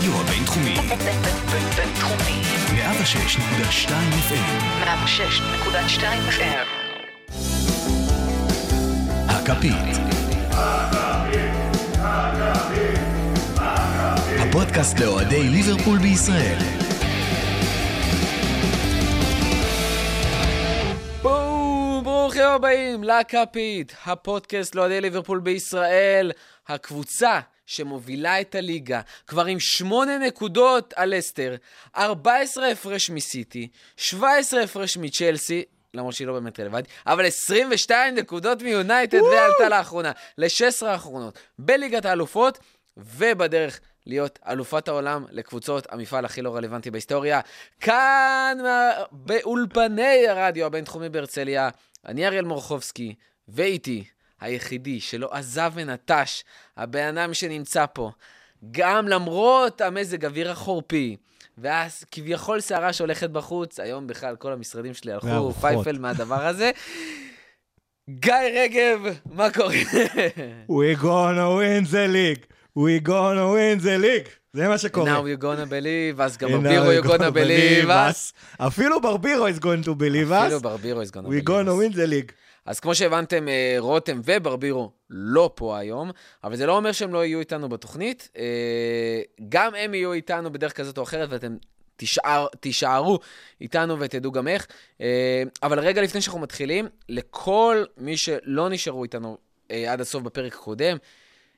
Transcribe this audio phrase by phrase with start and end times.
[0.00, 0.74] הרדיו הבינתחומי.
[1.76, 2.42] בינתחומי.
[2.74, 3.90] 106.2
[4.28, 4.84] FM.
[4.84, 6.66] 106.2 FM.
[9.28, 9.96] הכפית.
[14.40, 16.58] הפודקאסט לאוהדי ליברפול בישראל.
[22.02, 26.32] ברוכים הבאים לכפית, הפודקאסט לאוהדי ליברפול בישראל,
[26.68, 31.56] הקבוצה שמובילה את הליגה, כבר עם שמונה נקודות על אסטר,
[31.96, 39.20] 14 הפרש מסיטי, 17 הפרש מצ'לסי, למרות שהיא לא באמת רלוונטית, אבל 22 נקודות מיונייטד
[39.20, 42.58] ועלתה לאחרונה, ל-16 האחרונות, בליגת האלופות,
[42.96, 47.40] ובדרך להיות אלופת העולם לקבוצות המפעל הכי לא רלוונטי בהיסטוריה.
[47.80, 48.58] כאן
[49.12, 51.68] באולפני הרדיו הבינתחומי בהרצליה,
[52.06, 53.14] אני אריאל מורחובסקי,
[53.48, 54.04] ואיתי
[54.40, 56.44] היחידי שלא עזב ונטש,
[56.76, 58.10] הבן אדם שנמצא פה,
[58.70, 61.16] גם למרות המזג אוויר החורפי.
[61.58, 65.52] ואז כביכול סערה שהולכת בחוץ, היום בכלל כל המשרדים שלי הלכו.
[65.52, 66.70] פייפל מהדבר הזה.
[68.10, 69.00] גיא רגב,
[69.32, 69.74] מה קורה?
[70.70, 72.44] We gonna win the league.
[72.78, 74.30] We gonna win the league.
[74.52, 75.18] זה מה שקורה.
[75.18, 78.32] Now you're gonna believe, אז גם ברבירו you're gonna believe us.
[78.58, 80.62] אפילו ברבירו is going to believe אפילו us.
[80.62, 81.92] ברבירו is gonna We believe gonna us.
[81.92, 82.32] win the league.
[82.66, 86.10] אז כמו שהבנתם, אה, רותם וברבירו לא פה היום,
[86.44, 88.28] אבל זה לא אומר שהם לא יהיו איתנו בתוכנית.
[88.36, 91.56] אה, גם הם יהיו איתנו בדרך כזאת או אחרת, ואתם
[91.96, 93.18] תישאר, תישארו
[93.60, 94.66] איתנו ותדעו גם איך.
[95.00, 99.38] אה, אבל רגע לפני שאנחנו מתחילים, לכל מי שלא נשארו איתנו
[99.88, 100.96] עד הסוף בפרק הקודם,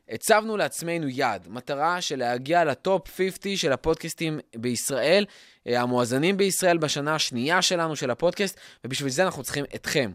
[0.09, 5.25] הצבנו לעצמנו יעד, מטרה של להגיע לטופ 50 של הפודקאסטים בישראל,
[5.67, 10.11] המואזנים בישראל בשנה השנייה שלנו של הפודקאסט, ובשביל זה אנחנו צריכים אתכם.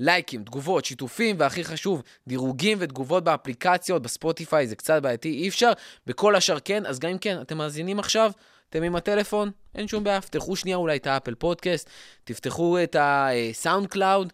[0.00, 5.72] לייקים, תגובות, שיתופים, והכי חשוב, דירוגים ותגובות באפליקציות, בספוטיפיי, זה קצת בעייתי, אי אפשר.
[6.06, 8.30] בכל השאר כן, אז גם אם כן, אתם מאזינים עכשיו,
[8.70, 11.90] אתם עם הטלפון, אין שום בעיה, תפתחו שנייה אולי את ה Apple Podcast,
[12.24, 14.32] תפתחו את ה SoundCloud,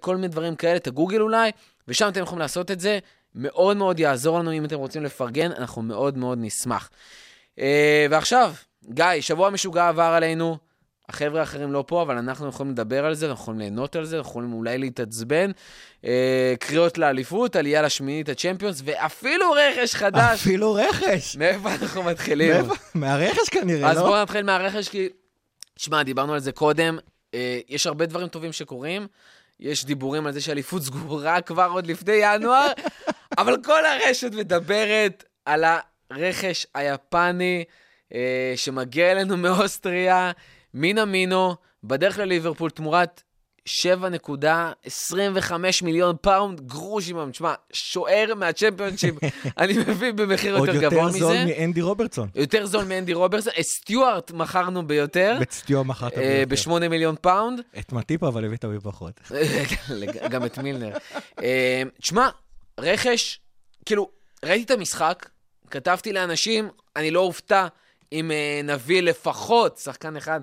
[0.00, 1.50] כל מיני דברים כאלה, את הגוגל אולי,
[1.88, 2.98] ושם אתם יכולים לעשות את זה.
[3.34, 6.90] מאוד מאוד יעזור לנו אם אתם רוצים לפרגן, אנחנו מאוד מאוד נשמח.
[7.58, 8.54] אה, ועכשיו,
[8.90, 10.56] גיא, שבוע משוגע עבר עלינו,
[11.12, 14.16] החבר'ה האחרים לא פה, אבל אנחנו יכולים לדבר על זה, אנחנו יכולים ליהנות על זה,
[14.16, 15.50] אנחנו יכולים אולי להתעצבן.
[16.04, 20.40] אה, קריאות לאליפות, עלייה לשמינית הצ'מפיונס, ואפילו רכש חדש.
[20.40, 21.36] אפילו רכש.
[21.36, 22.52] מאיפה אנחנו מתחילים?
[22.52, 22.74] מאיפה?
[22.94, 24.02] מהרכש כנראה, אז לא?
[24.02, 25.08] בואו נתחיל מהרכש, כי...
[25.76, 26.98] שמע, דיברנו על זה קודם,
[27.34, 29.06] אה, יש הרבה דברים טובים שקורים.
[29.60, 32.72] יש דיבורים על זה שאליפות סגורה כבר עוד לפני ינואר,
[33.38, 35.64] אבל כל הרשת מדברת על
[36.10, 37.64] הרכש היפני
[38.14, 40.32] אה, שמגיע אלינו מאוסטריה,
[40.74, 43.22] מינה מינו, בדרך לליברפול תמורת
[43.68, 45.52] 7.25
[45.82, 47.30] מיליון פאונד גרושים.
[47.30, 49.14] תשמע, שוער מהצ'מפיונשיפ,
[49.58, 51.44] אני מביא במחיר עוד יותר גבוה יותר זול מזה.
[51.44, 52.28] מאנדי רוברטסון.
[52.34, 53.52] יותר זול מאנדי רוברטסון.
[53.60, 56.70] את סטיוארט מכרנו ביותר, בצטיו מכרת אה, ביותר.
[56.70, 57.60] ב-8 מיליון פאונד.
[57.78, 59.20] את מטיפה אבל הבאת בפחות.
[60.30, 60.92] גם את מילנר.
[61.42, 62.28] אה, תשמע,
[62.80, 63.40] רכש,
[63.86, 64.10] כאילו,
[64.44, 65.28] ראיתי את המשחק,
[65.70, 67.66] כתבתי לאנשים, אני לא אופתע
[68.12, 70.40] אם אה, נביא לפחות שחקן אחד,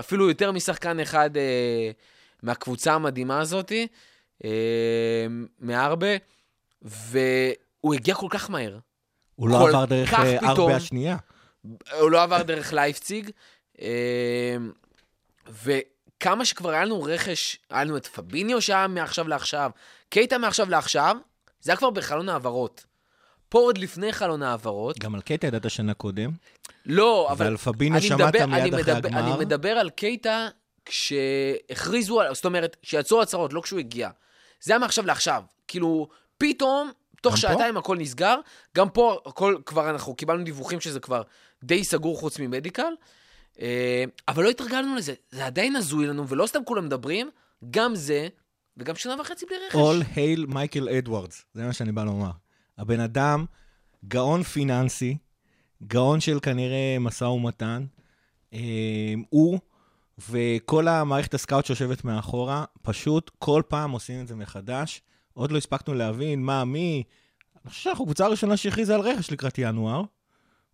[0.00, 1.90] אפילו יותר משחקן אחד אה,
[2.42, 3.72] מהקבוצה המדהימה הזאת,
[4.44, 5.26] אה,
[5.60, 6.16] מארבה,
[6.82, 8.78] והוא הגיע כל כך מהר.
[9.34, 10.38] הוא לא עבר דרך אה.
[10.38, 11.16] ארבע השנייה.
[12.00, 13.30] הוא לא עבר דרך לייפציג,
[13.82, 14.56] אה,
[15.62, 19.70] וכמה שכבר היה לנו רכש, היה לנו את פביניו שהיה מעכשיו לעכשיו,
[20.08, 21.16] קייטה מעכשיו לעכשיו,
[21.60, 22.84] זה היה כבר בחלון העברות.
[23.52, 24.98] פה עוד לפני חלון העברות.
[24.98, 26.30] גם על קטע ידעת שנה קודם.
[26.86, 27.44] לא, אבל...
[27.44, 29.20] ועל פביניו אני שמעת מדבר- מיד אחרי הגמר.
[29.20, 30.48] אני מדבר על קייטה
[30.84, 34.10] כשהכריזו, זאת אומרת, שיצאו הצהרות, לא כשהוא הגיע.
[34.60, 35.42] זה היה מעכשיו לעכשיו.
[35.68, 36.08] כאילו,
[36.38, 37.40] פתאום, תוך גם פה?
[37.40, 38.36] שעתיים הכל נסגר.
[38.76, 41.22] גם פה, הכל כבר, אנחנו קיבלנו דיווחים שזה כבר
[41.64, 42.92] די סגור חוץ ממדיקל.
[43.60, 45.14] אה, אבל לא התרגלנו לזה.
[45.30, 47.30] זה עדיין הזוי לנו, ולא סתם כולם מדברים,
[47.70, 48.28] גם זה,
[48.76, 49.74] וגם שנה וחצי בלי רכש.
[49.74, 52.30] All hail מייקל אדוארדס, זה מה שאני בא לומר.
[52.78, 53.44] הבן אדם,
[54.08, 55.16] גאון פיננסי,
[55.86, 57.86] גאון של כנראה משא ומתן.
[58.52, 59.58] אה, הוא
[60.18, 65.02] וכל המערכת הסקאוט שיושבת מאחורה, פשוט כל פעם עושים את זה מחדש.
[65.34, 67.02] עוד לא הספקנו להבין מה, מי.
[67.64, 70.02] אני חושב שאנחנו קבוצה הראשונה שהכריזה על רכש לקראת ינואר,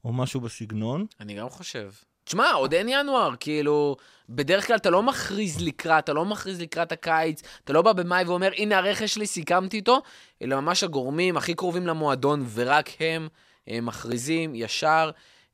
[0.04, 1.06] או משהו בסגנון.
[1.20, 1.90] אני גם חושב.
[2.28, 3.96] תשמע, עוד אין ינואר, כאילו,
[4.28, 8.24] בדרך כלל אתה לא מכריז לקראת, אתה לא מכריז לקראת הקיץ, אתה לא בא במאי
[8.24, 10.02] ואומר, הנה הרכש שלי, סיכמתי איתו,
[10.42, 13.28] אלא ממש הגורמים הכי קרובים למועדון, ורק הם,
[13.66, 15.10] הם מכריזים ישר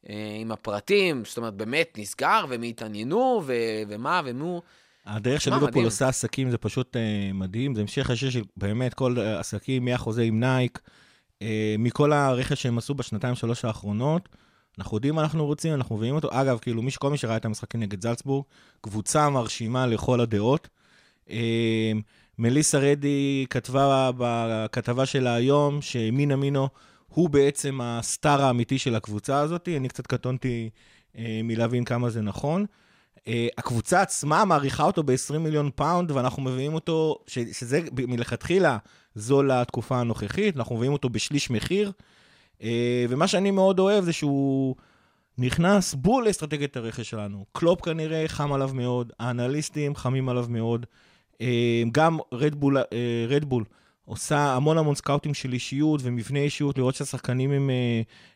[0.08, 4.62] אה, עם הפרטים, זאת אומרת, באמת נסגר, והם התעניינו, ו- ומה, ומו.
[5.06, 5.84] הדרך של ליברפול.
[5.84, 10.40] עושה עסקים זה פשוט אה, מדהים, זה המשך ישיר של באמת כל עסקים, מהחוזה עם
[10.40, 10.80] נייק,
[11.42, 14.28] אה, מכל הרכש שהם עשו בשנתיים שלוש האחרונות,
[14.78, 16.28] אנחנו יודעים מה אנחנו רוצים, אנחנו מביאים אותו.
[16.32, 18.44] אגב, כאילו, מי שכל מי שראה את המשחקים נגד זלצבורג,
[18.80, 20.68] קבוצה מרשימה לכל הדעות.
[21.30, 21.92] אה,
[22.38, 26.68] מליסה רדי כתבה בכתבה שלה היום, שמינמינו
[27.08, 29.68] הוא בעצם ה star האמיתי של הקבוצה הזאת.
[29.76, 30.70] אני קצת קטונתי
[31.18, 32.66] אה, מלהבין כמה זה נכון.
[33.28, 38.78] אה, הקבוצה עצמה מעריכה אותו ב-20 מיליון פאונד, ואנחנו מביאים אותו, שזה מלכתחילה
[39.14, 41.92] זול לתקופה הנוכחית, אנחנו מביאים אותו בשליש מחיר.
[42.62, 44.74] אה, ומה שאני מאוד אוהב זה שהוא
[45.38, 47.44] נכנס בול לאסטרטגיית הרכש שלנו.
[47.52, 50.86] קלופ כנראה חם עליו מאוד, האנליסטים חמים עליו מאוד.
[51.40, 52.76] אה, גם רדבול,
[53.28, 53.64] רדבול
[54.04, 57.70] עושה המון המון סקאוטים של אישיות ומבנה אישיות, לראות שהשחקנים הם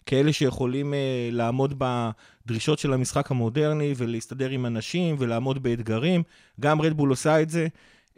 [0.06, 0.94] כאלה שיכולים
[1.32, 6.23] לעמוד בדרישות של המשחק המודרני ולהסתדר עם אנשים ולעמוד באתגרים.
[6.61, 7.69] גם רדבול עושה את זה.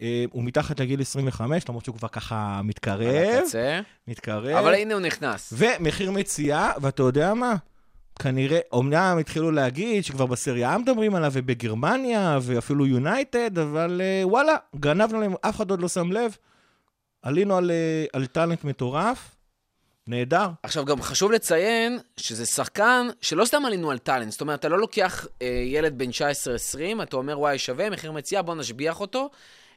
[0.01, 0.03] Uh,
[0.33, 3.43] הוא מתחת לגיל 25, למרות שהוא כבר ככה מתקרב.
[4.09, 4.57] מתקרב.
[4.57, 5.53] אבל הנה הוא נכנס.
[5.57, 7.55] ומחיר מציאה, ואתה יודע מה?
[8.19, 15.21] כנראה, אומנם התחילו להגיד שכבר בסריה מדברים עליו ובגרמניה ואפילו יונייטד, אבל uh, וואלה, גנבנו
[15.21, 16.37] להם, אף אחד עוד לא שם לב.
[17.23, 19.37] עלינו על, אה, על טאלנט מטורף,
[20.07, 20.49] נהדר.
[20.63, 24.33] עכשיו, גם חשוב לציין שזה שחקן שלא סתם עלינו על טאלנט.
[24.33, 28.43] זאת אומרת, אתה לא לוקח אה, ילד בן 19-20, אתה אומר, וואי, שווה, מחיר מציאה,
[28.43, 29.31] בוא נשביח אותו,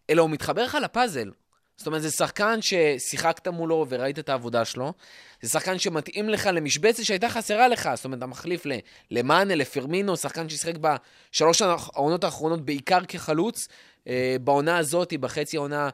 [0.09, 1.31] אלא הוא מתחבר לך לפאזל.
[1.77, 4.93] זאת אומרת, זה שחקן ששיחקת מולו וראית את העבודה שלו.
[5.41, 7.89] זה שחקן שמתאים לך למשבצת שהייתה חסרה לך.
[7.95, 8.63] זאת אומרת, אתה מחליף
[9.11, 13.67] למאנה, לפרמינו, שחקן ששיחק בשלוש העונות האחרונות בעיקר כחלוץ.
[14.07, 15.89] אה, בעונה הזאת, בחצי העונה,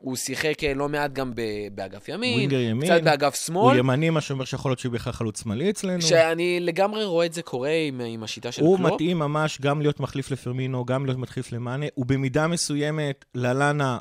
[0.00, 1.32] הוא שיחק אה, לא מעט גם
[1.74, 3.72] באגף ימין, ווינגר ימין, קצת באגף שמאל.
[3.72, 6.02] הוא ימני, מה שאומר שיכול להיות שהוא בכלל חלוץ שמאלי אצלנו.
[6.02, 8.88] שאני לגמרי רואה את זה קורה עם, עם השיטה של הוא קלופ.
[8.88, 11.86] הוא מתאים ממש גם להיות מחליף לפרמינו, גם להיות מחליף למאנה.
[11.94, 13.98] הוא במידה מסוימת ללאנה,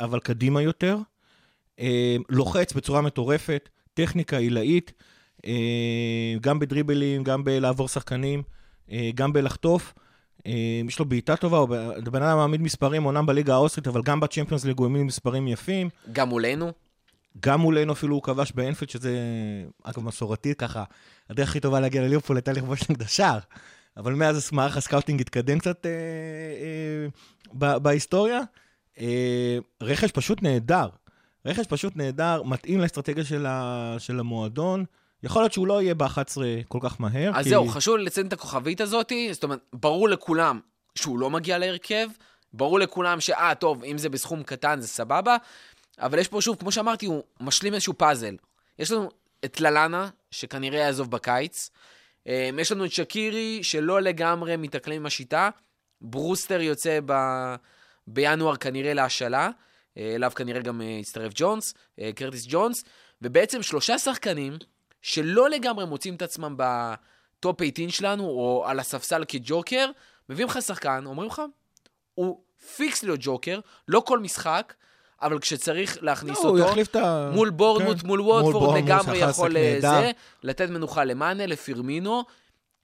[0.00, 0.96] אבל קדימה יותר.
[1.80, 4.92] אה, לוחץ בצורה מטורפת, טכניקה עילאית,
[5.46, 5.52] אה,
[6.40, 8.42] גם בדריבלים, גם בלעבור שחקנים,
[9.14, 9.94] גם בלחטוף.
[10.46, 10.52] אה,
[10.88, 11.68] יש לו בעיטה טובה, הוא
[12.12, 15.88] בן אדם מעמיד מספרים, אומנם בליגה האוסטרית, אבל גם בצ'מפיונס ליג הוא העמיד מספרים יפים.
[16.12, 16.72] גם מולנו?
[17.40, 19.18] גם מולנו אפילו הוא כבש באנפילד, שזה,
[19.82, 20.84] אגב, מסורתית ככה,
[21.30, 23.38] הדרך הכי טובה להגיע לליברפול הייתה לכבוש נגד השער.
[23.96, 27.06] אבל מאז מערך הסקאוטינג התקדם קצת אה, אה,
[27.52, 28.40] ב- בהיסטוריה.
[29.00, 30.88] אה, רכש פשוט נהדר.
[31.46, 34.84] רכש פשוט נהדר, מתאים לאסטרטגיה של, ה- של המועדון.
[35.22, 36.38] יכול להיות שהוא לא יהיה ב-11
[36.68, 37.30] כל כך מהר.
[37.34, 37.50] אז כי...
[37.50, 40.60] זהו, חשוב לציין את הכוכבית הזאת, זאת אומרת, ברור לכולם
[40.94, 42.08] שהוא לא מגיע להרכב,
[42.52, 45.36] ברור לכולם שאה, טוב, אם זה בסכום קטן זה סבבה,
[45.98, 48.36] אבל יש פה שוב, כמו שאמרתי, הוא משלים איזשהו פאזל.
[48.78, 49.08] יש לנו
[49.44, 51.70] את ללאנה, שכנראה יעזוב בקיץ,
[52.26, 55.50] אמ, יש לנו את שקירי, שלא לגמרי מתאקלם עם השיטה,
[56.00, 57.12] ברוסטר יוצא ב...
[58.06, 59.50] בינואר כנראה להשאלה,
[59.98, 62.84] אה, אליו כנראה גם אה, יצטרף ג'ונס, אה, קרטיס ג'ונס,
[63.22, 64.52] ובעצם שלושה שחקנים,
[65.02, 69.90] שלא לגמרי מוצאים את עצמם בטופ 18 שלנו, או על הספסל כג'וקר,
[70.28, 71.42] מביאים לך שחקן, אומרים לך,
[72.14, 72.40] הוא
[72.76, 74.74] פיקס להיות ג'וקר, לא כל משחק,
[75.22, 77.30] אבל כשצריך להכניס לא, אותו, את ה...
[77.34, 78.06] מול בורנמוט, כן.
[78.06, 79.80] מול מול ווטפורד, בורנמוט, לגמרי יכול נהדר.
[79.80, 80.10] זה,
[80.42, 82.24] לתת מנוחה למאנה, לפירמינו,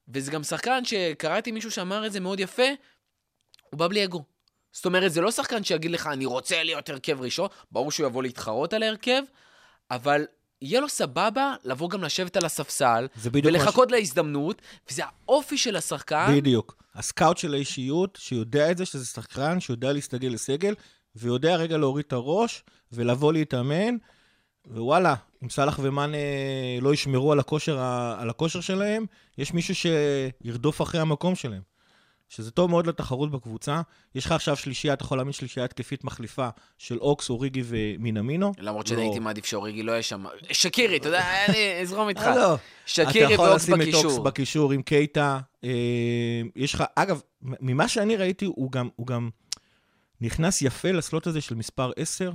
[0.08, 2.68] וזה גם שחקן שקראתי מישהו שאמר את זה מאוד יפה,
[3.70, 4.22] הוא בא בלי אגו.
[4.72, 8.22] זאת אומרת, זה לא שחקן שיגיד לך, אני רוצה להיות הרכב ראשון, ברור שהוא יבוא
[8.22, 9.22] להתחרות על ההרכב,
[9.90, 10.24] אבל
[10.62, 16.34] יהיה לו סבבה לבוא גם לשבת על הספסל, ולחכות להזדמנות, וזה האופי של השחקן.
[16.36, 16.76] בדיוק.
[16.94, 20.74] הסקאוט של האישיות, שיודע את זה, שזה שחקן שיודע להסתגל לסגל,
[21.16, 23.96] ויודע רגע להוריד את הראש, ולבוא להתאמן,
[24.66, 27.78] ווואלה, אם סאלח ומאן אה, לא ישמרו על הכושר,
[28.18, 29.06] על הכושר שלהם,
[29.38, 31.62] יש מישהו שירדוף אחרי המקום שלהם.
[32.28, 33.80] שזה טוב מאוד לתחרות בקבוצה.
[34.14, 38.52] יש לך עכשיו שלישייה, אתה יכול להאמין שלישייה התקפית מחליפה של אוקס, אוריגי ומינמינו.
[38.58, 38.96] למרות לא.
[38.96, 40.24] שאני הייתי מעדיף שאוריגי לא יהיה שם.
[40.52, 42.22] שקירי, אתה יודע, אני אזרום איתך.
[42.22, 42.56] אה, לא.
[42.86, 44.24] שקירי אתה יכול ואוקס לשים את אוקס בקישור.
[44.24, 45.38] בקישור עם קייטה.
[45.64, 45.70] אה,
[46.56, 49.30] יש לך, אגב, ממה שאני ראיתי, הוא גם, הוא גם
[50.20, 52.32] נכנס יפה לסלוט הזה של מספר 10.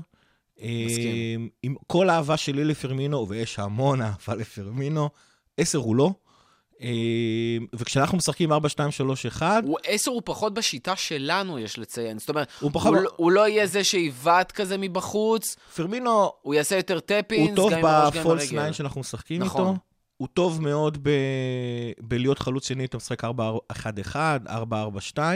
[0.61, 1.49] אה, מסכים.
[1.63, 5.09] עם כל האהבה שלי לפרמינו, ויש המון אהבה לפרמינו,
[5.57, 6.11] 10 הוא לא.
[6.81, 6.87] אה,
[7.75, 12.19] וכשאנחנו משחקים 4, 2, 3, 1, הוא עשר הוא פחות בשיטה שלנו, יש לציין.
[12.19, 12.93] זאת אומרת, הוא פחות...
[12.93, 17.55] הוא, לא- הוא לא יהיה זה שיבעט כזה מבחוץ, פרמינו הוא יעשה יותר הוא tap-ins,
[17.55, 18.73] טוב ב false 9 הרגיל.
[18.73, 19.67] שאנחנו משחקים נכון.
[19.67, 19.79] איתו.
[20.17, 21.09] הוא טוב מאוד ב...
[21.99, 23.27] בלהיות חלוץ שני, אתה משחק 4-1-1,
[24.47, 24.51] 4-4-2.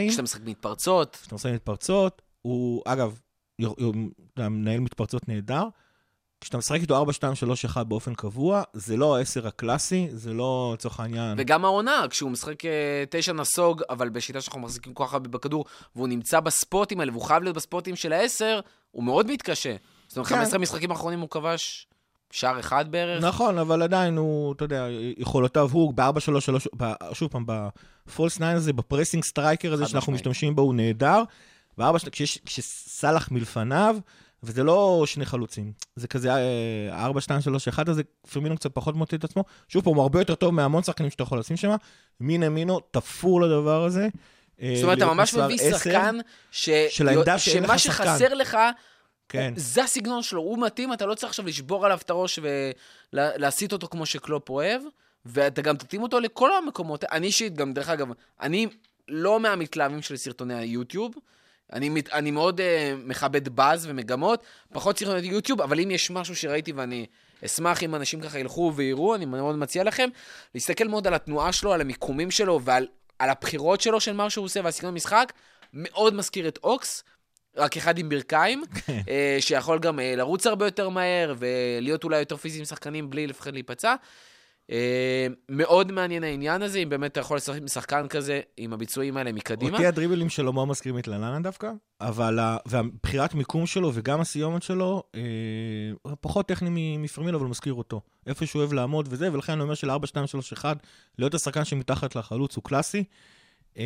[0.08, 3.18] כשאתה משחק מתפרצות, כשאתה עושה מתפרצות, הוא, אגב,
[4.34, 5.62] אתה מנהל מתפרצות נהדר.
[6.40, 10.70] כשאתה משחק איתו 4, 2, 3, 1 באופן קבוע, זה לא העשר הקלאסי, זה לא,
[10.74, 11.34] לצורך העניין...
[11.38, 12.70] וגם העונה, כשהוא משחק אה,
[13.10, 15.64] תשע נסוג, אבל בשיטה שאנחנו מחזיקים כל כך הרבה בכדור,
[15.96, 19.76] והוא נמצא בספוטים האלה, והוא חייב להיות בספוטים של העשר, הוא מאוד מתקשה.
[20.08, 20.34] זאת אומרת, כן.
[20.34, 21.86] 15 משחקים האחרונים הוא כבש
[22.30, 23.24] שער אחד בערך.
[23.24, 26.04] נכון, אבל עדיין הוא, אתה יודע, יכולותיו הוא ב-4-3-3,
[26.76, 30.12] ב- שוב פעם, ב false 9 הזה, ב pressing striker הזה שאנחנו.
[30.12, 31.22] משתמשים בו, הוא נהדר.
[31.78, 33.96] ב-4 כשיש- כשסאלח מלפניו,
[34.42, 38.94] וזה לא שני חלוצים, זה כזה אה, 4, 2, 3, 1 הזה, פירמינו קצת פחות
[38.94, 39.44] מוצא את עצמו.
[39.68, 41.76] שוב פעם, הוא הרבה יותר טוב מהמון שחקנים שאתה יכול לשים שם.
[42.20, 44.08] מינמינו תפור לדבר הזה.
[44.62, 45.78] אה, זאת אומרת, אתה ממש מביא 10.
[45.78, 46.18] שחקן
[46.50, 46.70] ש...
[46.70, 48.04] של העמדה שאין שמה לך שחקן.
[48.04, 48.56] שחסר לך,
[49.28, 49.52] כן.
[49.56, 52.38] זה הסגנון שלו, הוא מתאים, אתה לא צריך עכשיו לשבור עליו את הראש
[53.12, 54.82] ולהסיט אותו כמו שקלופ אוהב,
[55.26, 57.04] ואתה גם תתאים אותו לכל המקומות.
[57.04, 58.08] אני אישית, גם, דרך אגב,
[58.40, 58.66] אני
[59.08, 61.14] לא מהמתלהבים של סרטוני היוטיוב.
[61.72, 62.62] אני, מת, אני מאוד uh,
[63.04, 67.06] מכבד באז ומגמות, פחות סרטוני יוטיוב, אבל אם יש משהו שראיתי ואני
[67.44, 70.08] אשמח אם אנשים ככה ילכו ויראו, אני מאוד מציע לכם,
[70.54, 72.86] להסתכל מאוד על התנועה שלו, על המיקומים שלו ועל
[73.18, 75.32] על הבחירות שלו של מה שהוא עושה והסגנון משחק,
[75.74, 77.04] מאוד מזכיר את אוקס,
[77.56, 78.62] רק אחד עם ברכיים,
[79.08, 83.26] אה, שיכול גם אה, לרוץ הרבה יותר מהר ולהיות אולי יותר פיזי עם שחקנים בלי
[83.26, 83.94] לפחד להיפצע.
[84.70, 89.16] אה, מאוד מעניין העניין הזה, אם באמת אתה יכול לשחק עם שחקן כזה, עם הביצועים
[89.16, 89.72] האלה מקדימה.
[89.72, 91.70] אותי הדריבלים שלו מאוד מזכירים את לננה דווקא,
[92.00, 95.20] אבל ה- והבחירת מיקום שלו וגם הסיומת שלו, אה,
[96.20, 98.00] פחות טכני מ- מפרמילו, אבל מזכיר אותו.
[98.26, 100.76] איפה שהוא אוהב לעמוד וזה, ולכן אני אומר של 4, 2, 3, 1,
[101.18, 103.04] להיות השחקן שמתחת לחלוץ הוא קלאסי.
[103.78, 103.84] אה,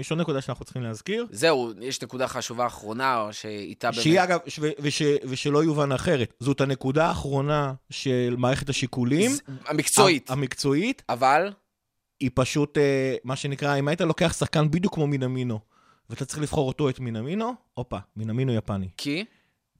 [0.00, 1.26] יש עוד נקודה שאנחנו צריכים להזכיר.
[1.30, 4.02] זהו, יש נקודה חשובה אחרונה, שאיתה באמת...
[4.02, 4.38] שהיא אגב,
[4.78, 9.30] וש, ושלא יובן אחרת, זאת הנקודה האחרונה של מערכת השיקולים.
[9.30, 10.30] ז- המקצועית.
[10.30, 11.52] המקצועית, אבל,
[12.20, 15.60] היא פשוט, אה, מה שנקרא, אם היית לוקח שחקן בדיוק כמו מינמינו,
[16.10, 18.88] ואתה צריך לבחור אותו את מינמינו, הופה, מינמינו יפני.
[18.96, 19.24] כי...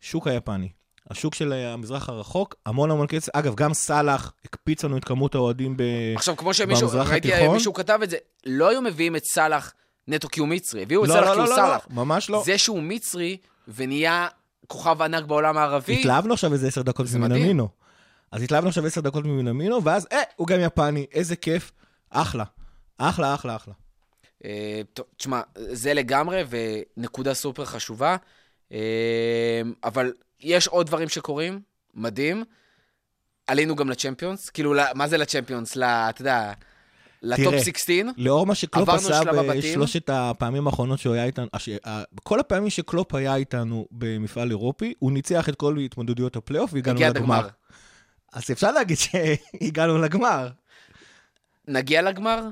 [0.01, 0.69] שוק היפני.
[1.11, 3.35] השוק של המזרח הרחוק, המון המון כסף.
[3.35, 5.83] אגב, גם סאלח הקפיץ לנו את כמות האוהדים ב...
[6.17, 7.55] עכשיו, כמו שמישהו, במזרח ראיתי התיכון?
[7.55, 9.75] מישהו כתב את זה, לא היו מביאים את סאלח
[10.09, 11.87] נטו כי הוא מצרי, הביאו את לא, סאלח לא, כי הוא לא, לא, סאלח.
[11.91, 12.43] לא, ממש לא.
[12.45, 13.37] זה שהוא מצרי
[13.69, 14.29] ונהיה
[14.67, 17.07] כוכב ענק בעולם הערבי, התלהבנו עכשיו איזה עשר דקות.
[17.15, 17.69] ממינמינו.
[18.33, 21.73] אז התלהבנו עכשיו עשר דקות ממינמינו, ואז, אה, הוא גם יפני, איזה כיף.
[22.11, 22.45] אחלה.
[22.99, 23.75] אחלה, אחלה, אחלה.
[24.45, 28.17] אה, טוב, תשמע, זה לגמרי, ונקודה סופר חשובה.
[28.73, 31.61] אה, אבל יש עוד דברים שקורים,
[31.95, 32.45] מדהים.
[33.47, 35.77] עלינו גם לצ'מפיונס, כאילו, מה זה לצ'מפיונס?
[35.77, 35.85] ל...
[35.85, 36.53] אתה יודע,
[37.23, 37.97] ל top תראה, 16.
[38.17, 39.21] לאור מה שקלופ עשה.
[39.59, 41.69] בשלושת הפעמים האחרונות שהוא היה איתנו, הש-
[42.23, 47.17] כל הפעמים שקלופ היה איתנו במפעל אירופי, הוא ניצח את כל התמודדויות הפלייאוף והגענו לגמר.
[47.17, 47.49] הגמר.
[48.33, 50.49] אז אפשר להגיד שהגענו לגמר.
[51.69, 52.43] נגיע לגמר?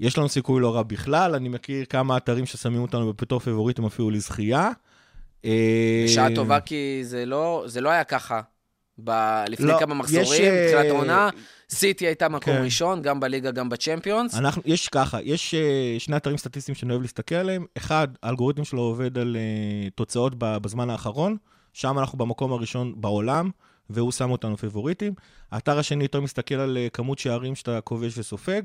[0.00, 4.10] יש לנו סיכוי לא רע בכלל, אני מכיר כמה אתרים ששמים אותנו בתור פיבוריטים אפילו
[4.10, 4.70] לזכייה.
[5.44, 8.40] אה, בשעה טובה, כי זה לא, זה לא היה ככה.
[9.04, 9.10] ב...
[9.48, 11.30] לפני לא, כמה יש, מחזורים, אה, בתחילת העונה,
[11.70, 12.62] סיטי הייתה מקום כן.
[12.64, 14.34] ראשון, גם בליגה, גם בצ'מפיונס.
[14.34, 17.66] אנחנו, יש ככה, יש אה, שני אתרים סטטיסטיים שאני אוהב להסתכל עליהם.
[17.76, 21.36] אחד, האלגוריתם שלו עובד על אה, תוצאות בזמן האחרון,
[21.72, 23.50] שם אנחנו במקום הראשון בעולם,
[23.90, 25.14] והוא שם אותנו פיבוריטים.
[25.50, 28.62] האתר השני יותר מסתכל על אה, כמות שערים שאתה כובש וסופג,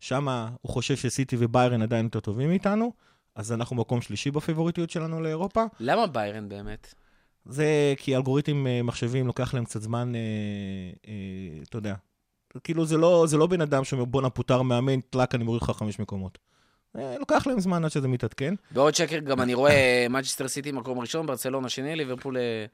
[0.00, 0.28] שם
[0.60, 2.92] הוא חושב שסיטי וביירן עדיין יותר טובים מאיתנו,
[3.34, 5.64] אז אנחנו מקום שלישי בפיבוריטיות שלנו לאירופה.
[5.80, 6.94] למה ביירן באמת?
[7.46, 10.20] זה כי אלגוריתם אה, מחשבים, לוקח להם קצת זמן, אה,
[11.08, 11.94] אה, אתה יודע.
[12.64, 15.70] כאילו, זה לא, זה לא בן אדם שאומר, בואנה, פוטר מאמן, טלאק, אני מוריד לך
[15.70, 16.38] חמש מקומות.
[16.98, 18.54] אה, לוקח להם זמן עד שזה מתעדכן.
[18.70, 22.66] בעוד שקר גם אני רואה מנצ'סטר סיטי מקום ראשון, ברצלונה שני, ליברפול אה,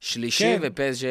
[0.00, 0.60] שלישי, כן.
[0.62, 1.08] ופז'ה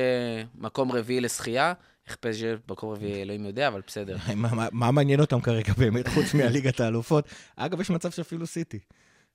[0.55, 1.73] מקום רביעי לשחייה.
[2.07, 4.17] איך פז'ה מקום רביעי, אלוהים יודע, אבל בסדר.
[4.71, 7.25] מה, מעניין אותם כרגע באמת, חוץ מהליגת האלופות?
[7.55, 8.79] אגב, יש מצב שאפילו סיטי.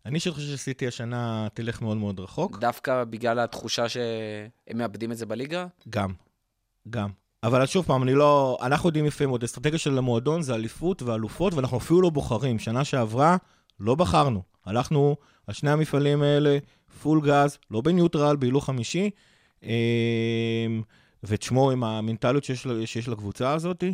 [0.06, 2.58] אני אישית חושב שסיטי השנה תלך מאוד מאוד רחוק.
[2.58, 5.66] דווקא בגלל התחושה שהם מאבדים את זה בליגה?
[5.88, 6.12] גם,
[6.90, 7.10] גם.
[7.42, 8.58] אבל שוב פעם, אני לא...
[8.62, 12.58] אנחנו יודעים יפה מאוד, אסטרטגיה של המועדון זה אליפות ואלופות, ואנחנו אפילו לא בוחרים.
[12.58, 13.36] שנה שעברה,
[13.80, 14.42] לא בחרנו.
[14.66, 16.58] הלכנו על שני המפעלים האלה,
[17.02, 19.10] פול גז, לא בניוטרל, בהילוך חמישי.
[21.24, 23.84] ותשמעו, עם המנטליות שיש, שיש לקבוצה הזאת,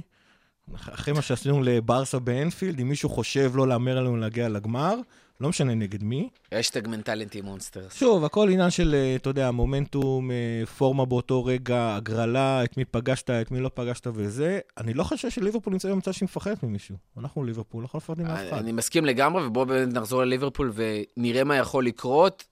[0.75, 4.95] אחרי מה שעשינו לברסה באנפילד, אם מישהו חושב לא להמר עלינו להגיע לגמר,
[5.41, 7.95] לא משנה נגד מי, אשטג מנטליטי מונסטרס.
[7.95, 12.85] שוב, הכל עניין של, אה, אתה יודע, מומנטום, אה, פורמה באותו רגע, הגרלה, את מי
[12.85, 14.61] פגשת, את מי לא פגשת וזה.
[14.79, 16.97] אני לא חושב שליברפול נמצא במצב שהיא מפחדת ממישהו.
[17.19, 18.59] אנחנו ליברפול, לא יכול לפחד מאף אחד.
[18.59, 22.45] אני מסכים לגמרי, ובואו באמת נחזור לליברפול ונראה מה יכול לקרות.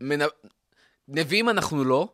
[0.00, 0.18] מנ...
[1.08, 2.08] נביאים אנחנו לא,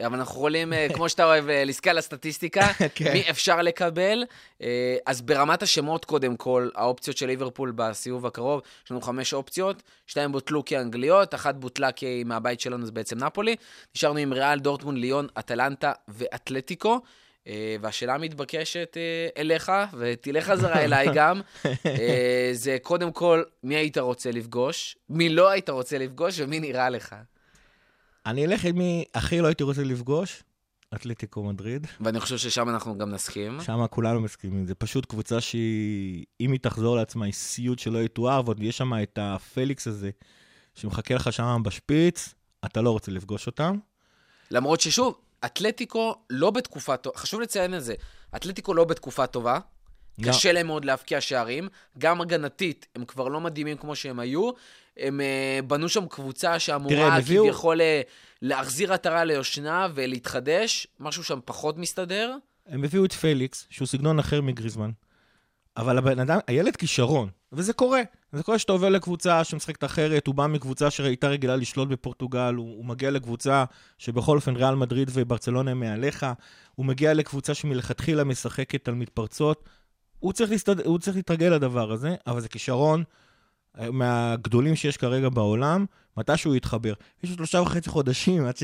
[0.00, 3.12] אבל אנחנו יכולים, אה, כמו שאתה אוהב, אה, להסתכל על הסטטיסטיקה, כן.
[3.12, 4.24] מי אפשר לקבל.
[4.62, 9.82] אה, אז ברמת השמות, קודם כל, האופציות של ליברפול בסיבוב הקרוב, יש לנו חמש אופציות,
[10.06, 13.56] שתיים בוטלו כאנגליות, אחת בוטלה כי מהבית שלנו זה בעצם נפולי.
[13.96, 17.00] נשארנו עם ריאל, דורטמונד, ליון, אטלנטה ואתלטיקו.
[17.46, 21.40] אה, והשאלה המתבקשת אה, אליך, ותלך חזרה אליי גם,
[21.86, 26.90] אה, זה קודם כל, מי היית רוצה לפגוש, מי לא היית רוצה לפגוש ומי נראה
[26.90, 27.14] לך.
[28.26, 30.42] אני אלך עם מי הכי לא הייתי רוצה לפגוש,
[30.94, 31.86] אתלטיקו מדריד.
[32.00, 33.60] ואני חושב ששם אנחנו גם נסכים.
[33.60, 34.66] שם כולנו מסכימים.
[34.66, 38.92] זה פשוט קבוצה שהיא, אם היא תחזור לעצמה, היא סיוט שלא יתואר, ועוד יש שם
[39.02, 40.10] את הפליקס הזה,
[40.74, 43.78] שמחכה לך שם בשפיץ, אתה לא רוצה לפגוש אותם.
[44.50, 47.94] למרות ששוב, אתלטיקו לא בתקופה טובה, חשוב לציין את זה,
[48.36, 49.58] אתלטיקו לא בתקופה טובה,
[50.18, 50.28] לא.
[50.28, 54.50] קשה להם מאוד להבקיע שערים, גם הגנתית, הם כבר לא מדהימים כמו שהם היו,
[54.96, 57.82] הם uh, בנו שם קבוצה שאמורה כביכול uh,
[58.42, 62.36] להחזיר עטרה ליושנה ולהתחדש, משהו שם פחות מסתדר.
[62.66, 64.90] הם הביאו את פליקס, שהוא סגנון אחר מגריזמן,
[65.76, 68.02] אבל הבן אדם, הילד כישרון, וזה קורה.
[68.32, 72.76] זה קורה שאתה עובר לקבוצה שמשחקת אחרת, הוא בא מקבוצה שהייתה רגילה לשלוט בפורטוגל, הוא,
[72.76, 73.64] הוא מגיע לקבוצה
[73.98, 76.26] שבכל אופן ריאל מדריד וברצלונה הם מעליך,
[76.74, 79.68] הוא מגיע לקבוצה שמלכתחילה משחקת על מתפרצות,
[80.18, 80.80] הוא צריך, להסתד...
[80.80, 83.21] הוא צריך להתרגל לדבר הזה, אבל זה כישרון אה,
[83.92, 85.84] מהגדולים שיש כרגע בעולם,
[86.16, 86.92] מתי שהוא יתחבר.
[87.24, 88.62] יש לו שלושה וחצי חודשים עד ש...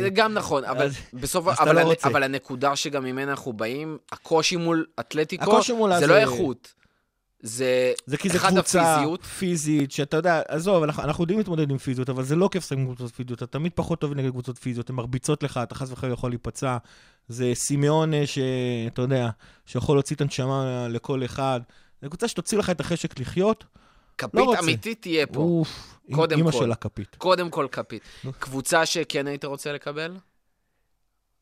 [0.00, 2.08] זה גם נכון, אבל אז- בסוף, אז אתה אבל, לא הנ- רוצה.
[2.08, 6.74] אבל הנקודה שגם ממנה אנחנו באים, הקושי מול אתלטיקו, הקושי זה זה- לא איכות.
[7.42, 9.24] זה, זה כי זה קבוצה הפיזיות.
[9.24, 12.78] פיזית, שאתה יודע, עזוב, אנחנו, אנחנו יודעים להתמודד עם פיזיות, אבל זה לא כיף לשחק
[12.78, 15.90] עם קבוצות פיזיות, אתה תמיד פחות טוב נגד קבוצות פיזיות, הן מרביצות לך, אתה חס
[15.92, 16.76] וחלילה יכול להיפצע.
[17.28, 19.28] זה סימיון שאתה יודע,
[19.66, 21.60] שיכול להוציא את הנשמה לכל אחד.
[22.02, 23.64] זו קבוצה שתוציא לך את החשק לחיות.
[24.20, 24.58] כפית לא.
[24.58, 25.40] אמיתית תהיה פה.
[25.40, 26.58] אוף, קודם אימא כל.
[26.58, 27.16] של הכפית.
[27.18, 28.02] קודם כל כפית.
[28.38, 30.16] קבוצה שכן היית רוצה לקבל?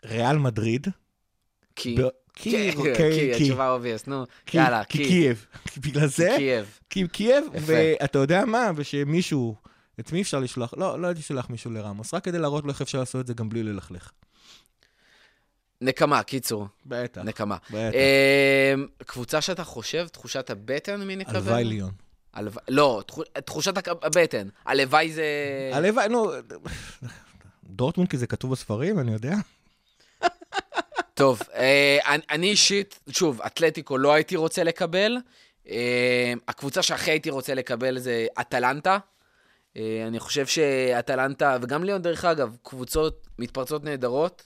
[0.05, 0.87] ריאל מדריד.
[1.77, 1.97] כי...
[1.99, 4.25] ב- כי, כי, אוקיי, התשובה אובייס, נו.
[4.55, 5.05] יאללה, כי כי.
[5.05, 5.47] קייב.
[5.77, 6.79] בגלל זה, קייב.
[6.91, 7.45] כי קייב.
[7.55, 9.57] ואתה יודע מה, ושמישהו,
[10.01, 10.75] את מי אפשר לשלוח?
[10.77, 13.35] לא, לא הייתי שולח מישהו לרמוס, רק כדי להראות לו איך אפשר לעשות את זה
[13.35, 14.11] גם בלי ללכלך.
[15.81, 16.67] נקמה, קיצור.
[16.87, 17.57] בטח, נקמה.
[17.71, 17.95] בטח.
[18.75, 21.37] אמ, קבוצה שאתה חושב, תחושת הבטן, מי נקבל?
[21.37, 21.91] הלוואי ליון.
[22.69, 24.49] לא, תחו- תחושת הבטן.
[24.67, 25.25] הלוואי זה...
[25.73, 26.31] הלוואי, נו,
[27.65, 29.35] דורטמונד כי זה כתוב בספרים, אני יודע.
[31.15, 35.17] טוב, אה, אני- אני אישית, שוב, אתלטיקו לא הייתי רוצה לקבל.
[35.69, 38.99] אה, הקבוצה שהכי הייתי רוצה לקבל זה אטלנטה.
[39.77, 44.43] אה, אני חושב שאטלנטה, וגם ליאון דרך אגב, קבוצות מתפרצות נהדרות.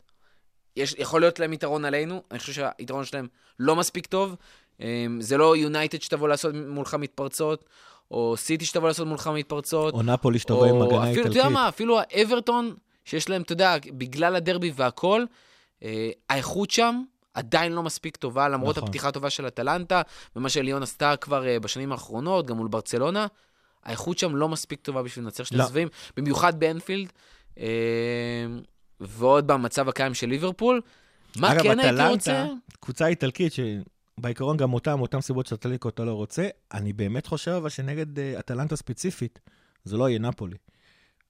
[0.77, 3.29] יש, יכול להיות להם יתרון עלינו, אני חושב שהיתרון שלהם
[3.59, 4.37] לא מספיק טוב.
[4.83, 7.65] אה, זה לא יונייטד שתבוא לעשות מולך מתפרצות,
[8.11, 9.95] או סיטי שתבוא לעשות מולך מתפרצות.
[9.95, 11.53] או נפולי שתבוא עם הגנה אפילו, אתה יודע איטלקית.
[11.53, 15.25] מה, אפילו האברטון, שיש להם, אתה יודע, בגלל הדרבי והכל,
[15.83, 17.03] אה, האיכות שם
[17.35, 18.89] עדיין לא מספיק טובה, למרות נכון.
[18.89, 20.03] הפתיחה הטובה של אטלנטה,
[20.37, 23.27] ומה שליון עשתה כבר אה, בשנים האחרונות, גם מול ברצלונה,
[23.85, 25.65] האיכות שם לא מספיק טובה בשביל לנצח שני לא.
[25.65, 27.13] סבבים, במיוחד באנפילד,
[27.59, 27.67] אה,
[29.01, 30.81] ועוד במצב הקיים של ליברפול.
[31.37, 32.47] מה אגב, כן הייתי אטלנטה, רוצה?
[32.81, 33.53] קבוצה איטלקית,
[34.21, 38.39] שבעיקרון גם אותם, אותם סיבות שאטליקו אתה לא רוצה, אני באמת חושב אבל שנגד אה,
[38.39, 39.39] אטלנטה ספציפית,
[39.85, 40.57] זה לא יהיה נפולי.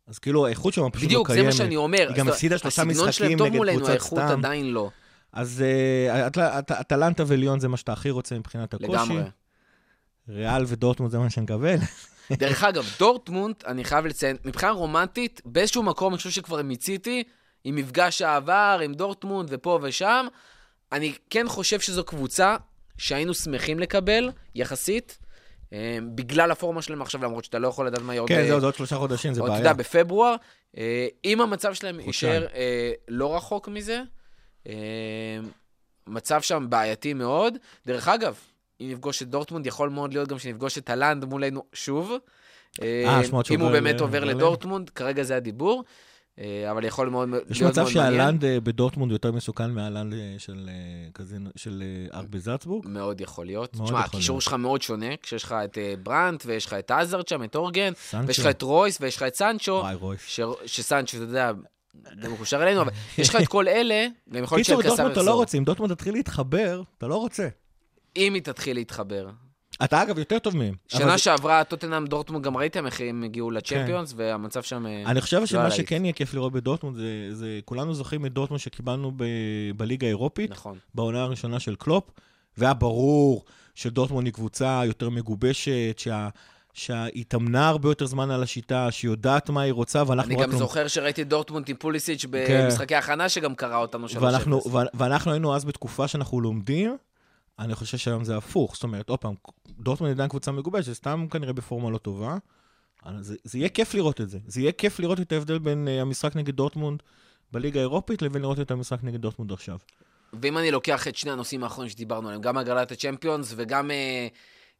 [0.07, 1.40] אז כאילו, האיכות שם פשוט לא בדיוק, קיימת.
[1.40, 2.07] זה מה שאני אומר.
[2.09, 4.38] היא גם הפסידה שלושה הסגנון שלהם משחקים טוב נגד מולנו, קבוצת האיכות סתם.
[4.38, 4.90] עדיין לא.
[5.33, 8.92] אז אה, אטל- אט- אטלנטה וליון זה מה שאתה הכי רוצה מבחינת הקושי.
[8.92, 9.23] לגמרי.
[10.29, 11.77] ריאל ודורטמונד זה מה שנקבל.
[12.33, 17.23] דרך אגב, דורטמונד, אני חייב לציין, מבחינה רומנטית, באיזשהו מקום, אני חושב שכבר מיציתי,
[17.64, 20.27] עם מפגש העבר, עם דורטמונד ופה ושם,
[20.92, 22.57] אני כן חושב שזו קבוצה
[23.03, 25.19] שהיינו שמחים לקבל, יחסית,
[25.73, 28.29] אה, בגלל הפורמה שלהם עכשיו, למרות שאתה לא יכול לדעת מה יהיה עוד...
[28.29, 29.71] כן, אה, זה עוד עוד שלושה חודשים, זה עוד, אתה בעיה.
[29.71, 30.35] יודע, בפברואר,
[30.77, 32.01] אה, אם המצב שלהם.
[32.01, 34.03] יישאר אה, לא רחוק מזה,
[34.67, 34.75] אה,
[36.07, 37.55] מצב שם בעייתי מאוד.
[37.87, 38.35] דרך אגב,
[38.81, 42.12] אם נפגוש את דורטמונד, יכול מאוד להיות גם שנפגוש את הלנד מולנו שוב.
[42.83, 46.12] אה, אה, שמות אם הוא באמת עובר לדורטמונד, כרגע זה הדיבור, אה,
[46.71, 48.12] אבל יכול מאוד להיות יש מאוד מצב מעניין.
[48.12, 50.71] שהלנד אה, בדורטמונד יותר מסוכן מהלנד אה, של
[51.18, 51.25] אה,
[51.57, 52.87] של אה, ארבי זלצבורג.
[52.88, 53.77] מאוד יכול להיות.
[53.77, 54.40] מאוד תשמע, הקישור.
[54.40, 57.92] שלך מאוד שונה, כשיש לך את אה, ברנט, ויש לך את עזרד שם, את אורגן,
[58.11, 58.27] סנצ'ו.
[58.27, 59.73] ויש לך את רויס, ויש לך את סנצ'ו.
[59.73, 60.21] וואי, רויס.
[60.27, 60.40] ש...
[60.66, 61.53] שסנצ'ו, אתה יודע,
[62.23, 65.12] זה מקושר אלינו, אבל יש לך את כל אלה, גם יכול להיות קיצור, שאלקסר דורטמונד
[65.12, 65.40] אתה לא יחזור.
[65.40, 67.49] רוצה, אם דורטמונד תתחיל להתחבר, אתה לא רוצה.
[68.16, 69.29] אם היא תתחיל להתחבר.
[69.85, 70.74] אתה אגב יותר טוב מהם.
[70.88, 74.87] שנה אבל- שעברה, טוטנאם דורטמונד, גם ראיתם איך הם הגיעו לצ'מפיונס, והמצב שם...
[74.87, 75.76] אה, אני חושב לא שמה עליי.
[75.76, 79.24] שכן יהיה כיף לראות בדורטמונד, זה, זה כולנו זוכרים את דורטמונד שקיבלנו ב,
[79.76, 80.78] בליגה האירופית, נכון.
[80.94, 82.04] בעונה הראשונה של קלופ,
[82.58, 86.28] והיה ברור שדורטמונד היא קבוצה יותר מגובשת, שה,
[86.72, 90.50] שהיא התאמנה הרבה יותר זמן על השיטה, שהיא יודעת מה היא רוצה, ואנחנו אני גם
[90.52, 92.61] לא- זוכר שראיתי דורטמונד עם פוליסיץ' כן.
[92.64, 94.16] במשחקי הכנה, שגם קרע אותנו 3-0.
[94.20, 96.96] ואנחנו, ו- ואנחנו היינו אז בתקופה שאנחנו לומדים,
[97.62, 98.75] אני חושב שהיום זה הפוך.
[98.75, 99.35] זאת אומרת, עוד פעם,
[99.68, 102.37] דורטמונד עדיין קבוצה מגובשת, זה סתם כנראה בפורמה לא טובה.
[103.20, 104.38] זה, זה יהיה כיף לראות את זה.
[104.46, 107.03] זה יהיה כיף לראות את ההבדל בין אה, המשחק נגד דורטמונד
[107.53, 109.79] בליגה האירופית לבין לראות את המשחק נגד דורטמונד עכשיו.
[110.42, 114.29] ואם אני לוקח את שני הנושאים האחרונים שדיברנו עליהם, גם הגרלת הצ'מפיונס וגם אה,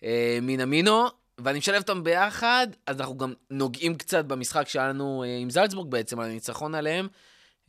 [0.05, 1.07] אה, מינמינו,
[1.39, 5.91] ואני משלב אותם ביחד, אז אנחנו גם נוגעים קצת במשחק שהיה לנו אה, עם זלצבורג
[5.91, 7.09] בעצם, על הניצחון עליהם.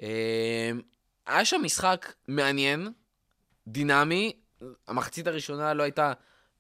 [0.01, 0.71] אה,
[1.27, 2.91] היה שם משחק מעניין,
[3.67, 4.42] דינמי.
[4.87, 6.13] המחצית הראשונה לא הייתה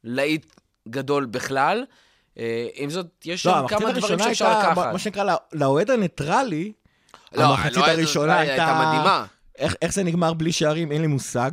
[0.03, 1.83] להיט גדול בכלל.
[2.37, 4.93] אה, עם זאת, יש שם לא, המחצית כמה דברים שאפשר הייתה, לקחת.
[4.93, 6.73] מה שנקרא, לא- לאוהד הניטרלי,
[7.33, 8.81] לא, המחצית לא, הראשונה הייתה...
[8.85, 9.25] מדהימה.
[9.57, 11.51] איך, איך זה נגמר בלי שערים, אין לי מושג.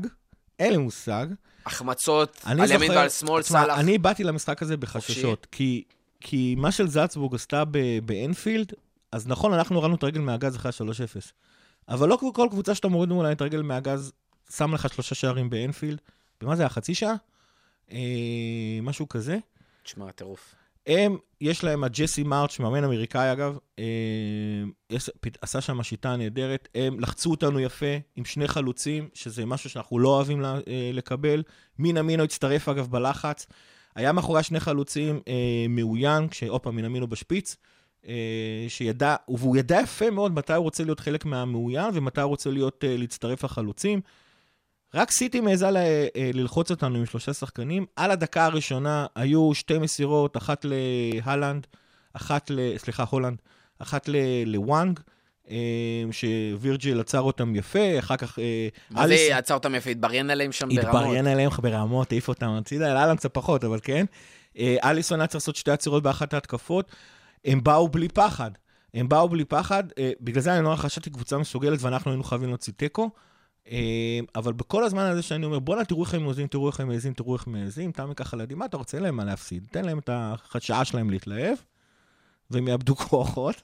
[0.58, 1.26] אין לי מושג.
[1.66, 3.78] החמצות על ימין ועל שמאל, סאלח.
[3.78, 5.84] אני באתי למשחק הזה בחששות, כי,
[6.20, 7.62] כי מה של זלצבורג עשתה
[8.04, 8.72] באנפילד,
[9.12, 11.32] אז נכון, אנחנו הורדנו את הרגל מהגז אחרי ה-3-0,
[11.88, 14.12] אבל לא כל קבוצה שאתה מוריד מולה את הרגל מהגז,
[14.56, 16.00] שם לך שלושה שערים באנפילד.
[16.42, 17.14] ומה זה היה, חצי שעה?
[17.92, 17.98] אה,
[18.82, 19.38] משהו כזה.
[19.82, 20.54] תשמע, טירוף.
[20.86, 23.84] הם, יש להם, הג'סי מרץ', מאמן אמריקאי אגב, אה,
[24.90, 29.70] יש, פת- עשה שם שיטה נהדרת, הם לחצו אותנו יפה עם שני חלוצים, שזה משהו
[29.70, 31.42] שאנחנו לא אוהבים לה, אה, לקבל.
[31.78, 33.46] מינה מינו הצטרף אגב בלחץ.
[33.94, 37.56] היה מאחורי שני חלוצים אה, מאוין, כשעוד פעם מינה מינו בשפיץ,
[38.08, 38.14] אה,
[38.68, 42.84] שידע, והוא ידע יפה מאוד מתי הוא רוצה להיות חלק מהמאוין ומתי הוא רוצה להיות,
[42.84, 44.00] אה, להצטרף לחלוצים.
[44.94, 47.86] רק סיטי מעיזה ל- אה, ללחוץ אותנו עם שלושה שחקנים.
[47.96, 51.66] על הדקה הראשונה היו שתי מסירות, אחת להלנד,
[52.12, 52.76] אחת ל...
[52.76, 53.38] סליחה, הולנד,
[53.78, 55.00] אחת ל- לוואנג,
[55.50, 55.56] אה,
[56.10, 58.38] שווירג'יל עצר אותם יפה, אחר כך...
[58.38, 59.90] אה, מה זה עצר אותם יפה?
[59.90, 60.84] התבריין עליהם שם ברמות.
[60.84, 64.04] התבריין עליהם ברמות, העיף אותם הצידה, לאלן קצת פחות, אבל כן.
[64.58, 66.92] אליסון היה צריך לעשות שתי עצירות באחת ההתקפות.
[67.44, 68.50] הם באו בלי פחד.
[68.94, 69.84] הם באו בלי פחד,
[70.20, 73.10] בגלל זה אני נורא חשבתי קבוצה מסוגלת ואנחנו היינו חייבים להוציא תיקו.
[73.70, 73.76] אה,
[74.36, 77.12] אבל בכל הזמן הזה שאני אומר, בואנה, תראו איך הם מעזים, תראו איך הם מעזים,
[77.14, 78.36] תראו איך הם מעזים, תמי ככה
[78.76, 78.96] רוצה?
[78.96, 79.66] אין להם מה להפסיד.
[79.70, 80.10] תן להם את
[80.54, 81.58] השעה שלהם להתלהב,
[82.50, 83.62] והם יאבדו כוחות,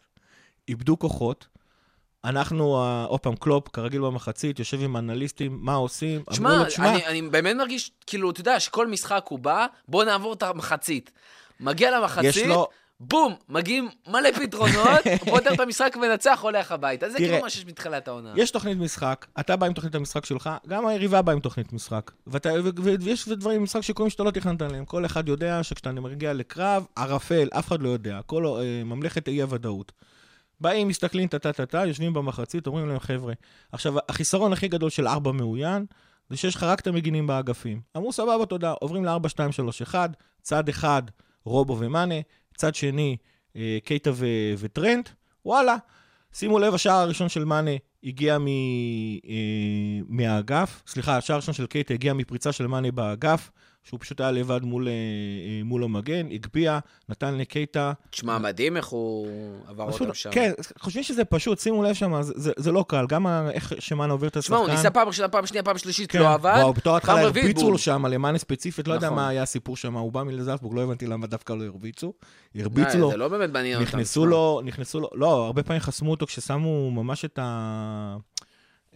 [0.68, 1.46] איבדו כוחות.
[2.24, 2.76] אנחנו,
[3.08, 6.22] עוד פעם, קלופ, כרגיל במחצית, יושב עם אנליסטים, מה עושים?
[6.30, 10.42] "תשמע, אני, אני באמת מרגיש, כאילו, אתה יודע, שכל משחק הוא בא, בוא נעבור את
[10.42, 11.12] המחצית.
[11.60, 12.68] מגיע למחצית, יש לו-
[13.00, 17.10] בום, מגיעים מלא פתרונות, פותר את המשחק, מנצח, הולך הביתה.
[17.10, 18.32] זה כאילו מה שיש מתחילת העונה.
[18.36, 22.10] יש תוכנית משחק, אתה בא עם תוכנית המשחק שלך, גם היריבה באה עם תוכנית משחק.
[22.26, 22.50] ואתה,
[23.00, 24.84] ויש דברים במשחק שקורים שאתה לא תכננת עליהם.
[24.84, 28.20] כל אחד יודע שכשאתה מגיע לקרב, ערפל, אף אחד לא יודע.
[28.26, 29.92] כל אה, ממלכת האי-הוודאות.
[30.60, 33.34] באים, מסתכלים, טה-טה-טה-טה, יושבים במחצית, אומרים להם, חבר'ה,
[33.72, 35.86] עכשיו, החיסרון הכי גדול של 4 מאוין,
[36.30, 37.80] זה שיש לך רק את המגינים באגפים.
[37.96, 40.10] אמרו, סבבה, תודה, עוברים ל-4, 2, 3, 1,
[40.42, 41.02] צד אחד,
[41.44, 42.14] רובו ומאנה,
[42.56, 43.16] צד שני,
[43.56, 45.08] אה, קייטה ו- וטרנט,
[45.44, 45.76] וואלה.
[46.32, 47.70] שימו לב, השער הראשון של מאנה
[48.04, 53.50] הגיע מ, אה, מהאגף, סליחה, השער הראשון של קייטה הגיע מפריצה של מאנה באגף,
[53.86, 57.92] שהוא פשוט היה לבד מול, אה, אה, מול המגן, הגביה, נתן לקייטה.
[58.10, 59.28] תשמע, מדהים איך הוא
[59.68, 60.30] עבר פשוט, אותם שם.
[60.32, 64.12] כן, חושבים שזה פשוט, שימו לב שם, זה, זה, זה לא קל, גם איך שמאנה
[64.12, 64.56] עובר את השחקן.
[64.56, 66.18] תשמע, הוא ניסה פעם ראשונה, פעם שנייה, פעם שלישית, כן.
[66.18, 66.54] לא עבד.
[66.56, 67.70] וואו, בתור התחלה הרביצו.
[67.70, 69.16] לו שם, למאנה ספציפית, לא יודע נכון.
[69.16, 72.12] מה היה הסיפור שם, הוא בא מלזלצבורג, לא הבנתי למה דווקא לא הרביצו.
[72.54, 73.82] הרביצו אה, לו, זה לא באמת מעניין.
[73.82, 74.26] נכנסו.
[74.26, 78.16] לו, נכנסו לו, לא, הרבה פעמים חסמו אותו כששמו ממש את ה...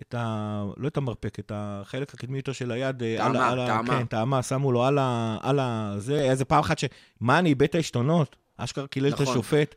[0.02, 0.64] את ה...
[0.76, 3.02] לא את המרפק, את החלק הקדמי איתו של היד.
[3.02, 3.98] אה, על טעמה, על טעמה.
[3.98, 5.38] כן, טעמה, שמו לו על ה...
[5.42, 5.94] על ה...
[5.98, 9.26] זה, היה איזה פעם אחת שמאני איבד את העשתונות, אשכרה קילל את נכון.
[9.26, 9.74] השופט.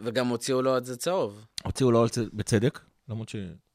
[0.00, 1.44] וגם הוציאו לו את זה צהוב.
[1.64, 3.32] הוציאו לו על זה בצדק, למרות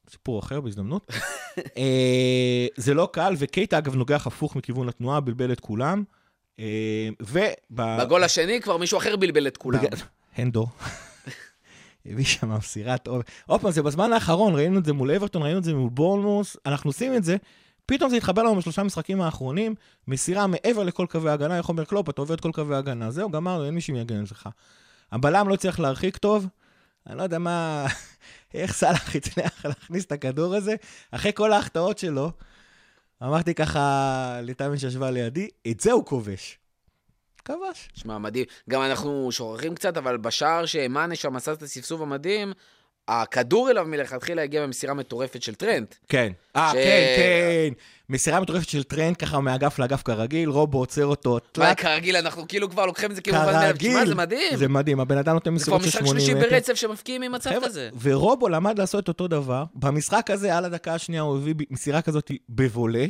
[0.08, 1.12] שסיפור אחר בהזדמנות.
[1.78, 6.04] אה, זה לא קל, וקייטה אגב נוגח הפוך מכיוון התנועה, בלבל את כולם.
[6.60, 7.38] אה, וב...
[7.72, 9.80] בגול השני כבר מישהו אחר בלבל את כולם.
[9.82, 9.96] בג-
[10.38, 10.68] הנדו.
[12.06, 13.26] הביא שם מסירת עומק.
[13.46, 16.58] עוד פעם, זה בזמן האחרון, ראינו את זה מול אברטון, ראינו את זה מול בורנמוס,
[16.66, 17.36] אנחנו עושים את זה,
[17.86, 19.76] פתאום זה התחבר לנו בשלושה משחקים האחרונים,
[20.08, 23.30] מסירה מעבר לכל קווי ההגנה, איך אומר קלופ, אתה עובר את כל קווי ההגנה, זהו,
[23.30, 24.50] גמרנו, אין מי שיגן לך.
[25.12, 26.48] הבלם לא הצליח להרחיק טוב,
[27.08, 27.86] אני לא יודע מה,
[28.54, 30.76] איך סאלח הצליח להכניס את הכדור הזה,
[31.12, 32.32] אחרי כל ההחטאות שלו,
[33.24, 36.61] אמרתי ככה לתמי שישבה לידי, את זה הוא כובש.
[37.46, 37.90] כבש.
[37.94, 38.46] שמע, מדהים.
[38.70, 42.54] גם אנחנו שוכחים קצת, אבל בשער שמאנה שם עשה את הפספוס המדהים,
[43.08, 45.96] הכדור אליו מלכתחילה הגיע במסירה מטורפת של טרנט.
[46.10, 46.32] כן.
[46.56, 47.74] אה, ש- כן, כן.
[48.10, 52.70] מסירה מטורפת של טרנט, ככה מאגף לאגף כרגיל, רובו עוצר אותו, מה, כרגיל, אנחנו כאילו
[52.70, 53.74] כבר לוקחים את זה כאילו מובן מאליו.
[53.78, 54.08] תשמע, כרגיל.
[54.08, 54.56] זה מדהים.
[54.58, 56.50] זה מדהים, הבן אדם נותן זה כבר מסירות של משחק 80 שלישי מטר.
[56.50, 57.90] ברצף שמפקיעים ממצב חבר'ה, כזה.
[58.02, 59.64] ורובו למד לעשות אותו דבר.
[59.76, 63.06] במשחק הזה, על הדקה השנייה, הוא הביא מסירה כזאת בוולה.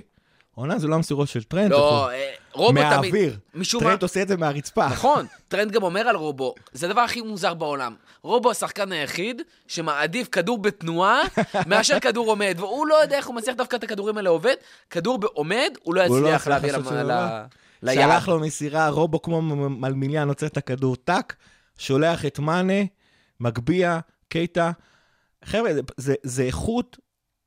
[0.55, 1.71] עונה, זה לא המסירות של טרנט.
[1.71, 2.83] לא, אה, רובו תמיד...
[2.83, 3.37] מהאוויר.
[3.55, 3.89] משום מה...
[3.89, 4.87] טרנט עושה את זה מהרצפה.
[4.87, 7.95] נכון, טרנט גם אומר על רובו, זה הדבר הכי מוזר בעולם.
[8.21, 11.21] רובו השחקן היחיד שמעדיף כדור בתנועה
[11.67, 14.55] מאשר כדור עומד, והוא לא יודע איך הוא מצליח דווקא את הכדורים האלה עובד.
[14.89, 16.71] כדור בעומד, הוא לא הוא לא יצליח להביא.
[17.83, 18.11] ליעד.
[18.11, 21.35] שלח לו מסירה, רובו כמו מלמיליאן, עוצר את הכדור, טאק,
[21.77, 22.83] שולח את מאנה,
[23.39, 24.71] מגביה, קייטה.
[25.45, 26.97] חבר'ה, זה, זה, זה איכות.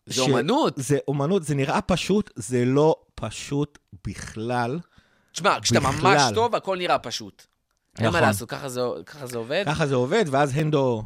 [0.07, 0.75] זה אומנות.
[0.77, 4.79] זה אומנות, זה נראה פשוט, זה לא פשוט בכלל.
[5.33, 5.81] תשמע, כשאתה.
[5.81, 7.43] ממש טוב, הכל נראה פשוט.
[7.99, 8.23] אין מה נכון.
[8.23, 9.63] לעשות, ככה זה- ככה זה עובד.
[9.67, 11.03] ככה זה עובד, ואז הנדו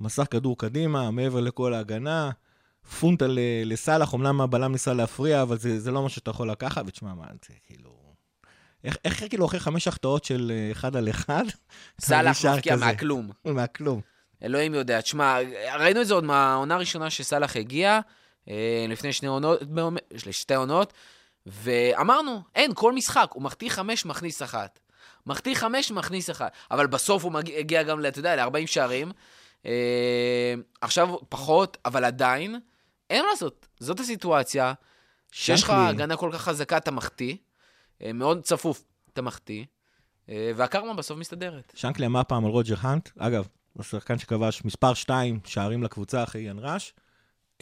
[0.00, 2.30] מסך כדור קדימה, מעבר לכל ההגנה,
[3.00, 3.24] פונטה
[3.64, 7.24] לסאלח, אמנם הבלם ניסה להפריע, אבל זה, זה לא מה שאתה יכול לקחת, ותשמע, מה,
[7.48, 7.98] זה כאילו...
[8.84, 11.44] איך, איך כאילו אחרי חמש החטאות של אה, אחד על אחד?
[12.00, 12.76] סאלח מפקיע?
[12.76, 13.30] מהכלום.
[13.44, 14.00] מהכלום.
[14.42, 15.00] אלוהים יודע.
[15.00, 15.36] תשמע,
[15.78, 18.00] ראינו את זה עוד מהעונה הראשונה שסאלח הגיע,
[18.88, 19.60] לפני שני עונות,
[20.30, 20.92] שתי עונות,
[21.46, 24.80] ואמרנו, אין, כל משחק, הוא מחטיא חמש, מכניס אחת.
[25.26, 26.52] מחטיא חמש, מכניס אחת.
[26.70, 29.12] אבל בסוף הוא מגיע, הגיע גם, אתה יודע, ל-40 שערים.
[29.66, 32.60] אה, עכשיו פחות, אבל עדיין,
[33.10, 33.68] אין מה לעשות.
[33.80, 34.72] זאת הסיטואציה,
[35.32, 35.70] שיש לך.
[35.70, 37.36] הגנה כל כך חזקה, אתה מחטיא,
[38.02, 39.64] אה, מאוד צפוף, אתה מחטיא,
[40.28, 41.72] אה, והקרמה בסוף מסתדרת.
[41.76, 46.50] שנקלי אמר פעם על רוג'ר האנט, אגב, הוא שחקן שכבש מספר 2 שערים לקבוצה אחרי
[46.50, 46.94] ראש.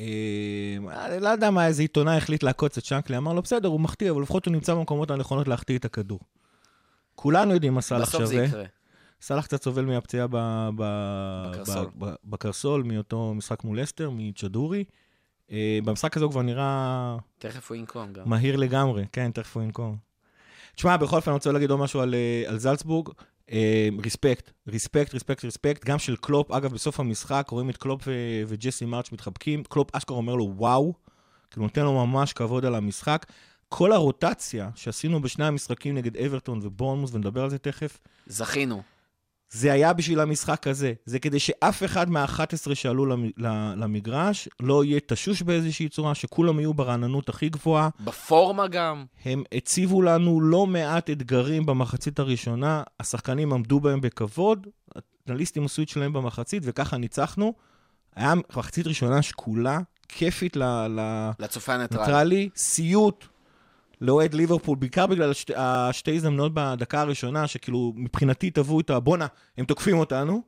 [0.01, 4.11] אני לא יודע מה, איזה עיתונאי החליט לעקוץ את שנקלי, אמר לו, בסדר, הוא מחטיא,
[4.11, 6.21] אבל לפחות הוא נמצא במקומות הנכונות להחטיא את הכדור.
[7.15, 8.45] כולנו יודעים מה סאלח בסוף זה שווה.
[8.47, 8.65] יקרה.
[9.21, 11.87] סאלח קצת סובל מהפציעה ב- ב- בקרסול.
[11.99, 14.85] ב- ב- בקרסול, מאותו משחק מול לסטר, מצ'אודורי.
[15.53, 18.23] אה, במשחק הזה הוא כבר נראה תכף הוא ינקום גם.
[18.31, 19.97] מהיר לגמרי, כן, תכף הוא ינקום.
[20.75, 23.09] תשמע, בכל אופן, אני רוצה להגיד עוד משהו על, אה, על זלצבורג.
[23.53, 26.51] אה, respect, respect, respect, respect, גם של קלופ.
[26.51, 29.65] אגב, בסוף המשחק רואים את קלופ ו- וג'סי מרץ' מתחבקים.
[29.65, 30.95] קלופ אשכרה אומר לו, וואו,
[31.51, 33.27] כאילו נותן לו ממש כבוד על המשחק.
[33.69, 38.83] כל הרוטציה שעשינו בשני המשחקים נגד אברטון ובורנמות', ונדבר על זה תכף, זכינו.
[39.51, 40.93] זה היה בשביל המשחק הזה.
[41.05, 42.39] זה כדי שאף אחד מה-11
[42.75, 47.89] שעלו למ- ל- למגרש לא יהיה תשוש באיזושהי צורה, שכולם יהיו ברעננות הכי גבוהה.
[48.01, 49.05] בפורמה גם.
[49.25, 54.67] הם הציבו לנו לא מעט אתגרים במחצית הראשונה, השחקנים עמדו בהם בכבוד,
[55.29, 57.55] האנליסטים עשו את שלהם במחצית, וככה ניצחנו.
[58.17, 59.79] היה מחצית ראשונה שקולה,
[60.09, 62.49] כיפית ל- לצופה הניטרלי.
[62.57, 63.25] סיוט
[64.01, 69.01] לאוהד ליברפול, בעיקר בגלל השתי, השתי הזדמנויות בדקה הראשונה, שכאילו מבחינתי טבעו את ה...
[69.01, 69.27] בואנה,
[69.59, 70.43] הם תוקפים אותנו.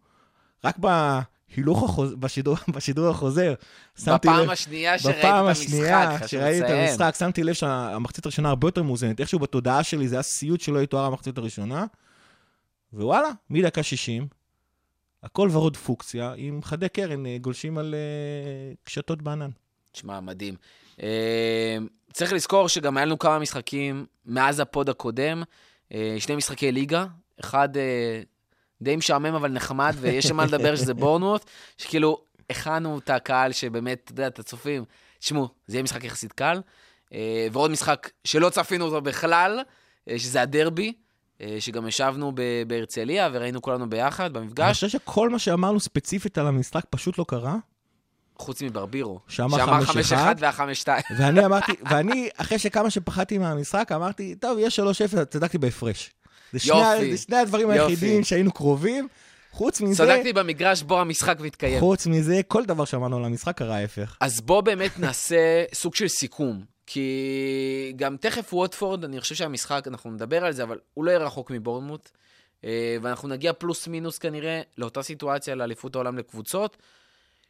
[0.65, 2.15] רק בהילוך החוז...
[2.15, 3.55] בשידור, בשידור החוזר,
[3.99, 4.51] שמתי בפעם לב...
[4.51, 6.91] השנייה שראיתי את בפעם המשחק, השנייה שראיתי את.
[6.91, 9.21] המשחק, שמתי לב שהמחצית הראשונה הרבה יותר מאוזנת.
[9.21, 11.87] איכשהו בתודעה שלי זה היה סיוט שלא יתואר המחצית הראשונה.
[12.93, 14.27] ווואלה, מדקה 60,
[15.23, 19.51] הכל ורוד פוקסיה, עם חדי קרן אה, גולשים על אה, קשתות בענן.
[19.93, 20.55] תשמע, מדהים.
[21.03, 21.79] אה,
[22.12, 25.42] צריך לזכור שגם היה לנו כמה משחקים מאז הפוד הקודם,
[25.94, 27.07] אה, שני משחקי ליגה,
[27.40, 28.23] אחד אה,
[28.83, 31.44] די משעמם אבל נחמד, ויש שם מה לדבר שזה בורנמוט,
[31.79, 34.85] שכאילו הכנו את הקהל שבאמת, אתה יודע, את הצופים,
[35.18, 36.61] תשמעו, זה יהיה משחק יחסית קל,
[37.12, 39.61] אה, ועוד משחק שלא צפינו אותו בכלל,
[40.16, 40.92] שזה הדרבי.
[41.59, 42.33] שגם ישבנו
[42.66, 47.25] בהרצליה וראינו כולנו ביחד אני במפגש, חושב שכל מה שאמרנו ספציפית על המשחק פשוט לא
[47.29, 47.57] קרה.
[48.38, 49.20] חוץ מברבירו.
[49.29, 49.87] שאמר שאמר 5-1.
[49.87, 50.88] 5-1 וה-5-2.
[51.18, 54.83] ואני אמרתי, ואני, אחרי שכמה שפחדתי מהמשחק, אמרתי, טוב, יש 3-0,
[55.24, 56.11] צדקתי בהפרש.
[56.53, 57.16] זה שני, יופי.
[57.16, 57.81] זה שני הדברים יופי.
[57.81, 59.09] היחידים שהיינו קרובים.
[59.51, 61.81] חוץ מזה, צדקתי במגרש בו המשחק מתקיים.
[61.81, 64.16] חוץ מזה, כל דבר שאמרנו על המשחק קרה ההפך.
[64.20, 66.64] אז בוא באמת נעשה סוג של סיכום.
[66.87, 71.20] כי גם תכף ווטפורד, אני חושב שהמשחק, אנחנו נדבר על זה, אבל הוא לא יהיה
[71.20, 72.11] רחוק מבורנמוט.
[72.64, 76.77] אה, ואנחנו נגיע פלוס מינוס כנראה לאותה סיטואציה לאליפות העולם לקבוצות.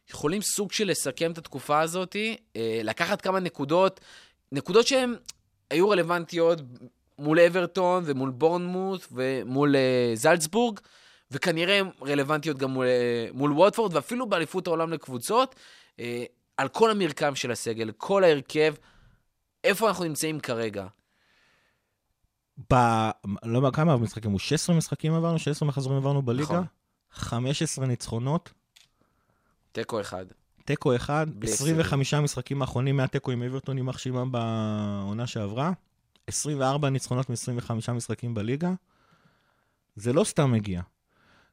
[0.09, 2.15] יכולים סוג של לסכם את התקופה הזאת,
[2.55, 3.99] אה, לקחת כמה נקודות,
[4.51, 5.15] נקודות שהן
[5.69, 6.59] היו רלוונטיות
[7.19, 10.79] מול אברטון ומול בורנמוט ומול אה, זלצבורג,
[11.31, 15.55] וכנראה הן רלוונטיות גם מול, אה, מול ווטפורד, ואפילו באליפות העולם לקבוצות.
[16.57, 18.73] על כל המרקם של הסגל, כל ההרכב,
[19.63, 20.87] איפה אנחנו נמצאים כרגע.
[22.73, 22.75] ב...
[23.43, 26.43] לא יודע כמה משחקים, הוא 16 משחקים עברנו, 16 מחזורים עברנו בליגה.
[26.43, 26.65] נכון.
[27.11, 28.53] 15 ניצחונות,
[29.79, 30.25] תיקו אחד.
[30.65, 35.71] תיקו אחד, בלי 25 משחקים האחרונים מהתיקו עם אברטון, יימח שמם בעונה שעברה.
[36.27, 38.73] 24 ניצחונות מ-25 משחקים בליגה.
[39.95, 40.81] זה לא סתם מגיע.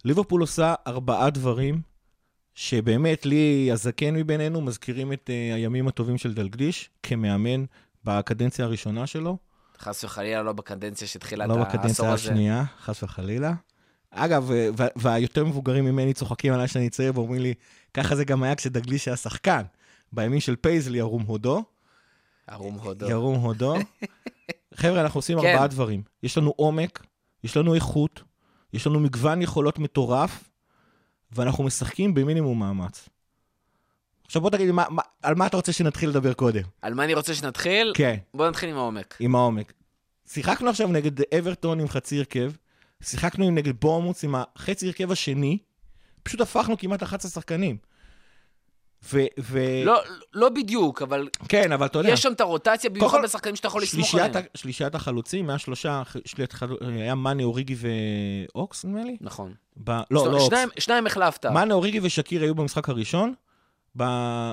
[0.04, 1.80] ליברפול עושה ארבעה דברים
[2.54, 7.64] שבאמת לי, הזקן מבינינו, מזכירים את uh, הימים הטובים של דלגדיש כמאמן
[8.04, 9.36] בקדנציה הראשונה שלו.
[9.78, 12.14] חס וחלילה לא בקדנציה שהתחילה לא את העשור בקדנציה הזה.
[12.14, 13.54] השנייה, חס וחלילה.
[14.10, 14.50] אגב,
[14.96, 17.54] והיותר מבוגרים ממני צוחקים עליי שאני צעיר ואומרים לי,
[17.94, 19.62] ככה זה גם היה כשדגליש היה שחקן.
[20.12, 21.64] בימים של פייזלי ירום הודו,
[22.46, 23.10] ירום הודו.
[23.10, 23.74] ירום הודו.
[24.74, 25.46] חבר'ה, אנחנו עושים כן.
[25.46, 26.02] ארבעה דברים.
[26.22, 27.06] יש לנו עומק,
[27.44, 28.22] יש לנו איכות,
[28.72, 30.44] יש לנו מגוון יכולות מטורף,
[31.32, 33.08] ואנחנו משחקים במינימום מאמץ.
[34.26, 36.62] עכשיו בוא תגיד מה, מה, על מה אתה רוצה שנתחיל לדבר קודם?
[36.82, 37.92] על מה אני רוצה שנתחיל?
[37.96, 38.16] כן.
[38.34, 39.16] בוא נתחיל עם העומק.
[39.20, 39.72] עם העומק.
[40.28, 42.52] שיחקנו עכשיו נגד אברטון עם חצי הרכב,
[43.02, 45.58] שיחקנו נגד בורנמות' עם החצי הרכב השני,
[46.22, 47.76] פשוט הפכנו כמעט 11 שחקנים.
[49.12, 49.20] ו...
[49.40, 49.60] ו...
[49.84, 50.00] לא,
[50.34, 53.66] לא בדיוק, אבל כן, אבל אתה יודע, יש שם את הרוטציה, במיוחד כל- בשחקנים שאתה
[53.68, 54.36] יכול לסמוך עליהם.
[54.36, 56.54] ה- שלישיית החלוצים, היה שלושה, שלישיית.
[56.80, 57.76] היה מאנה, אוריגי
[58.54, 59.16] ואוקס, נדמה לי?
[59.20, 59.54] נכון.
[59.84, 59.90] ב...
[59.90, 60.46] לא, זאת- לא אוקס.
[60.46, 61.46] שניים- שניים החלפת.
[61.46, 63.34] מאנה, אוריגי ושקיר היו במשחק הראשון,
[63.96, 64.02] ב...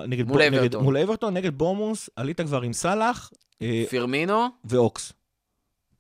[0.08, 0.84] נגד מול נגד- אברטון.
[0.84, 5.14] מול אברטון, נגד בורמוס, עלית כבר עם סאלח אה, פירמינו, ואוקס.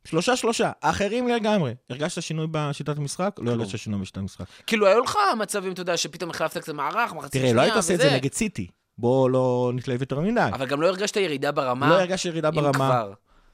[0.07, 1.73] שלושה שלושה, אחרים לגמרי.
[1.89, 3.35] הרגשת שינוי בשיטת המשחק?
[3.39, 3.51] לא.
[3.51, 4.45] הרגשת שינוי בשיטת המשחק.
[4.67, 7.75] כאילו היו לך מצבים, אתה יודע, שפתאום החלפת קצת מערך, מחצית תראה, שנייה, לא היית
[7.75, 8.09] עושה את וזה.
[8.09, 8.67] זה נגד סיטי.
[8.97, 10.49] בוא לא נתלהב יותר מדי.
[10.53, 13.03] אבל גם לא הרגשת ירידה ברמה, לא הרגשת ירידה ברמה.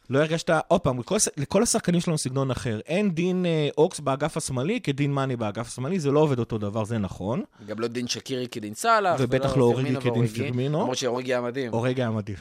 [0.09, 2.79] לא הרגשת, עוד פעם, לכל, לכל השחקנים שלנו סגנון אחר.
[2.85, 6.83] אין דין אה, אוקס באגף השמאלי כדין מאני באגף השמאלי, זה לא עובד אותו דבר,
[6.83, 7.43] זה נכון.
[7.67, 9.15] גם לא דין שקירי כדין סאלח.
[9.19, 10.27] ובטח לא אוריגי כדין.
[10.27, 10.81] פירמינו.
[10.81, 11.73] למרות שאוריגי היה מדהים.
[11.73, 12.38] אורגה היה מדהים.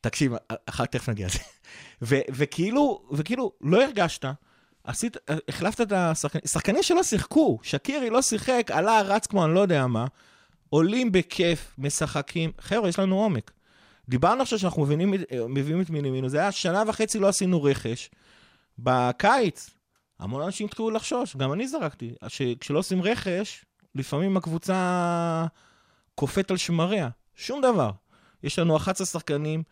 [0.00, 0.32] תקשיב,
[0.66, 1.38] אחר תכף נגיע לזה.
[2.32, 4.24] וכאילו, וכאילו, לא הרגשת,
[4.84, 5.16] עשית,
[5.48, 9.86] החלפת את השחקנים, שחקנים שלא שיחקו, שקירי לא שיחק, עלה, רץ כמו אני לא יודע
[9.86, 10.06] מה,
[10.68, 12.52] עולים בכיף, משחקים.
[12.60, 13.50] חבר'ה, יש לנו עומק.
[14.08, 15.14] דיברנו עכשיו שאנחנו מבינים,
[15.48, 18.10] מביאים את מינימינו, זה היה שנה וחצי לא עשינו רכש.
[18.78, 19.70] בקיץ,
[20.18, 25.46] המון אנשים התחילו לחשוש, גם אני זרקתי, שכשלא עושים רכש, לפעמים הקבוצה
[26.14, 27.08] קופאת על שמריה.
[27.34, 27.90] שום דבר.
[28.42, 29.62] יש לנו 11 שחקנים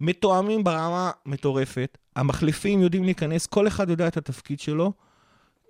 [0.00, 4.92] מתואמים ברמה מטורפת, המחליפים יודעים להיכנס, כל אחד יודע את התפקיד שלו.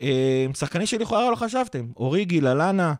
[0.02, 2.94] אה, שחקנים שלכאורה לא חשבתם, אוריגי, ללאנה,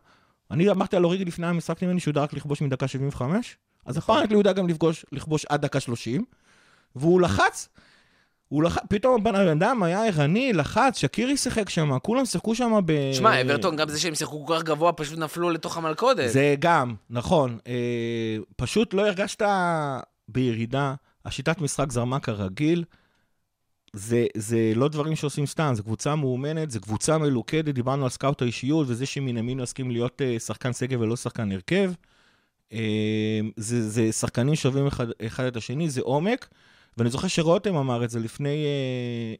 [0.51, 4.27] אני אמרתי על אוריגי לפני המשחק ממני שהוא יודע רק לכבוש מדקה 75, אז הפעם
[4.29, 6.25] הוא יודע גם לפגוש, לכבוש עד דקה 30,
[6.95, 7.69] והוא לחץ,
[8.47, 8.77] הוא לח...
[8.89, 13.13] פתאום הבן אדם היה ערני, לחץ, שקירי שיחק שם, כולם שיחקו שם ב...
[13.13, 16.29] שמע, אברטון, גם זה שהם שיחקו כל כך גבוה, פשוט נפלו לתוך המלכודת.
[16.29, 17.57] זה גם, נכון.
[17.67, 19.41] אה, פשוט לא הרגשת
[20.27, 20.93] בירידה,
[21.25, 22.83] השיטת משחק זרמה כרגיל.
[23.93, 28.41] זה, זה לא דברים שעושים סתם, זו קבוצה מאומנת, זו קבוצה מלוכדת, דיברנו על סקאוט
[28.41, 31.91] האישיות, וזה שמנמינו יסכים להיות אה, שחקן סגל ולא שחקן הרכב.
[32.73, 36.47] אה, זה, זה שחקנים שווים אחד, אחד את השני, זה עומק.
[36.97, 38.65] ואני זוכר שרותם אמר את זה לפני,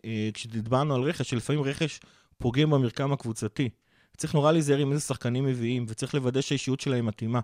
[0.05, 1.99] אה, כשדיברנו על רכש, שלפעמים רכש
[2.37, 3.69] פוגם במרקם הקבוצתי.
[4.17, 7.39] צריך נורא להיזהר עם איזה שחקנים מביאים, וצריך לוודא שהאישיות שלהם מתאימה.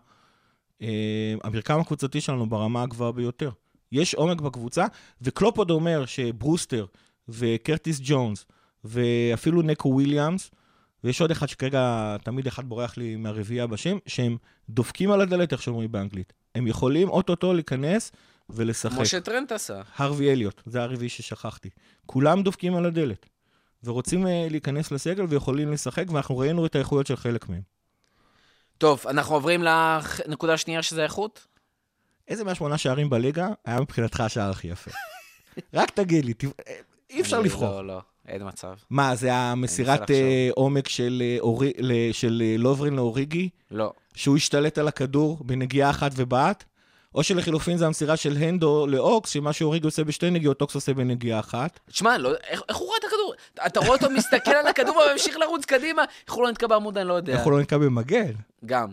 [1.44, 3.50] המרקם הקבוצתי שלנו ברמה הגבוהה ביותר.
[3.92, 4.86] יש עומק בקבוצה,
[5.22, 6.86] וקלופ עוד אומר שברוסטר
[7.30, 8.46] וקרטיס ג'ונס,
[8.84, 10.52] ואפילו נקו וויליאמס,
[11.04, 14.38] ויש עוד אחד שכרגע תמיד אחד בורח לי מהרביעייה בשם, שהם
[14.70, 16.34] דופקים על הדלת, איך שאומרים באנגלית.
[16.56, 18.12] הם יכולים אוטוטו להיכנס
[18.50, 18.96] ולשחק.
[18.96, 19.82] כמו שטרנט עשה.
[19.98, 21.70] הרווי אליוט, זה הרביעי ששכחתי.
[22.06, 23.26] כולם דופקים על הדלת,
[23.84, 27.62] ורוצים uh, להיכנס לסגל ויכולים לשחק, ואנחנו ראינו את האיכויות של חלק מהם.
[28.78, 31.48] טוב, אנחנו עוברים לנקודה השנייה שזה האיכות?
[32.28, 34.92] איזה מהשמונה שערים בליגה היה מבחינתך השער הכי יפה?
[35.74, 36.34] רק תגיד לי.
[37.10, 37.82] אי אפשר לבחור.
[37.82, 38.74] לא, לא, אין מצב.
[38.90, 40.12] מה, זה המסירת.
[40.12, 41.74] אה, עומק של, אה, אורי...
[42.12, 43.94] של אה, לוברין לאוריגי, לא.
[44.16, 46.64] שהוא השתלט על הכדור בנגיעה אחת ובעט?
[47.16, 51.40] או שלחילופין זה המסירה של הנדו לאוקס, שמה שאוריגי עושה בשתי נגיעות, אוקס עושה בנגיעה
[51.40, 51.80] אחת.
[51.90, 53.34] תשמע, לא, איך, איך הוא רואה את הכדור?
[53.66, 56.04] אתה רואה אותו מסתכל על הכדור וממשיך לרוץ קדימה?
[56.28, 57.34] איך הוא לא נתקע בעמוד, אני לא יודע.
[57.34, 58.32] איך הוא לא נתקע במגן?
[58.66, 58.88] גם.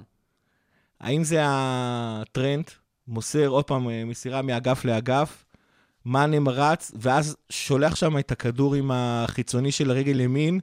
[1.01, 2.64] האם זה הטרנד,
[3.12, 5.44] מוסר עוד פעם אה, מסירה מאגף לאגף,
[6.07, 10.61] מאנם רץ, ואז שולח שם את הכדור עם החיצוני של הרגל ימין,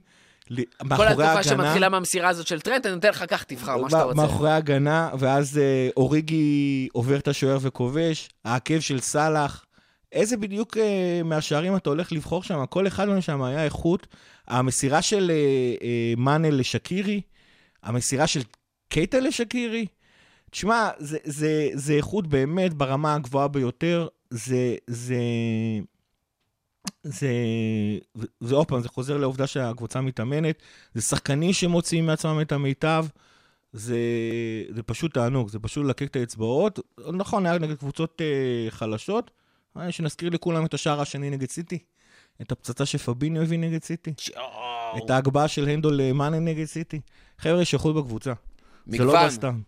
[0.50, 1.42] ל- כל מאחורי התקופה ההגנה.
[1.42, 4.16] שמתחילה מהמסירה הזאת של טרנט, אני נותן לך, קח, תבחר מה שאתה רוצה.
[4.22, 9.64] מאחורי ההגנה, ואז אה, אוריגי עובר את השוער וכובש, העקב של סאלח.
[10.12, 12.64] איזה בדיוק אה, מהשערים אתה הולך לבחור שם?
[12.66, 14.06] כל אחד מהם שם היה איכות.
[14.48, 15.36] המסירה של אה,
[15.86, 17.20] אה, מאנה לשקירי,
[17.82, 18.40] המסירה של
[18.88, 19.86] קייטה לשקירי.
[20.50, 24.08] תשמע, זה, זה, זה איכות באמת ברמה הגבוהה ביותר.
[24.30, 25.16] זה, זה,
[27.02, 27.32] זה,
[28.40, 30.62] זה עוד פעם, זה חוזר לעובדה שהקבוצה מתאמנת.
[30.94, 33.06] זה שחקנים שמוציאים מעצמם את המיטב.
[33.72, 33.98] זה,
[34.70, 36.78] זה פשוט תענוג, זה פשוט לקק את האצבעות.
[37.12, 39.30] נכון, היה נגד קבוצות אה, חלשות.
[39.76, 41.78] אה, שנזכיר לכולם את השער השני נגד סיטי.
[42.40, 44.14] את הפצצה שפביניו הביא נגד סיטי.
[44.96, 47.00] את ההגבהה של הנדו למאנה נגד סיטי.
[47.38, 48.32] חבר'ה, יש איכות בקבוצה.
[48.86, 49.22] זה לא מגוון.
[49.22, 49.60] בא סתם.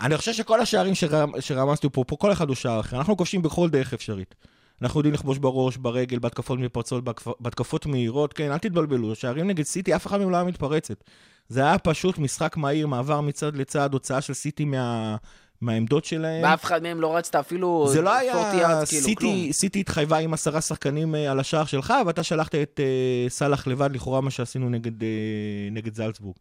[0.00, 2.96] אני חושב שכל השערים שרמ- שרמזתי פה, פה כל אחד הוא שער אחר.
[2.98, 4.34] אנחנו כובשים בכל דרך אפשרית.
[4.82, 9.14] אנחנו יודעים לכבוש בראש, ברגל, בהתקפות מתפרצות, בהתקפ- בהתקפות מהירות, כן, אל תתבלבלו.
[9.14, 11.04] שערים נגד סיטי, אף אחד מהם לא היה מתפרצת.
[11.48, 15.16] זה היה פשוט משחק מהיר, מעבר מצד לצד, הוצאה של סיטי מה...
[15.60, 16.42] מהעמדות שלהם.
[16.42, 17.88] באף אחד מהם לא רצת אפילו...
[17.92, 19.32] זה לא 40 היה, yards, כאילו, כלום.
[19.32, 23.66] סיטי, סיטי התחייבה עם עשרה שחקנים אה, על השער שלך, ואתה שלחת את אה, סאלח
[23.66, 25.08] לבד, לכאורה מה שעשינו נגד, אה,
[25.70, 26.36] נגד זלצבורג.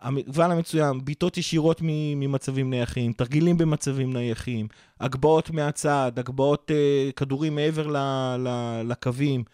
[0.00, 4.68] המגוון המצוין, בעיטות ישירות ממצבים נייחים, תרגילים במצבים נייחים,
[5.00, 7.96] הגבהות מהצד, הגבהות אה, כדורים מעבר ל,
[8.38, 8.48] ל,
[8.84, 9.44] לקווים.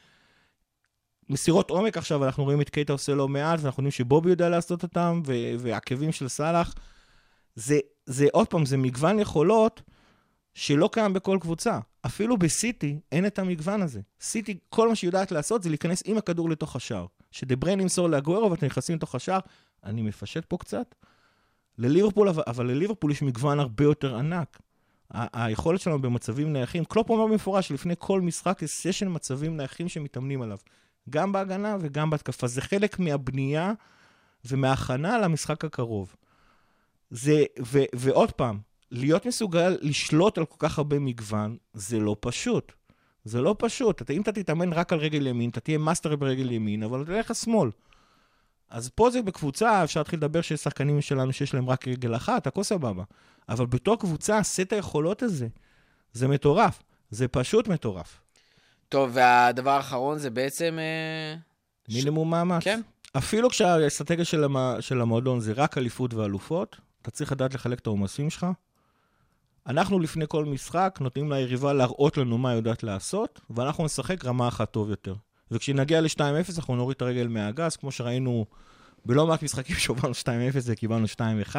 [1.30, 4.82] מסירות עומק עכשיו, אנחנו רואים את קייטה עושה לא מעט, ואנחנו יודעים שבובי יודע לעשות
[4.82, 6.74] אותם, ו- והעקבים של סאלח.
[7.54, 9.82] זה, זה עוד פעם, זה מגוון יכולות
[10.54, 11.78] שלא קיים בכל קבוצה.
[12.06, 14.00] אפילו בסיטי אין את המגוון הזה.
[14.20, 17.06] סיטי, כל מה שהיא יודעת לעשות זה להיכנס עם הכדור לתוך השער.
[17.36, 19.40] שדה ברוינה ימסור לאגוארו ואתם נכנסים לתוך השער,
[19.84, 20.94] אני מפשט פה קצת.
[21.78, 24.58] לליברפול, אבל, לליברפול יש מגוון הרבה יותר ענק.
[25.10, 30.42] היכולת שלנו במצבים נייחים, קלופ אומר במפורש, לפני כל משחק יש סשן מצבים נייחים שמתאמנים
[30.42, 30.58] עליו.
[31.10, 32.46] גם בהגנה וגם בהתקפה.
[32.46, 33.72] זה חלק מהבנייה
[34.44, 36.16] ומההכנה למשחק הקרוב.
[37.10, 38.58] זה, ו, ועוד פעם,
[38.90, 42.72] להיות מסוגל לשלוט על כל כך הרבה מגוון, זה לא פשוט.
[43.26, 44.02] זה לא פשוט.
[44.02, 47.12] אתה, אם אתה תתאמן רק על רגל ימין, אתה תהיה מאסטר ברגל ימין, אבל אתה
[47.12, 47.70] תלך לשמאל.
[48.70, 52.46] אז פה זה בקבוצה, אפשר להתחיל לדבר שיש שחקנים שלנו שיש להם רק רגל אחת,
[52.46, 53.04] הכל סבבה.
[53.48, 55.48] אבל בתור קבוצה, סט היכולות הזה,
[56.12, 56.82] זה מטורף.
[57.10, 58.20] זה פשוט מטורף.
[58.88, 60.78] טוב, והדבר האחרון זה בעצם...
[60.78, 61.36] אה,
[61.88, 62.64] מינימום מאמץ.
[62.64, 62.80] כן.
[63.16, 64.56] אפילו כשהאסטרטגיה של, המ...
[64.80, 68.46] של המועדון זה רק אליפות ואלופות, אתה צריך לדעת לחלק את העומסים שלך.
[69.66, 74.48] אנחנו לפני כל משחק נותנים ליריבה להראות לנו מה היא יודעת לעשות, ואנחנו נשחק רמה
[74.48, 75.14] אחת טוב יותר.
[75.50, 78.46] וכשנגיע ל-2-0 אנחנו נוריד את הרגל מהגז, כמו שראינו
[79.04, 80.26] בלא מעט משחקים שהובלנו 2-0
[80.64, 81.06] וקיבלנו
[81.54, 81.56] 2-1.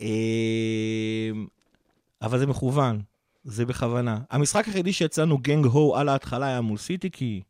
[0.00, 0.06] אמ,
[2.22, 3.02] אבל זה מכוון,
[3.44, 4.18] זה בכוונה.
[4.30, 7.42] המשחק היחידי שיצאנו גנג הו על ההתחלה היה מול סיטי, כי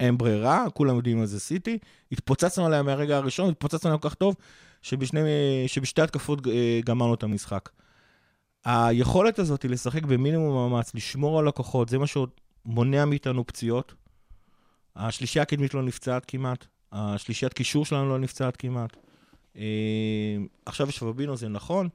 [0.00, 1.78] אין ברירה, כולם יודעים מה זה סיטי.
[2.12, 4.36] התפוצצנו עליה מהרגע הראשון, התפוצצנו עליה כל כך טוב,
[4.82, 5.20] שבשני,
[5.66, 7.68] שבשתי התקפות אה, גמרנו את המשחק.
[8.64, 13.94] היכולת הזאת היא לשחק במינימום מאמץ, לשמור על לקוחות, זה מה שמונע מאיתנו פציעות.
[14.96, 18.96] השלישייה הקדמית לא נפצעת כמעט, השלישיית קישור שלנו לא נפצעת כמעט.
[19.56, 19.62] אה,
[20.66, 21.88] עכשיו יש פבינו, זה נכון,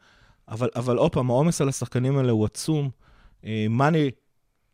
[0.48, 2.90] אבל, אבל עוד פעם, העומס על השחקנים האלה הוא עצום.
[3.46, 4.12] אה, מאני,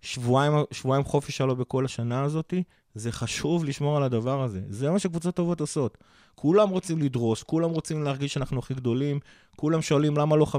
[0.02, 2.54] שבועיים, שבועיים חופש שלו בכל השנה הזאת,
[2.96, 4.62] זה חשוב לשמור על הדבר הזה.
[4.70, 5.98] זה מה שקבוצות טובות עושות.
[6.36, 9.20] כולם רוצים לדרוס, כולם רוצים להרגיש שאנחנו הכי גדולים,
[9.56, 10.56] כולם שואלים למה לא 5-0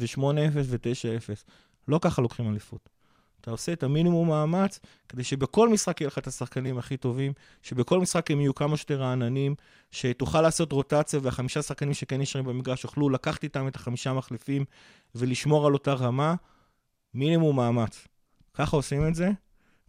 [0.00, 0.22] ו-8-0
[0.54, 1.44] ו-9-0.
[1.88, 2.88] לא ככה לוקחים אליפות.
[3.40, 7.32] אתה עושה את המינימום מאמץ כדי שבכל משחק יהיה לך את השחקנים הכי טובים,
[7.62, 9.54] שבכל משחק הם יהיו כמה שיותר רעננים,
[9.90, 14.64] שתוכל לעשות רוטציה והחמישה שחקנים שכן נשארים במגרש יוכלו לקחת איתם את החמישה מחליפים
[15.14, 16.34] ולשמור על אותה רמה,
[17.14, 18.08] מינימום מאמץ.
[18.54, 19.30] ככה עושים את זה,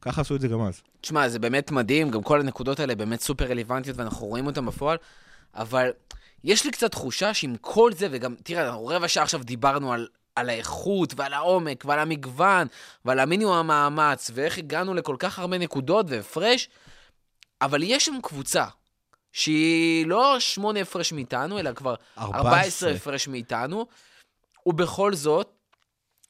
[0.01, 0.81] ככה עשו את זה גם אז.
[1.01, 4.97] תשמע, זה באמת מדהים, גם כל הנקודות האלה באמת סופר רלוונטיות ואנחנו רואים אותן בפועל,
[5.55, 5.91] אבל
[6.43, 10.07] יש לי קצת תחושה שעם כל זה, וגם, תראה, אנחנו רבע שעה עכשיו דיברנו על,
[10.35, 12.67] על האיכות ועל העומק ועל המגוון
[13.05, 16.69] ועל המינימום המאמץ, ואיך הגענו לכל כך הרבה נקודות והפרש,
[17.61, 18.65] אבל יש שם קבוצה
[19.31, 23.85] שהיא לא שמונה הפרש מאיתנו, אלא כבר 14 14 הפרש מאיתנו,
[24.65, 25.49] ובכל זאת,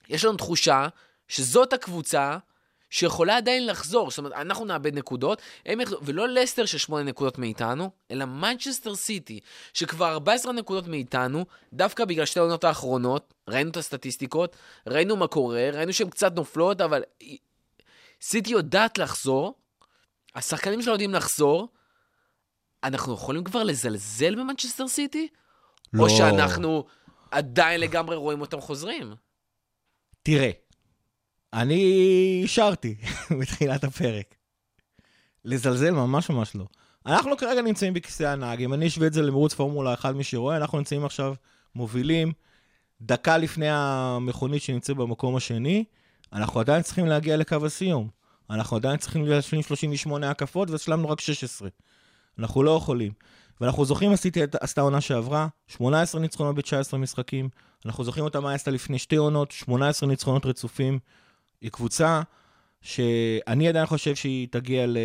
[0.09, 0.87] יש לנו תחושה
[1.27, 2.37] שזאת הקבוצה
[2.95, 4.11] שיכולה עדיין לחזור.
[4.11, 8.95] זאת אומרת, אנחנו נאבד נקודות, הם יחזור, ולא לסטר של שמונה נקודות מאיתנו, אלא מנצ'סטר
[8.95, 9.39] סיטי,
[9.73, 14.55] שכבר 14 נקודות מאיתנו, דווקא בגלל שתי העונות האחרונות, ראינו את הסטטיסטיקות,
[14.87, 17.03] ראינו מה קורה, ראינו שהן קצת נופלות, אבל
[18.21, 19.53] סיטי יודעת לחזור,
[20.35, 21.67] השחקנים שלנו יודעים לחזור,
[22.83, 25.27] אנחנו יכולים כבר לזלזל במנצ'סטר סיטי?
[25.93, 26.03] לא.
[26.03, 26.85] או שאנחנו
[27.31, 29.13] עדיין לגמרי רואים אותם חוזרים?
[30.23, 30.51] תראה,
[31.55, 31.75] אני
[32.43, 32.95] אישרתי
[33.39, 34.35] בתחילת הפרק.
[35.45, 36.65] לזלזל ממש ממש לא.
[37.05, 40.57] אנחנו כרגע נמצאים בכיסא הנהג, אם אני אשווה את זה למרוץ פורמולה 1, מי שרואה,
[40.57, 41.33] אנחנו נמצאים עכשיו
[41.75, 42.31] מובילים,
[43.01, 45.83] דקה לפני המכונית שנמצאת במקום השני,
[46.33, 48.09] אנחנו עדיין צריכים להגיע לקו הסיום.
[48.49, 51.69] אנחנו עדיין צריכים להשלים 38 הקפות והשלמנו רק 16.
[52.39, 53.11] אנחנו לא יכולים.
[53.61, 57.49] ואנחנו זוכרים, עשיתי, את- עשתה עונה שעברה, 18 ניצחונות ב-19 משחקים.
[57.85, 60.99] אנחנו זוכרים אותה מה עשתה לפני שתי עונות, 18 ניצחונות רצופים.
[61.61, 62.21] היא קבוצה
[62.81, 64.97] שאני עדיין חושב שהיא תגיע ל...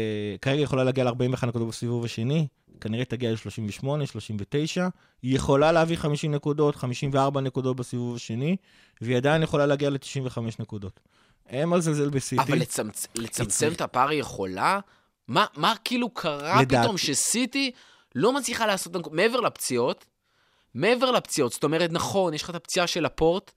[0.43, 2.47] כרגע יכולה להגיע ל-41 נקודות בסיבוב השני,
[2.81, 4.89] כנראה תגיע ל-38, 39.
[5.23, 8.57] היא יכולה להביא 50 נקודות, 54 נקודות בסיבוב השני,
[9.01, 11.01] והיא עדיין יכולה להגיע ל-95 נקודות.
[11.49, 12.43] אין מה לזלזל בסיטי.
[12.43, 13.07] אבל לצמצ...
[13.15, 14.81] לצמצם את הפער היא יכולה?
[15.29, 17.71] מה, מה כאילו קרה לדעתי- פתאום שסיטי
[18.15, 20.05] לא מצליחה לעשות, מעבר לפציעות,
[20.75, 23.53] מעבר לפציעות, זאת אומרת, נכון, יש לך את הפציעה של הפורט,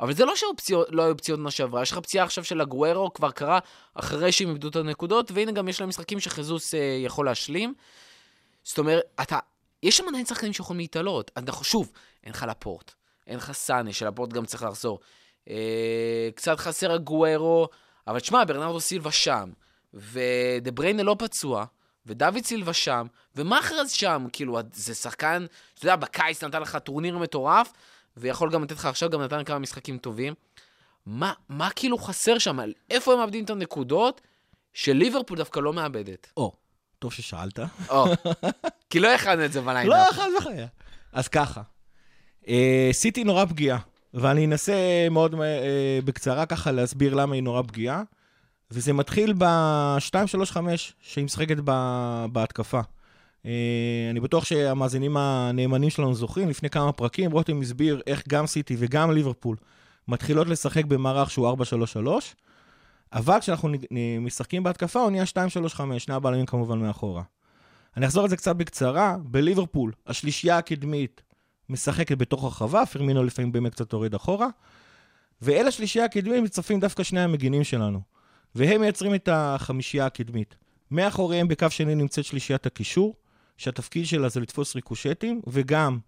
[0.00, 2.60] אבל זה לא שהיו פציעות, לא היו פציעות מה שעברה, יש לך פציעה עכשיו של
[2.60, 3.58] הגוורו, כבר קרה
[3.94, 7.74] אחרי שהם איבדו את הנקודות, והנה גם יש להם משחקים שחיזוס אה, יכול להשלים.
[8.64, 9.38] זאת אומרת, אתה,
[9.82, 11.30] יש שם עדיין שחקנים שיכולים להתעלות.
[11.36, 11.92] אנחנו, שוב,
[12.24, 12.94] אין לך לפורט,
[13.26, 15.00] אין לך סאנה, שלפורט גם צריך לחזור.
[15.50, 17.68] אה, קצת חסר הגוורו,
[18.06, 19.50] אבל תשמע, ברנרדו סילבה שם,
[19.94, 21.64] ודה בריינה לא פצוע,
[22.06, 27.72] ודוד סילבה שם, ומאחרז שם, כאילו, זה שחקן, אתה יודע, בקיץ נתן לך טורניר מטורף,
[28.20, 30.34] ויכול גם לתת לך עכשיו, גם נתן כמה משחקים טובים.
[31.06, 32.58] מה, מה כאילו חסר שם?
[32.90, 34.20] איפה הם מאבדים את הנקודות
[34.72, 36.32] שליברפול דווקא לא מאבדת?
[36.36, 36.52] או,
[36.98, 37.58] טוב ששאלת.
[37.90, 38.04] או,
[38.90, 39.98] כי לא הכנו את זה ב lineup.
[39.98, 40.66] לא, חד וחיה.
[41.12, 41.62] אז ככה,
[42.48, 43.78] אה, סיטי נורא פגיעה,
[44.14, 44.74] ואני אנסה
[45.10, 48.02] מאוד אה, בקצרה ככה להסביר למה היא נורא פגיעה,
[48.70, 50.56] וזה מתחיל ב-2-3-5
[51.00, 52.80] שהיא משחקת ב- בהתקפה.
[53.46, 53.50] אה,
[54.10, 59.10] אני בטוח שהמאזינים הנאמנים שלנו זוכרים, לפני כמה פרקים רותם הסביר איך גם סיטי וגם
[59.10, 59.56] ליברפול
[60.08, 61.56] מתחילות לשחק במערך שהוא
[62.04, 62.08] 4-3-3,
[63.12, 63.68] אבל כשאנחנו
[64.20, 67.22] משחקים בהתקפה, הוא נהיה 2-3-5, שני הבלמים כמובן מאחורה.
[67.96, 71.22] אני אחזור על זה קצת בקצרה, בליברפול, השלישייה הקדמית
[71.68, 74.48] משחקת בתוך הרחבה, פרמינו לפעמים באמת קצת יורד אחורה,
[75.42, 78.00] ואל השלישייה הקדמית מצטרפים דווקא שני המגינים שלנו,
[78.54, 80.56] והם מייצרים את החמישייה הקדמית.
[80.90, 83.14] מאחוריהם בקו שני נמצאת שלישיית הקישור,
[83.58, 85.98] שהתפקיד שלה זה לתפוס ריקושטים, וגם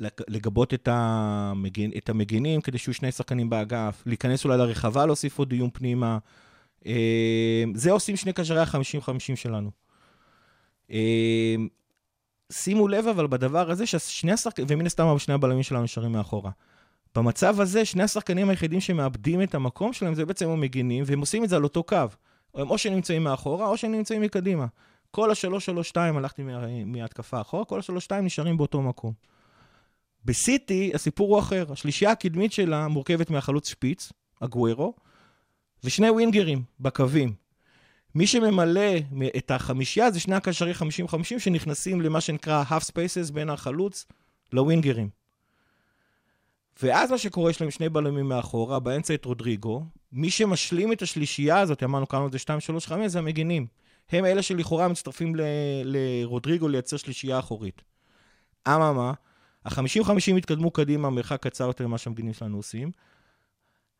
[0.00, 5.38] לג- לגבות את, המגן, את המגינים כדי שיהיו שני שחקנים באגף, להיכנס אולי לרחבה, להוסיף
[5.38, 6.18] עוד דיון פנימה.
[6.86, 9.70] אה, זה עושים שני קשרי ה-50-50 שלנו.
[10.90, 11.54] אה,
[12.52, 16.50] שימו לב אבל בדבר הזה ששני השחקנים, ומן הסתם שני הבלמים שלנו נשארים מאחורה.
[17.14, 21.48] במצב הזה, שני השחקנים היחידים שמאבדים את המקום שלהם זה בעצם המגינים, והם עושים את
[21.48, 21.96] זה על אותו קו.
[22.54, 24.66] הם או שנמצאים מאחורה או שנמצאים מקדימה.
[25.10, 29.12] כל ה-3-3-2, הלכתי מה, מההתקפה אחורה, כל ה-3-2 נשארים באותו מקום.
[30.24, 31.64] בסיטי הסיפור הוא אחר.
[31.72, 34.94] השלישייה הקדמית שלה מורכבת מהחלוץ שפיץ, אגוורו,
[35.84, 37.34] ושני ווינגרים בקווים.
[38.14, 38.90] מי שממלא
[39.36, 44.06] את החמישייה זה שני הקשרי 50-50 שנכנסים למה שנקרא half spaces בין החלוץ
[44.52, 45.08] לווינגרים.
[46.82, 49.84] ואז מה שקורה, יש להם שני בלמים מאחורה, באמצע את רודריגו.
[50.12, 52.38] מי שמשלים את השלישייה הזאת, אמרנו כמה זה
[52.88, 53.66] 2-3-5, זה המגינים.
[54.12, 55.40] הם אלה שלכאורה מצטרפים ל-
[55.84, 57.82] לרודריגו לייצר שלישייה אחורית.
[58.68, 59.12] אממה,
[59.64, 62.90] ה-50-50 התקדמו קדימה מרחק קצר יותר ממה שהמגינים שלנו עושים.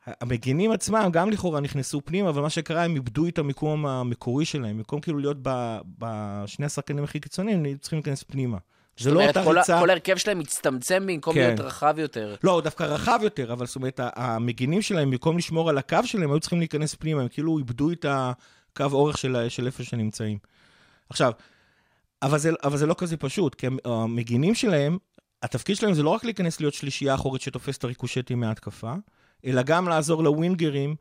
[0.06, 4.76] המגינים עצמם גם לכאורה נכנסו פנימה, אבל מה שקרה, הם איבדו את המיקום המקורי שלהם.
[4.76, 8.58] במקום כאילו להיות ב- בשני השחקנים הכי קיצוניים, הם צריכים להיכנס פנימה.
[8.98, 9.80] זה לא אומרת, אותה כל ה- ריצה...
[9.80, 11.40] כל ההרכב שלהם מצטמצם במקום כן.
[11.40, 12.34] להיות רחב יותר.
[12.44, 15.98] לא, הוא דווקא רחב יותר, אבל זאת אומרת, ה- המגינים שלהם, במקום לשמור על הקו
[16.04, 18.06] שלהם, היו צריכים להיכנס פנימה, הם כאילו איבדו את
[18.72, 20.38] הקו אורך של, של איפה שנמצאים.
[21.10, 21.32] עכשיו,
[22.22, 24.98] אבל זה, אבל זה לא כזה פשוט, כי המ- המגינים שלהם,
[25.42, 28.92] התפקיד שלהם זה לא רק להיכנס להיות שלישייה אחורית שתופס את הריקושטים מההתקפה,
[29.44, 30.96] אלא גם לעזור לווינגרים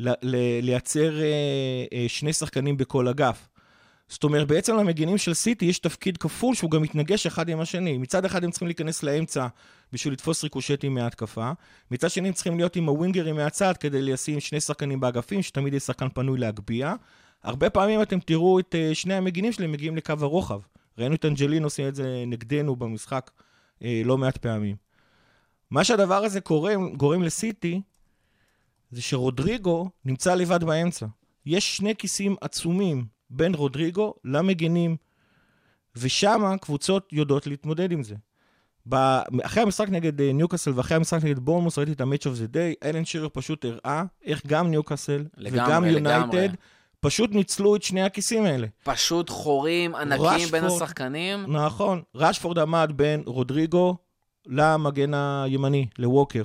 [0.00, 1.24] ל- ל- לייצר אה,
[1.92, 3.48] אה, שני שחקנים בכל אגף.
[4.08, 7.98] זאת אומרת, בעצם למגינים של סיטי יש תפקיד כפול שהוא גם מתנגש אחד עם השני.
[7.98, 9.46] מצד אחד הם צריכים להיכנס לאמצע
[9.94, 11.52] בשביל לתפוס ריקושטים מההתקפה,
[11.90, 15.82] מצד שני הם צריכים להיות עם הווינגרים מהצד כדי לשים שני שחקנים באגפים, שתמיד יש
[15.82, 16.94] שחקן פנוי להגביה.
[17.42, 20.60] הרבה פעמים אתם תראו את אה, שני המגינים שלהם מגיעים לקו הרוחב.
[20.98, 23.30] ראינו את אנג'לין עושים את זה נגדנו במשחק
[23.82, 24.76] אה, לא מעט פעמים.
[25.70, 27.80] מה שהדבר הזה גורם, גורם לסיטי,
[28.90, 31.06] זה שרודריגו נמצא לבד באמצע.
[31.46, 34.96] יש שני כיסים עצומים בין רודריגו למגינים,
[35.96, 38.14] ושם קבוצות יודעות להתמודד עם זה.
[39.42, 42.88] אחרי המשחק נגד אה, ניוקאסל ואחרי המשחק נגד בורנמוס ראיתי את ה-Match of the Day,
[42.88, 45.84] אלן שירר פשוט הראה איך גם ניוקאסל וגם.
[45.84, 46.48] יונייטד
[47.00, 48.66] פשוט ניצלו את שני הכיסים האלה.
[48.84, 50.82] פשוט חורים ענקים בין רשפורד.
[50.82, 51.56] השחקנים.
[51.56, 53.96] נכון, רשפורד עמד בין רודריגו
[54.46, 56.42] למגן הימני, לווקר.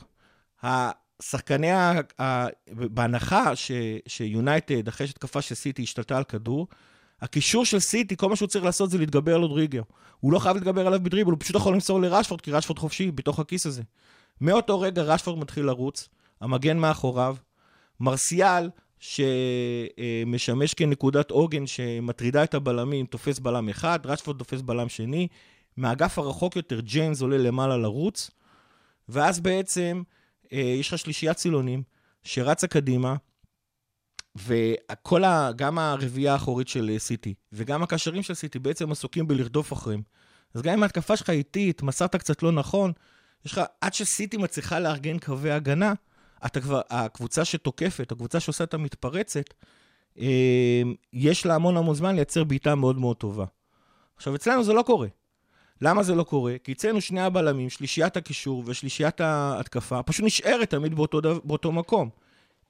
[0.64, 1.94] השחקני, ה...
[2.22, 2.48] ה...
[2.68, 3.72] בהנחה ש...
[4.08, 6.68] שיונייטד, אחרי שהתקפה של סיטי השתלטה על כדור,
[7.22, 9.82] הקישור של סיטי, כל מה שהוא צריך לעשות זה להתגבר על רודריגו.
[10.20, 13.40] הוא לא חייב להתגבר עליו בדריבל, הוא פשוט יכול למסור לרשפורד, כי רשפורד חופשי בתוך
[13.40, 13.82] הכיס הזה.
[14.42, 16.10] מאותו רגע רשפורד מתחיל לרוץ,
[16.42, 17.36] המגן מאחוריו,
[18.00, 25.28] מרסיאל, שמשמש כנקודת עוגן שמטרידה את הבלמים, תופס בלם אחד, רשפורד תופס בלם שני,
[25.78, 28.32] מהאגף הרחוק יותר, ג'יימס עולה למעלה לרוץ,
[29.10, 30.02] ואז בעצם
[30.54, 31.84] אה, יש לך שלישיית צילונים
[32.24, 33.16] שרצה קדימה,
[34.46, 35.52] וכל ה...
[35.56, 40.02] גם הרביעייה האחורית של סיטי, וגם הקשרים של סיטי בעצם עסוקים בלרדוף אחריהם.
[40.54, 42.92] אז גם אם ההתקפה שלך איטית, מסרת קצת לא נכון,
[43.46, 45.94] יש לך, עד שסיטי מצליחה לארגן קווי הגנה,
[46.46, 49.54] אתה כבר, הקבוצה שתוקפת, הקבוצה שעושה את המתפרצת,
[50.20, 50.82] אה,
[51.14, 53.46] יש לה המון המון זמן לייצר בעיטה מאוד מאוד טובה.
[54.16, 55.08] עכשיו, אצלנו זה לא קורה.
[55.82, 56.56] למה זה לא קורה?
[56.64, 62.10] כי אצלנו שני הבלמים, שלישיית הקישור ושלישיית ההתקפה, פשוט נשארת תמיד באותו, דו, באותו מקום.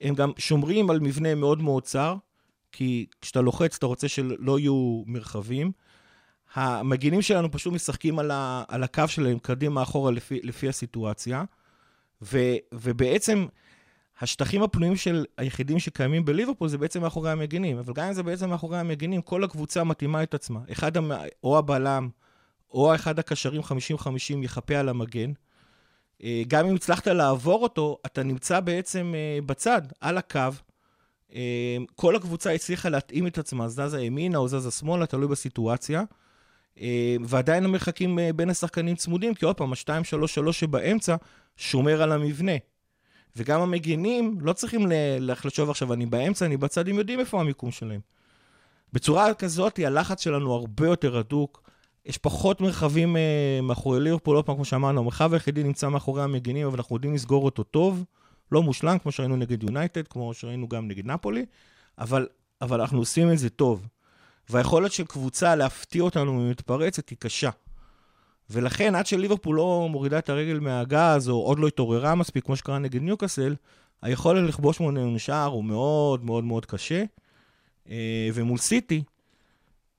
[0.00, 2.14] הם גם שומרים על מבנה מאוד מאוד צר,
[2.72, 5.72] כי כשאתה לוחץ אתה רוצה שלא יהיו מרחבים.
[6.54, 11.44] המגינים שלנו פשוט משחקים על, ה, על הקו שלהם קדימה אחורה לפי, לפי הסיטואציה,
[12.22, 12.38] ו,
[12.74, 13.46] ובעצם
[14.20, 18.50] השטחים הפנויים של היחידים שקיימים בליברפול זה בעצם מאחורי המגינים, אבל גם אם זה בעצם
[18.50, 20.60] מאחורי המגינים, כל הקבוצה מתאימה את עצמה.
[20.72, 21.10] אחד, המ...
[21.44, 22.08] או הבלם,
[22.70, 23.64] או אחד הקשרים 50-50
[24.42, 25.32] יחפה על המגן.
[26.24, 30.40] אה, גם אם הצלחת לעבור אותו, אתה נמצא בעצם אה, בצד, על הקו.
[31.34, 36.02] אה, כל הקבוצה הצליחה להתאים את עצמה, זזה ימינה או זזה שמאלה, תלוי בסיטואציה.
[37.24, 41.16] ועדיין המרחקים בין השחקנים צמודים, כי עוד פעם, ה-2-3-3 שבאמצע
[41.56, 42.52] שומר על המבנה.
[43.36, 44.86] וגם המגינים לא צריכים
[45.20, 48.00] לחשוב עכשיו, אני באמצע, אני בצד, הם יודעים איפה המיקום שלהם.
[48.92, 51.69] בצורה כזאת, הלחץ שלנו הרבה יותר הדוק,
[52.06, 56.66] יש פחות מרחבים אה, מאחורי ליברפול, עוד פעם, כמו שאמרנו, המרחב היחידי נמצא מאחורי המגינים,
[56.66, 58.04] אבל אנחנו יודעים לסגור אותו טוב,
[58.52, 61.44] לא מושלם, כמו שראינו נגד יונייטד, כמו שראינו גם נגד נפולי,
[61.98, 62.26] אבל,
[62.60, 63.86] אבל אנחנו עושים את זה טוב.
[64.50, 67.50] והיכולת של קבוצה להפתיע אותנו ממתפרצת היא קשה.
[68.50, 72.78] ולכן, עד שליברפול לא מורידה את הרגל מהגז, או עוד לא התעוררה מספיק, כמו שקרה
[72.78, 73.54] נגד ניוקאסל,
[74.02, 77.04] היכולת לכבוש ממנו שער הוא מאוד מאוד מאוד קשה.
[77.90, 79.02] אה, ומול סיטי,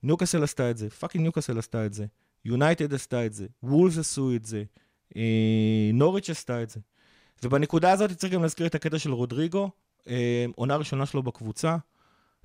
[0.04, 2.06] ניוקאסל עשתה את זה, fucking ניוקאסל עשתה את זה,
[2.45, 4.64] יונייטד עשתה את זה, וולס עשו את זה,
[5.16, 6.80] אה, נוריץ' עשתה את זה.
[7.43, 9.70] ובנקודה הזאת צריך גם להזכיר את הקטע של רודריגו,
[10.08, 11.78] אה, עונה ראשונה שלו בקבוצה.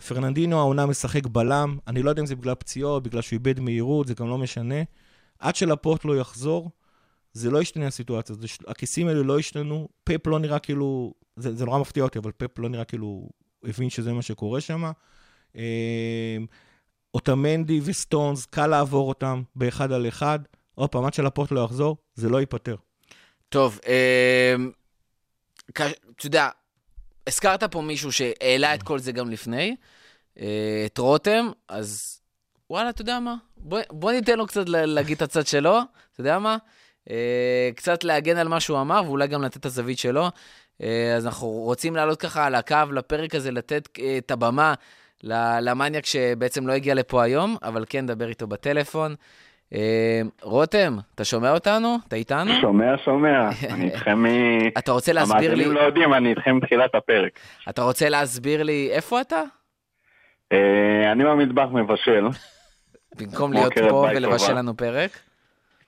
[0.08, 4.06] פרננדינו העונה משחק בלם, אני לא יודע אם זה בגלל פציעות, בגלל שהוא איבד מהירות,
[4.06, 4.82] זה גם לא משנה.
[5.38, 6.70] עד שלפורט לא יחזור,
[7.32, 11.64] זה לא ישתנה הסיטואציה, זה, הכיסים האלה לא ישתנו, פפ לא נראה כאילו, זה, זה
[11.64, 13.28] נורא מפתיע אותי, אבל פפ לא נראה כאילו
[13.64, 14.90] הבין שזה מה שקורה שם.
[17.16, 20.38] אוטמנדי וסטונס, קל לעבור אותם באחד על אחד.
[20.74, 22.76] עוד פעם, עד שלפורט לא יחזור, זה לא ייפתר.
[23.48, 24.54] טוב, אה,
[25.70, 25.86] אתה
[26.24, 26.48] יודע,
[27.26, 29.76] הזכרת פה מישהו שהעלה את כל זה גם לפני,
[30.40, 32.20] אה, את רותם, אז
[32.70, 33.34] וואלה, אתה יודע מה?
[33.56, 35.78] בוא, בוא ניתן לו קצת להגיד את הצד שלו,
[36.12, 36.56] אתה יודע מה?
[37.10, 40.28] אה, קצת להגן על מה שהוא אמר, ואולי גם לתת את הזווית שלו.
[40.82, 43.88] אה, אז אנחנו רוצים לעלות ככה על הקו לפרק הזה, לתת
[44.18, 44.74] את הבמה
[45.60, 49.14] למניאק שבעצם לא הגיע לפה היום, אבל כן, נדבר איתו בטלפון.
[49.74, 51.96] אה, רותם, אתה שומע אותנו?
[52.08, 52.52] אתה איתנו?
[52.60, 53.50] שומע, שומע.
[53.74, 54.26] אני איתכם מ...
[54.78, 55.46] אתה רוצה להסביר לי...
[55.46, 57.38] המאזינים לא יודעים, אני איתכם מתחילת הפרק.
[57.68, 59.42] אתה רוצה להסביר לי איפה אתה?
[60.52, 62.26] אה, אני במטבח מבשל.
[63.18, 65.10] במקום להיות פה ולבשל לנו פרק?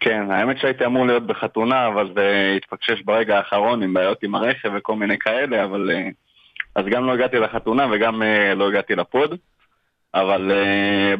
[0.01, 4.71] כן, האמת שהייתי אמור להיות בחתונה, אבל זה התפקשש ברגע האחרון עם בעיות עם הרכב
[4.77, 5.91] וכל מיני כאלה, אבל...
[5.95, 6.09] אה,
[6.79, 8.23] אז גם לא הגעתי לחתונה וגם
[8.57, 9.37] לא הגעתי לפוד.
[10.15, 10.53] אבל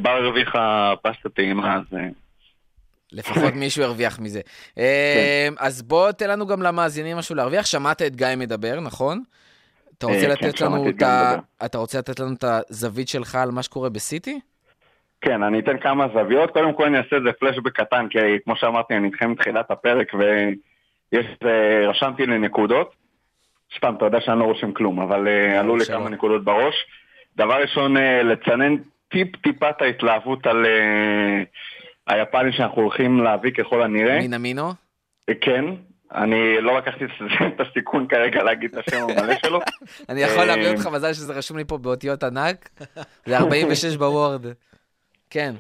[0.03, 1.99] בר הרוויחה פסטה טעימה, אז...
[3.13, 4.41] לפחות מישהו ירוויח מזה.
[4.75, 5.53] כן.
[5.59, 7.67] אז בוא תן לנו גם למאזינים משהו להרוויח.
[7.67, 9.23] שמעת את גיא מדבר, נכון?
[9.99, 11.35] אתה רוצה כן, לתת לנו את ה...
[11.65, 14.41] אתה רוצה לתת לנו את הזווית שלך על מה שקורה בסיטי?
[15.21, 16.51] כן, אני אתן כמה זוויות.
[16.51, 21.27] קודם כל אני אעשה איזה פלשבק קטן, כי כמו שאמרתי, אני איתכם מתחילת הפרק, ויש,
[21.45, 22.95] אה, רשמתי לי נקודות.
[23.77, 25.85] סתם, אתה יודע שאני לא רושם כלום, אבל אה, עלו לי.
[25.85, 26.75] כמה נקודות בראש.
[27.37, 28.77] דבר ראשון, אה, לצנן
[29.09, 31.43] טיפ-טיפת ההתלהבות על אה,
[32.07, 34.19] היפני שאנחנו הולכים להביא ככל הנראה.
[34.19, 34.73] מינה מינו?
[35.41, 35.65] כן,
[36.15, 37.05] אני לא לקחתי
[37.55, 39.61] את הסיכון כרגע להגיד את השם המלא שלו.
[40.09, 42.69] אני יכול להביא אותך מזל שזה רשום לי פה באותיות ענק.
[43.27, 44.47] זה 46 בוורד.
[45.31, 45.55] כן.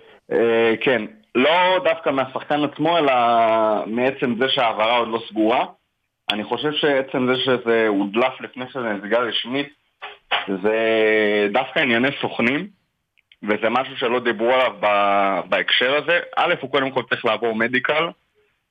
[0.81, 1.05] כן,
[1.35, 3.13] לא דווקא מהשחקן עצמו, אלא
[3.87, 5.65] מעצם זה שההעברה עוד לא סגורה.
[6.31, 9.69] אני חושב שעצם זה שזה הודלף לפני שזה נסגר רשמית,
[10.63, 10.79] זה
[11.53, 12.69] דווקא ענייני סוכנים,
[13.43, 14.73] וזה משהו שלא דיברו עליו
[15.49, 16.21] בהקשר הזה.
[16.37, 18.09] א', הוא קודם כל צריך לעבור מדיקל,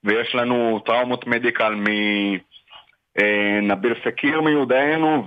[0.03, 1.75] ויש לנו טראומות מדיקל
[3.19, 5.25] מנביל פקיר מיודענו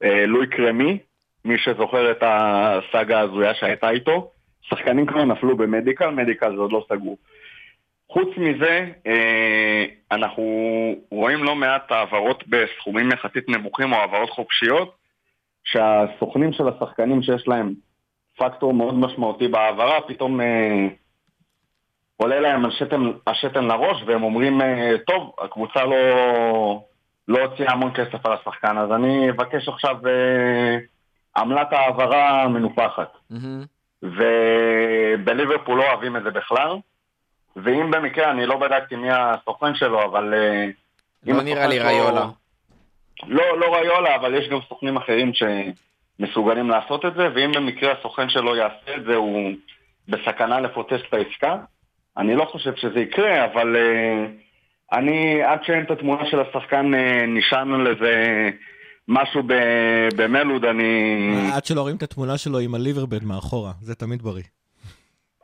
[0.00, 0.98] ולואי קרמי,
[1.44, 4.30] מי שזוכר את הסאגה ההזויה שהייתה איתו.
[4.62, 7.16] שחקנים כבר נפלו במדיקל, מדיקל זה עוד לא סגור.
[8.12, 10.44] חוץ מזה, אה, אנחנו
[11.10, 14.94] רואים לא מעט העברות בסכומים יחסית נמוכים או העברות חופשיות,
[15.64, 17.74] שהסוכנים של השחקנים שיש להם
[18.36, 20.88] פקטור מאוד משמעותי בהעברה, פתאום אה,
[22.16, 25.96] עולה להם השתן, השתן לראש והם אומרים, אה, טוב, הקבוצה לא,
[27.28, 30.78] לא הוציאה המון כסף על השחקן, אז אני אבקש עכשיו אה,
[31.36, 33.12] עמלת העברה מנופחת.
[33.30, 33.64] מהמם.
[34.02, 36.76] ובליברפול לא אוהבים את זה בכלל.
[37.56, 40.34] ואם במקרה, אני לא בדקתי מי הסוכן שלו, אבל...
[40.34, 40.64] אה,
[41.30, 42.26] אם לא נראה לי ריולה.
[43.26, 48.28] לא, לא ריולה, אבל יש גם סוכנים אחרים שמסוגלים לעשות את זה, ואם במקרה הסוכן
[48.28, 49.52] שלו יעשה את זה, הוא
[50.08, 51.56] בסכנה לפוצץ את העסקה.
[52.16, 54.26] אני לא חושב שזה יקרה, אבל אה,
[54.92, 56.90] אני, עד שאין את התמונה של השחקן,
[57.28, 58.50] נשען על איזה
[59.08, 61.52] משהו ב- במלוד, אני...
[61.52, 64.42] עד שלא רואים את התמונה שלו עם הליברבד מאחורה, זה תמיד בריא.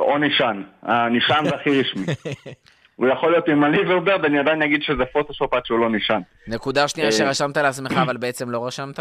[0.06, 0.62] או נשען.
[0.82, 2.04] הנשען זה הכי רשמי.
[2.96, 6.22] הוא יכול להיות עם הליברברד, אני עדיין אגיד שזה פוטושופ עד שהוא לא נשען.
[6.48, 9.00] נקודה שנייה אה, שרשמת לעצמך, אבל בעצם לא רשמת?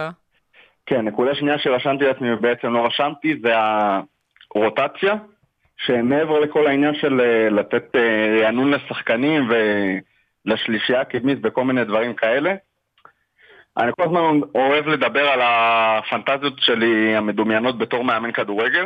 [0.85, 3.53] כן, נקודה שנייה שרשמתי לעצמי ובעצם לא רשמתי, זה
[4.55, 5.15] הרוטציה,
[5.77, 9.49] שמעבר לכל העניין של אה, לתת אה, רענון לשחקנים
[10.45, 12.55] ולשלישייה הקדמית וכל מיני דברים כאלה.
[13.77, 18.85] אני כל הזמן אוהב לדבר על הפנטזיות שלי המדומיינות בתור מאמן כדורגל,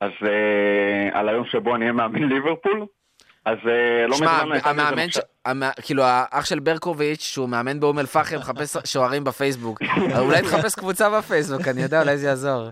[0.00, 2.86] אז אה, על היום שבו אני אהיה מאמן ליברפול.
[3.44, 5.16] אז אה, לא שמע, מזמן איזה המאמן, ש...
[5.16, 5.62] מחשבה- המ...
[5.82, 9.82] כאילו, האח של ברקוביץ', שהוא מאמן באום אל-פחם, מחפש שוערים בפייסבוק.
[10.14, 12.68] אבל אולי תחפש קבוצה בפייסבוק, אני יודע, אולי זה יעזור.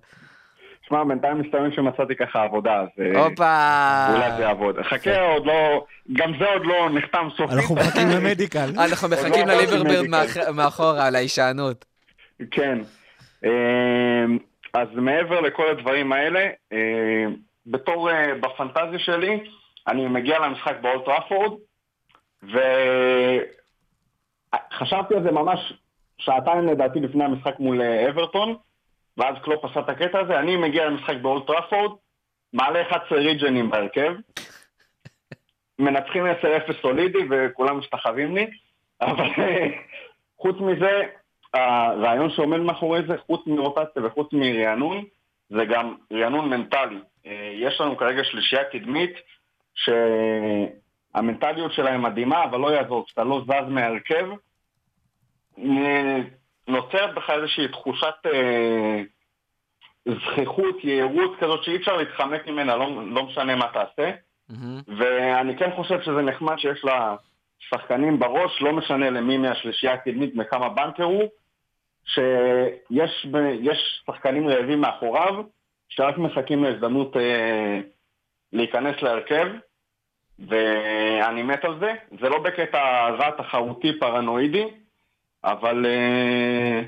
[0.83, 4.07] תשמע, בינתיים מסתמן שמצאתי ככה עבודה, אז אה, הופה.
[4.15, 4.77] אולי זה יעבוד.
[4.83, 7.57] חכה, עוד לא, גם זה עוד לא נחתם סופית.
[7.57, 8.69] אנחנו מחכים למדיקל.
[8.91, 10.07] אנחנו מחכים לא לליברברד.
[10.09, 11.85] מאח- מאחורה, להישענות.
[12.51, 12.79] כן.
[14.79, 19.41] אז מעבר לכל הדברים האלה, אמ, בתור, אה, בפנטזיה שלי,
[19.89, 21.53] אני מגיע למשחק באולד טראפורד,
[24.73, 25.73] וחשבתי על זה ממש
[26.19, 28.57] שעתיים לדעתי לפני המשחק מול אה, אברטון,
[29.17, 31.99] ואז קלופ עשה את הקטע הזה, אני מגיע למשחק באולד טראפורד,
[32.53, 34.13] מעלה 11 ריג'נים בהרכב,
[35.79, 38.47] מנצחים 10-0 סולידי וכולם משתחווים לי,
[39.01, 39.67] אבל אה,
[40.39, 41.03] חוץ מזה,
[41.55, 45.05] הרעיון שעומד מאחורי זה, חוץ מרוטציה וחוץ מרענון,
[45.51, 47.01] זה גם רענון מנטלי.
[47.27, 49.13] אה, יש לנו כרגע שלישייה קדמית,
[51.15, 54.27] שהמנטליות שלהם מדהימה, אבל לא יעזור, כשאתה לא זז מההרכב,
[55.59, 56.19] אה,
[56.69, 59.03] נוצרת בך איזושהי תחושת אה,
[60.07, 64.11] זכיחות, יהירות כזאת שאי אפשר להתחמק ממנה, לא, לא משנה מה תעשה.
[64.49, 64.81] מהמם.
[64.99, 67.17] ואני כן חושב שזה נחמד שיש לה
[67.59, 71.29] שחקנים בראש, לא משנה למי מהשלישייה הקדמית מכמה בנקר הוא,
[72.05, 73.27] שיש
[73.61, 75.45] יש שחקנים רעבים מאחוריו,
[75.89, 77.81] שרק מחכים להזדמנות אה,
[78.53, 79.47] להיכנס להרכב,
[80.49, 81.93] ואני מת על זה.
[82.21, 84.65] זה לא בקטע רע תחרותי פרנואידי,
[85.45, 86.83] אבל אה,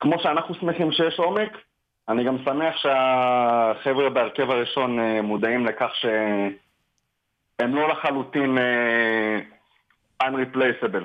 [0.00, 1.56] כמו שאנחנו שמחים שיש עומק,
[2.08, 9.40] אני גם שמח שהחבר'ה בהרכב הראשון אה, מודעים לכך שהם לא לחלוטין אה,
[10.22, 11.04] unreplaceable.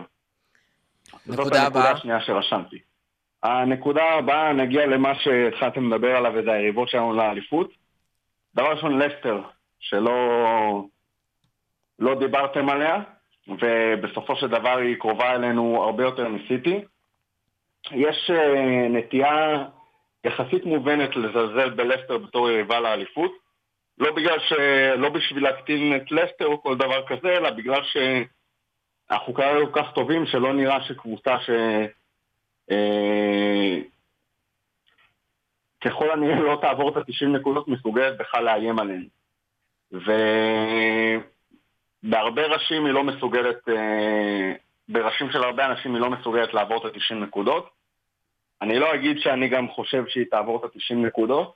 [1.26, 1.92] זאת נקודה הנקודה.
[1.92, 2.80] השנייה שרשמתי.
[3.44, 7.72] הנקודה הבאה, נגיע למה שהתחלתם לדבר עליו, וזה היריבות שלנו לאליפות.
[8.56, 9.42] דבר ראשון, לסטר,
[9.80, 10.18] שלא
[12.00, 13.02] לא דיברתם עליה,
[13.48, 16.82] ובסופו של דבר היא קרובה אלינו הרבה יותר מסיטי.
[17.92, 19.66] יש אה, נטייה
[20.24, 23.32] יחסית מובנת לזלזל בלסטר בתור יריבה לאליפות.
[23.98, 24.54] לא בגלל ש...
[24.98, 27.82] לא בשביל להקטין את לסטר או כל דבר כזה, אלא בגלל
[29.10, 31.50] שאנחנו כרגע כל כך טובים שלא נראה שקבוצה ש...
[32.72, 33.78] אה,
[35.82, 39.06] ככל הנראה לא תעבור את ה-90 נקודות מסוגלת בכלל לאיים עלינו.
[42.04, 44.54] ובהרבה ראשים היא לא מסוגלת, אה,
[44.90, 47.70] בראשים של הרבה אנשים היא לא מסוגלת לעבור את ה-90 נקודות.
[48.62, 51.56] אני לא אגיד שאני גם חושב שהיא תעבור את ה-90 נקודות,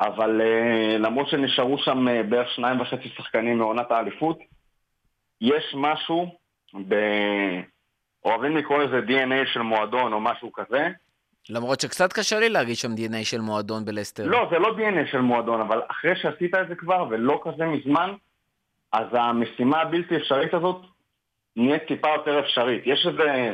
[0.00, 4.38] אבל uh, למרות שנשארו שם בערך שניים וחצי שחקנים מעונת האליפות,
[5.40, 6.38] יש משהו,
[6.88, 6.94] ב...
[8.24, 10.88] אוהבים לקרוא לזה DNA של מועדון או משהו כזה.
[11.50, 14.26] למרות שקצת קשה לי להרגיש שם DNA של מועדון בלסטר.
[14.26, 18.14] לא, זה לא DNA של מועדון, אבל אחרי שעשית את זה כבר, ולא כזה מזמן,
[18.92, 20.82] אז המשימה הבלתי אפשרית הזאת
[21.56, 22.82] נהיית טיפה יותר אפשרית.
[22.86, 23.52] יש איזה.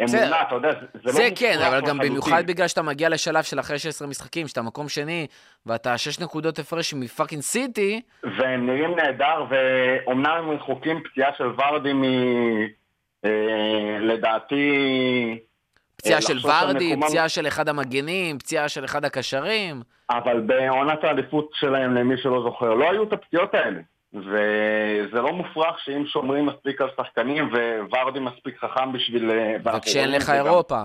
[0.00, 1.98] אמונה, אתה יודע, זה, זה זה לא כן, מופרך אבל גם.
[1.98, 5.26] במיוחד בגלל שאתה מגיע לשלב של אחרי 16 משחקים, שאתה מקום שני,
[5.66, 8.00] ואתה 6 נקודות הפרש מפאקינג סיטי,
[8.38, 12.02] והם נראים נהדר, ואומנם הם רחוקים פציעה של ורדי מ...
[13.24, 13.30] אה,
[14.00, 14.72] לדעתי...
[15.96, 19.82] פציעה אה, של ורדי, מקומם- פציעה של אחד המגנים, פציעה של אחד הקשרים.
[20.10, 23.80] אבל בעונת האליפות שלהם, למי שלא זוכר, לא היו את הפציעות האלה.
[24.12, 27.50] וזה לא מופרך שאם שומרים מספיק על שחקנים
[27.90, 29.30] וורדי מספיק חכם בשביל...
[29.30, 30.82] אה, וכשאין לך אירופה.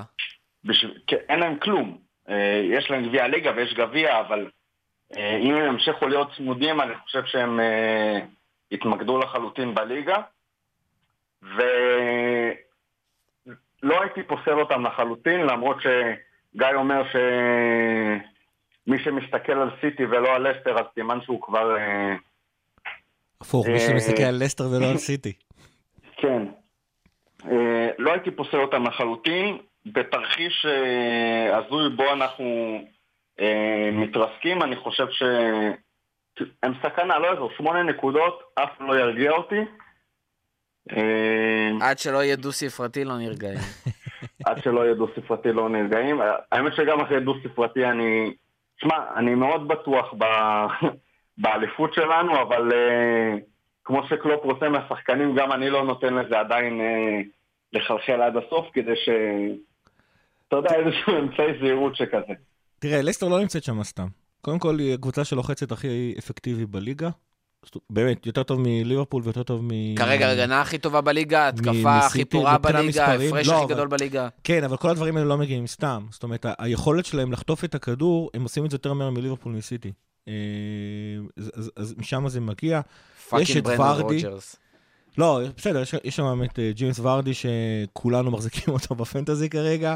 [0.63, 0.97] בשביל...
[1.07, 1.97] כן, אין להם כלום.
[2.29, 4.49] אה, יש להם גביע ליגה ויש גביע, אבל
[5.17, 7.59] אה, אם הם ימשיכו להיות צמודים, אני חושב שהם
[8.71, 10.17] יתמקדו לחלוטין בליגה.
[11.41, 11.61] ולא
[14.01, 17.03] הייתי פוסל אותם לחלוטין, למרות שגיא אומר
[18.85, 21.77] שמי שמסתכל על סיטי ולא על לסטר, אז סימן שהוא כבר...
[21.77, 22.15] אה,
[23.43, 25.33] הפוך, מי אה, שמסתכל על לסטר ולא על סיטי.
[26.17, 26.41] כן.
[27.51, 29.57] אה, לא הייתי פוסל אותם לחלוטין.
[29.85, 32.79] בתרחיש אה, הזוי בו אנחנו
[33.39, 39.59] אה, מתרסקים, אני חושב שהם סכנה, לא יעזור, שמונה נקודות, אף לא ירגיע אותי.
[40.91, 43.59] אה, עד שלא יהיה דו-ספרתי לא נרגעים.
[44.45, 46.21] עד שלא יהיה דו-ספרתי לא נרגעים.
[46.51, 48.33] האמת שגם אחרי דו-ספרתי אני...
[48.77, 50.23] שמע, אני מאוד בטוח ב...
[51.37, 53.39] באליפות שלנו, אבל uh,
[53.85, 57.27] כמו שקלופ רוצה מהשחקנים, גם אני לא נותן לזה עדיין uh,
[57.73, 59.09] לחלחל עד הסוף, כדי ש...
[60.47, 62.33] אתה יודע, איזשהו אמצעי זהירות שכזה.
[62.79, 64.07] תראה, לסטר לא נמצאת שם סתם.
[64.41, 67.09] קודם כל, היא הקבוצה שלוחצת הכי אפקטיבי בליגה.
[67.89, 69.95] באמת, יותר טוב מליברפול ויותר טוב מ...
[69.95, 74.27] כרגע ההגנה הכי טובה בליגה, התקפה הכי פורה בליגה, ההפרש לא, הכי אבל- גדול בליגה.
[74.43, 76.05] כן, אבל כל הדברים האלה לא מגיעים סתם.
[76.09, 79.53] זאת אומרת, ה- היכולת שלהם לחטוף את הכדור, הם עושים את זה יותר מהר מליברפול
[79.53, 79.91] מסיטי.
[80.27, 80.33] אה,
[81.37, 82.81] אז- אז- משם זה מגיע.
[83.29, 84.23] fucking את ורדי.
[85.17, 89.95] לא, בסדר, יש, יש שם את אה, ג'יימס ורדי, שכולנו מחזיקים אותו בפנטזי כרגע,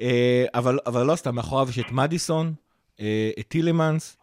[0.00, 2.54] אה, אבל, אבל לא סתם, מאחוריו יש את מדיסון,
[3.40, 4.16] את טילמנס.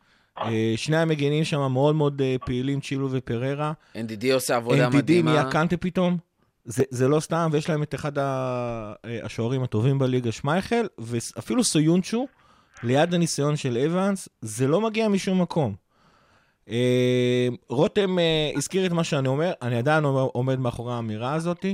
[0.76, 3.74] שני המגנים שם מאוד מאוד פעילים, צ'ילוול ופריירה.
[3.96, 5.32] NDD עושה עבודה NDD מדהימה.
[5.32, 6.18] נהיה קנטה פתאום.
[6.66, 8.12] זה, זה לא סתם, ויש להם את אחד
[9.24, 12.28] השוערים הטובים בליגה, שמייכל, ואפילו סויונצ'ו,
[12.84, 15.76] ליד הניסיון של אבנס, זה לא מגיע משום מקום.
[16.70, 21.66] אה, רותם אה, הזכיר את מה שאני אומר, אני עדיין עומד מאחורי האמירה הזאת.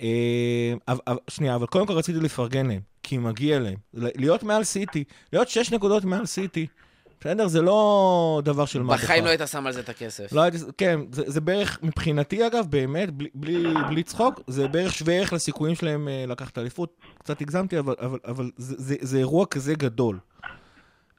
[0.00, 3.76] אה, אבל- שנייה, אבל קודם כל רציתי לפרגן להם, כי מגיע להם.
[3.92, 6.66] להיות מעל סיטי, להיות שש נקודות מעל סיטי,
[7.22, 7.48] בסדר?
[7.48, 9.24] זה לא דבר של מה בחיים.
[9.24, 10.32] לא היית שם על זה את הכסף.
[10.32, 14.94] לא הייתי, כן, זה, זה בערך, מבחינתי אגב, באמת, בלי, בלי, בלי צחוק, זה בערך
[14.94, 16.96] שווה ערך לסיכויים שלהם אה, לקחת אליפות.
[17.18, 20.18] קצת הגזמתי, אבל, אבל, אבל זה, זה, זה אירוע כזה גדול.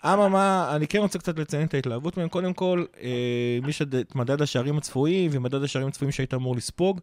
[0.05, 2.29] אממה, אני כן רוצה קצת לציין את ההתלהבות מהם.
[2.29, 3.95] קודם כל, אה, מי שד...
[3.95, 6.99] את מדד השערים הצפויים ומדד השערים הצפויים שהיית אמור לספוג,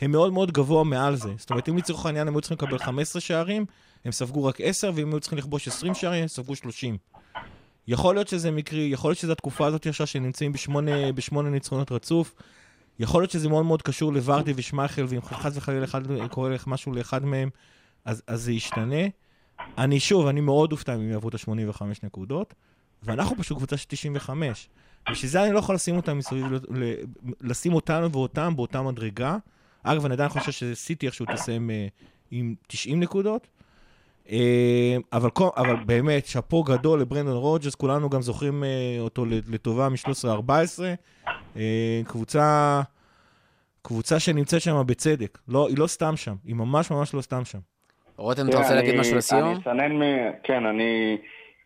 [0.00, 1.30] הם מאוד מאוד גבוה מעל זה.
[1.36, 3.66] זאת אומרת, אם לצורך העניין הם היו צריכים לקבל 15 שערים,
[4.04, 6.96] הם ספגו רק 10, ואם היו צריכים לכבוש 20 שערים, הם ספגו 30.
[7.88, 12.34] יכול להיות שזה מקרי, יכול להיות שזו התקופה הזאת עכשיו שנמצאים בשמונה, בשמונה ניצחונות רצוף.
[12.98, 15.86] יכול להיות שזה מאוד מאוד קשור לוורדי ושמייכל, ואם חס וחלילה
[16.30, 17.50] קורה לך משהו לאחד מהם,
[18.04, 19.06] אז, אז זה ישתנה.
[19.78, 22.54] אני שוב, אני מאוד אופתע אם יעברו את ה-85 נקודות,
[23.02, 24.68] ואנחנו פשוט קבוצה של 95.
[25.10, 26.46] בשביל זה אני לא יכול לשים אותם מסביב,
[27.40, 29.36] לשים אותנו ואותם באותה מדרגה.
[29.82, 31.86] אגב, אני עדיין חושב שסיטי איכשהו תסיים אה,
[32.30, 33.48] עם 90 נקודות.
[34.30, 38.68] אה, אבל, כל- אבל באמת, שאפו גדול לברנדון רוג'רס, כולנו גם זוכרים אה,
[39.00, 40.50] אותו לטובה מ-13-14.
[41.56, 42.80] אה, קבוצה,
[43.82, 45.38] קבוצה שנמצאת שם בצדק.
[45.48, 47.58] לא, היא לא סתם שם, היא ממש ממש לא סתם שם.
[48.16, 49.42] רותם, אתה רוצה להגיד אני- משהו לסיום?
[49.48, 51.18] אני אסנן, מ- כן, אני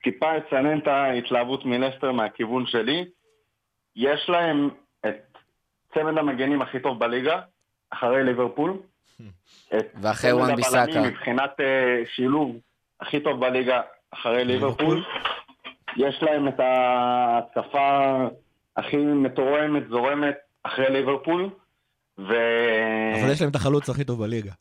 [0.05, 3.05] טיפה אצנן את ההתלהבות מלסטר מהכיוון שלי.
[3.97, 4.69] יש להם
[5.07, 5.39] את
[5.95, 7.41] צמד המגנים הכי טוב בליגה,
[7.91, 8.77] אחרי ליברפול.
[10.01, 11.03] ואחרי וואן ביסאקה.
[11.03, 12.57] מבחינת אה, שילוב
[13.01, 15.05] הכי טוב בליגה, אחרי ליברפול.
[15.97, 18.17] יש להם את ההתקפה
[18.77, 21.51] הכי מתורמת, זורמת, אחרי ליברפול.
[22.19, 22.33] ו...
[23.21, 24.53] אבל יש להם את החלוץ הכי טוב בליגה.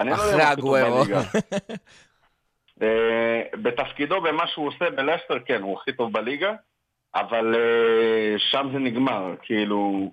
[0.00, 0.82] לא אחרי.
[0.82, 1.20] בליגה.
[2.82, 6.52] אה, בתפקידו, במה שהוא עושה בלסטר, כן, הוא הכי טוב בליגה,
[7.14, 10.12] אבל אה, שם זה נגמר, כאילו...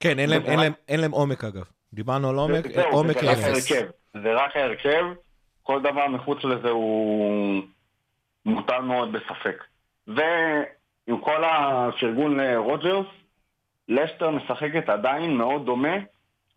[0.00, 1.64] כן, אין להם, וזה אין רק- להם, אין להם עומק אגב.
[1.92, 3.44] דיברנו על עומק, עומק זה רק אפס.
[3.44, 3.90] ההרכב.
[4.14, 5.04] זה רק ההרכב,
[5.62, 7.62] כל דבר מחוץ לזה הוא
[8.46, 9.64] מוטל מאוד בספק.
[10.06, 13.06] ועם כל הפרגון לרוג'רס,
[13.88, 15.96] לסטר משחקת עדיין מאוד דומה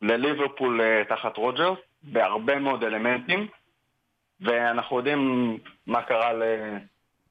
[0.02, 3.48] לליברפול אה, תחת רוג'רס, בהרבה מאוד אלמנטים,
[4.42, 5.58] ואנחנו יודעים
[5.88, 6.32] מה קרה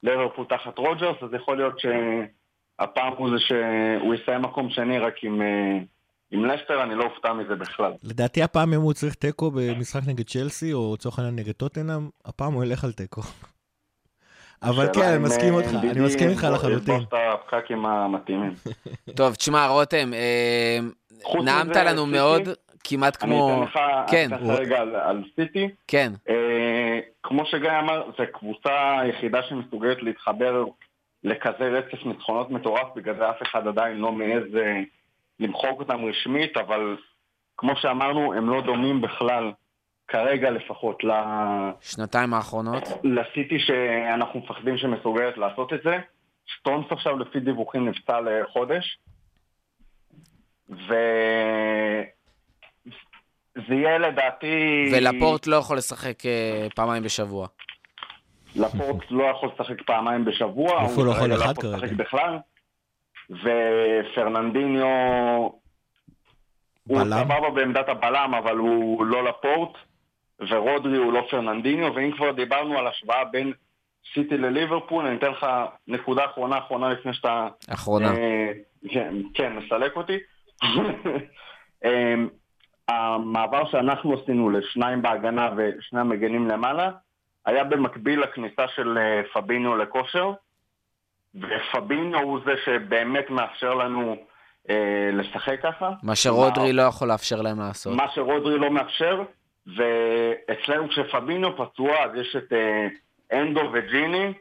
[0.03, 5.41] לליברפול תחת רוג'רס, אז יכול להיות שהפעם הוא זה שהוא יסיים מקום שני רק עם,
[5.41, 5.77] אה,
[6.31, 7.91] עם לסטר, אני לא אופתע מזה בכלל.
[8.03, 12.53] לדעתי הפעם אם הוא צריך תיקו במשחק נגד צ'לסי, או לצורך העניין נגד טוטנאם, הפעם
[12.53, 13.21] הוא ילך על תיקו.
[14.63, 16.93] אבל כן, אני מסכים אה, איתך, אני מסכים איתך לחלוטין.
[16.95, 18.53] יבוא את הפקקים המתאימים.
[19.17, 20.79] טוב, תשמע, רותם, אה,
[21.43, 22.41] נעמת לנו מאוד,
[22.83, 23.53] כמעט אני כמו...
[23.63, 23.79] אתן לך
[24.11, 25.69] כן, אני אתן הוא- לך רגע על, על סיטי.
[25.87, 26.11] כן.
[26.29, 30.65] אה, כמו שגיא אמר, זו קבוצה היחידה שמסוגלת להתחבר
[31.23, 34.81] לכזה רצף ניצחונות מטורף, בגלל זה אף אחד עדיין לא מעז אה,
[35.41, 36.97] למחוק אותם רשמית, אבל
[37.57, 39.51] כמו שאמרנו, הם לא דומים בכלל,
[40.07, 42.83] כרגע לפחות, ל- שנתיים האחרונות.
[43.03, 45.97] לסיטי שאנחנו מפחדים שמסוגלת לעשות את זה.
[46.59, 48.97] סטונס עכשיו לפי דיווחים נפצע לחודש.
[50.69, 50.93] ו...
[53.55, 54.85] זה יהיה לדעתי...
[54.93, 57.47] ולפורט לא יכול לשחק אה, פעמיים בשבוע.
[58.55, 60.85] לפורט לא יכול לשחק פעמיים בשבוע.
[60.85, 61.91] אפילו לא יכול כרגע אחד יכול לשחק.
[61.91, 62.37] בכלל.
[63.31, 64.87] ופרננדיניו...
[66.87, 66.99] הוא?
[67.03, 69.77] סבבה בעמדת הבלם, אבל הוא לא לפורט.
[70.49, 71.93] ורודרי הוא לא פרננדיניו.
[71.95, 73.53] ואם כבר דיברנו על השוואה בין
[74.13, 75.45] סיטי לליברפול, אני אתן לך
[75.87, 77.47] נקודה אחרונה אחרונה לפני שאתה...
[77.69, 78.11] אחרונה.
[78.13, 78.51] אה,
[78.89, 80.17] כן, כן, מסלק אותי.
[81.85, 82.15] אה,
[82.87, 86.91] המעבר שאנחנו עשינו לשניים בהגנה ושני המגנים למעלה,
[87.45, 90.31] היה במקביל לכניסה של אה, פביניו לכושר,
[91.35, 94.15] ופביניו הוא זה שבאמת מאפשר לנו
[94.69, 95.91] אה, לשחק ככה.
[96.03, 97.95] מה שרודרי לא יכול לאפשר להם לעשות.
[97.95, 99.23] מה שרודרי לא מאפשר,
[99.67, 102.87] ואצלנו כשפביניו פצוע, אז יש את אה,
[103.39, 104.33] אנדו וג'יני,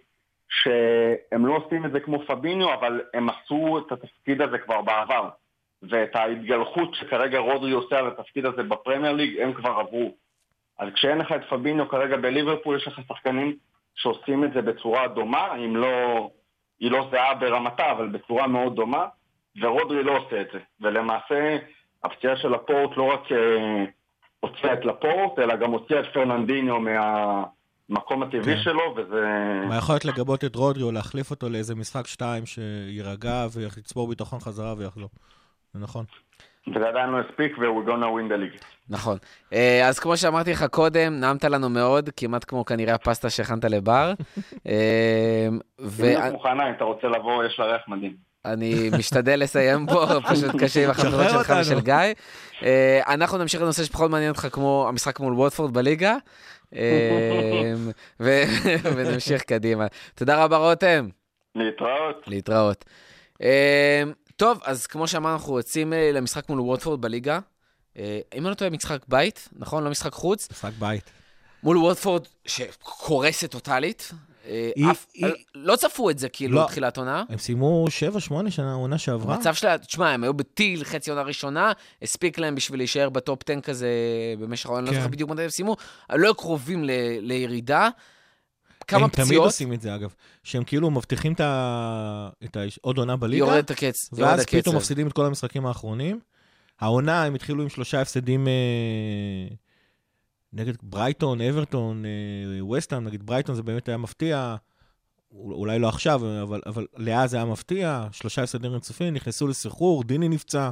[0.49, 5.29] שהם לא עושים את זה כמו פביניו, אבל הם עשו את התפקיד הזה כבר בעבר.
[5.83, 10.15] ואת ההתגלחות שכרגע רודרי עושה על התפקיד הזה בפרמייר ליג, הם כבר עברו.
[10.79, 13.57] אז כשאין לך את פביניו כרגע בליברפול, יש לך שחקנים
[13.95, 16.31] שעושים את זה בצורה דומה, אם לא,
[16.81, 19.07] היא לא זהה ברמתה, אבל בצורה מאוד דומה,
[19.61, 20.59] ורודרי לא עושה את זה.
[20.81, 21.57] ולמעשה,
[22.05, 23.85] הפציעה של לפורט לא רק אה,
[24.41, 27.45] הוציאה את לפורט, אלא גם הוציאה את פרננדיניו מה,
[27.91, 28.63] המקום הטבעי כן.
[28.63, 29.27] שלו, וזה...
[29.69, 34.41] מה יכול להיות לגבות את רודרי או להחליף אותו לאיזה משחק שתיים שיירגע ויצבור ביטחון
[34.41, 35.09] חזרה ויחזור.
[35.75, 36.05] זה נכון.
[36.69, 38.65] וזה עדיין לא הספיק, ו-we're gonna win the league.
[38.89, 39.19] נכון.
[39.53, 44.13] אה, אז כמו שאמרתי לך קודם, נעמת לנו מאוד, כמעט כמו כנראה הפסטה שהכנת לבר.
[44.67, 45.49] אה,
[45.81, 48.31] בדיוק מוכנה, אם אתה רוצה לבוא, יש לה ריח מדהים.
[48.45, 51.53] ואני משתדל לסיים פה, פשוט קשה עם החברות שלך.
[51.61, 51.95] ושל גיא.
[52.63, 56.17] אה, אנחנו נמשיך לנושא שפחות מעניין אותך, כמו המשחק מול ווטפורד בליגה.
[58.21, 58.43] ו-
[58.97, 59.87] ונמשיך קדימה.
[60.15, 61.09] תודה רבה, רותם.
[61.55, 62.25] להתראות.
[62.27, 62.85] להתראות.
[64.41, 67.39] טוב, אז כמו שאמרנו, אנחנו יוצאים אה, למשחק מול ווטפורד בליגה.
[67.99, 69.85] אה, אם אני לא טועה, משחק בית, נכון?
[69.85, 70.49] לא משחק חוץ.
[70.53, 71.05] משחק בית.
[71.63, 74.13] מול ווטפורד שקורסת טוטאלית.
[74.47, 75.25] אה, היא- אף- היא-
[75.55, 76.65] לא צפו את זה כאילו לא.
[76.65, 77.25] בתחילת עונה.
[77.29, 79.35] הם סיימו 7-8 שנה, עונה שעברה.
[79.35, 81.73] המצב שלה, תשמע, הם היו בטיל חצי עונה ראשונה,
[82.03, 83.89] הספיק להם בשביל להישאר בטופ 10 כזה
[84.39, 84.99] במשך העונה, אני לא כן.
[84.99, 85.77] זוכר בדיוק מתי הם סיימו,
[86.13, 87.89] לא היו קרובים ל- לירידה.
[88.89, 90.15] כמה הם תמיד פציעות, עושים את זה, אגב.
[90.45, 94.41] שהם כאילו מבטיחים את ה- את ה- עוד עונה בליגה, יורד את הקץ, יורד ואז
[94.47, 94.75] פתאום הקצב.
[94.77, 96.21] מפסידים את כל המשחקים האחרונים.
[96.81, 98.53] העונה, הם התחילו עם שלושה הפסדים אה,
[100.53, 104.57] נגד ברייטון, אברטון, אה, וסטהאם, נגיד ברייטון זה באמת היה מפתיע,
[105.33, 110.05] אול- אולי לא עכשיו, אבל, אבל לאז זה היה מפתיע, שלושה הפסדים רצופים, נכנסו לסחרור,
[110.05, 110.71] דיני נפצע,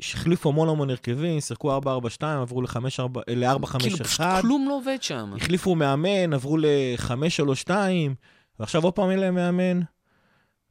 [0.00, 1.82] החליפו המון המון הרכבים, שיחקו 4-4-2,
[2.24, 5.32] עברו ל-4-5-1, כאילו, פשוט כלום לא עובד שם.
[5.36, 7.70] החליפו מאמן, עברו ל-5-3-2,
[8.60, 9.80] ועכשיו עוד פעם אין להם מאמן.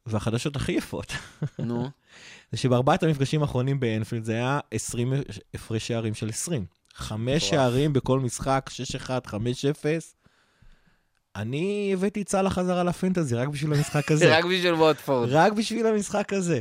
[0.06, 1.12] והחדשות הכי יפות,
[1.58, 1.88] נו,
[2.52, 5.12] זה שבארבעת המפגשים האחרונים באנפילד זה היה 20
[5.54, 6.64] הפרש שערים של 20.
[6.94, 7.50] חמש.
[7.50, 8.70] שערים בכל משחק,
[9.06, 9.34] 6-1, 5-0.
[11.36, 14.38] אני הבאתי את סאלח חזרה לפנטזי רק בשביל המשחק הזה.
[14.38, 15.28] רק בשביל ווטפורד.
[15.32, 16.60] רק בשביל המשחק הזה.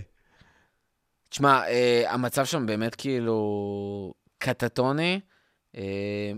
[1.34, 5.20] תשמע, אה, המצב שם באמת כאילו קטטוני.
[5.78, 6.32] אה,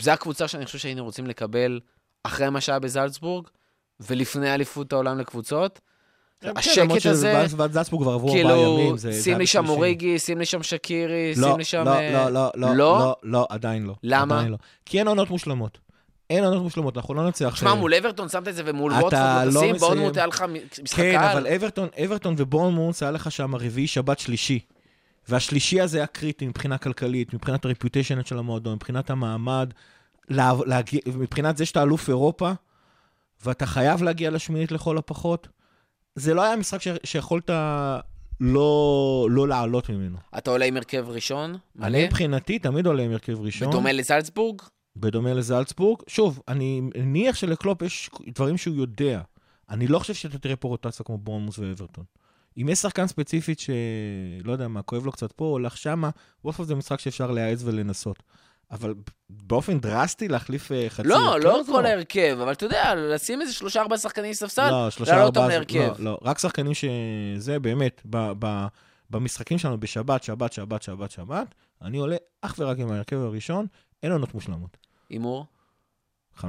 [0.00, 1.80] זו הקבוצה שאני חושב שהיינו רוצים לקבל
[2.22, 3.48] אחרי מה שהיה בזלצבורג,
[4.00, 5.80] ולפני אליפות העולם לקבוצות.
[6.40, 8.96] כן, השקט הזה, שוואטזסבורג כבר עברו ארבעה כאילו, ימים.
[9.22, 9.68] שים לי שם.
[9.68, 11.84] אוריגי, שים לי שם שקירי, לא, שים לי שם...
[11.84, 12.98] לא, אה, לא, לא, לא, לא?
[12.98, 13.94] לא, לא, עדיין לא.
[14.02, 14.46] למה?
[14.86, 15.78] כי אין עונות מושלמות.
[16.30, 17.54] אין עונות מושלמות, אנחנו לא נצליח...
[17.54, 19.14] תשמע, אה, מול אברטון שמת את זה, ומול ווטפורד
[19.52, 19.78] לא לא.
[19.78, 20.44] באורנמוט היה לך
[20.82, 21.36] משחק כן, קהל.
[21.36, 24.60] אבל אברטון, אברטון ובורנמוס היה לך שם רביעי, שבת, שלישי.
[25.28, 29.72] והשלישי הזה היה קריטי מבחינה כלכלית, מבחינת הרפיוטיישן של המועדון, מבחינת המעמד,
[30.28, 32.52] לה, להגיע, מבחינת זה שאתה אלוף אירופה,
[33.44, 35.48] ואתה חייב להגיע לשמינית לכל הפחות.
[36.14, 37.50] זה לא היה משחק ש, שיכולת
[38.40, 40.16] לא, לא לעלות ממנו.
[40.38, 43.68] אתה עולה עם הרכב ראשון, מלא, אני מבחינתי תמיד עולה עם הרכב ראשון.
[43.68, 44.62] בדומה לזלצבורג.
[44.96, 45.98] בדומה לזלצבורג.
[46.06, 49.20] שוב, אני מניח שלקלופ יש דברים שהוא יודע.
[49.70, 52.04] אני לא חושב שאתה תראה פה רוטציה כמו בורנמוס ואברטון.
[52.56, 56.10] אם יש שחקן ספציפית שלא יודע מה, כואב לו קצת פה, הולך שמה,
[56.44, 58.22] וולפרד זה משחק שאפשר להעז ולנסות.
[58.70, 58.94] אבל
[59.30, 63.80] באופן דרסטי להחליף אה, חצי לא, לא כל ההרכב, אבל אתה יודע, לשים איזה שלושה
[63.80, 65.48] ארבעה שחקנים ספסל, לא, שלושה ארבעה.
[65.74, 68.66] לא, לא, רק שחקנים שזה באמת, ב, ב,
[69.10, 73.66] במשחקים שלנו בשבת, שבת, שבת, שבת, שבת, אני עולה אך ורק עם ההרכב הראשון,
[74.02, 74.83] אין עונות מושלמות.
[75.10, 75.46] הימור.
[76.40, 76.44] 5-0.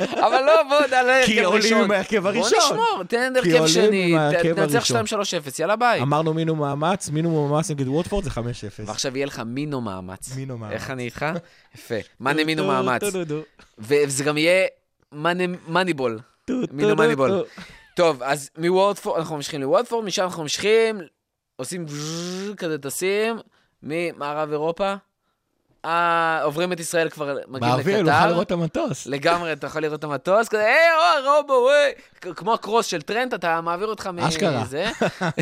[0.00, 1.34] אבל לא, בוא נעלה הרכב ראשון.
[1.34, 2.50] כי עולים עם ההרכב הראשון.
[2.50, 4.14] בוא נשמור, תן הרכב שני,
[4.56, 5.20] תנצח הראשון.
[5.20, 5.24] 2-3-0,
[5.58, 6.02] יאללה ביי.
[6.02, 8.34] אמרנו מינו מאמץ, מינו מאמץ נגד ווטפורד זה 5-0.
[8.86, 10.36] ועכשיו יהיה לך מינו מאמץ.
[10.36, 10.72] מינו מאמץ.
[10.72, 11.26] איך אני איתך?
[11.74, 11.94] יפה.
[12.20, 13.02] מאנה מינו מאמץ.
[13.78, 14.66] וזה גם יהיה
[15.68, 16.18] מאניבול.
[16.72, 17.30] מינו מאניבול.
[17.30, 17.44] טו.
[17.96, 21.00] טוב, אז מוורדפורד, אנחנו ממשיכים לוורדפורד, משם אנחנו ממשיכים,
[21.56, 21.86] עושים
[22.56, 23.36] כזה טסים,
[23.82, 24.94] ממערב אירופה.
[25.84, 28.30] אה, עוברים את ישראל כבר, מגיעים באוויר, לא יכול לקטר.
[28.30, 29.06] לראות את המטוס.
[29.06, 32.34] לגמרי, אתה יכול לראות את המטוס, כזה, היי, או, רובו, וואי.
[32.34, 34.62] כמו הקרוס של טרנט, אתה מעביר אותך אשכרה.
[34.62, 34.90] מזה,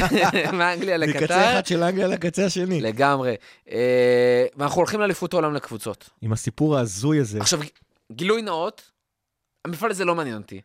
[0.53, 1.53] מאנגליה מקצה לקטר.
[1.53, 2.81] אחד של אנגליה לקצה השני.
[2.81, 3.35] לגמרי.
[3.71, 6.11] אה, ואנחנו הולכים לאליפות העולם לקבוצות.
[6.23, 7.41] עם הסיפור ההזוי הזה.
[7.41, 7.61] עכשיו,
[8.13, 8.91] גילוי נאות,
[9.65, 10.61] המפעל הזה לא מעניין אותי.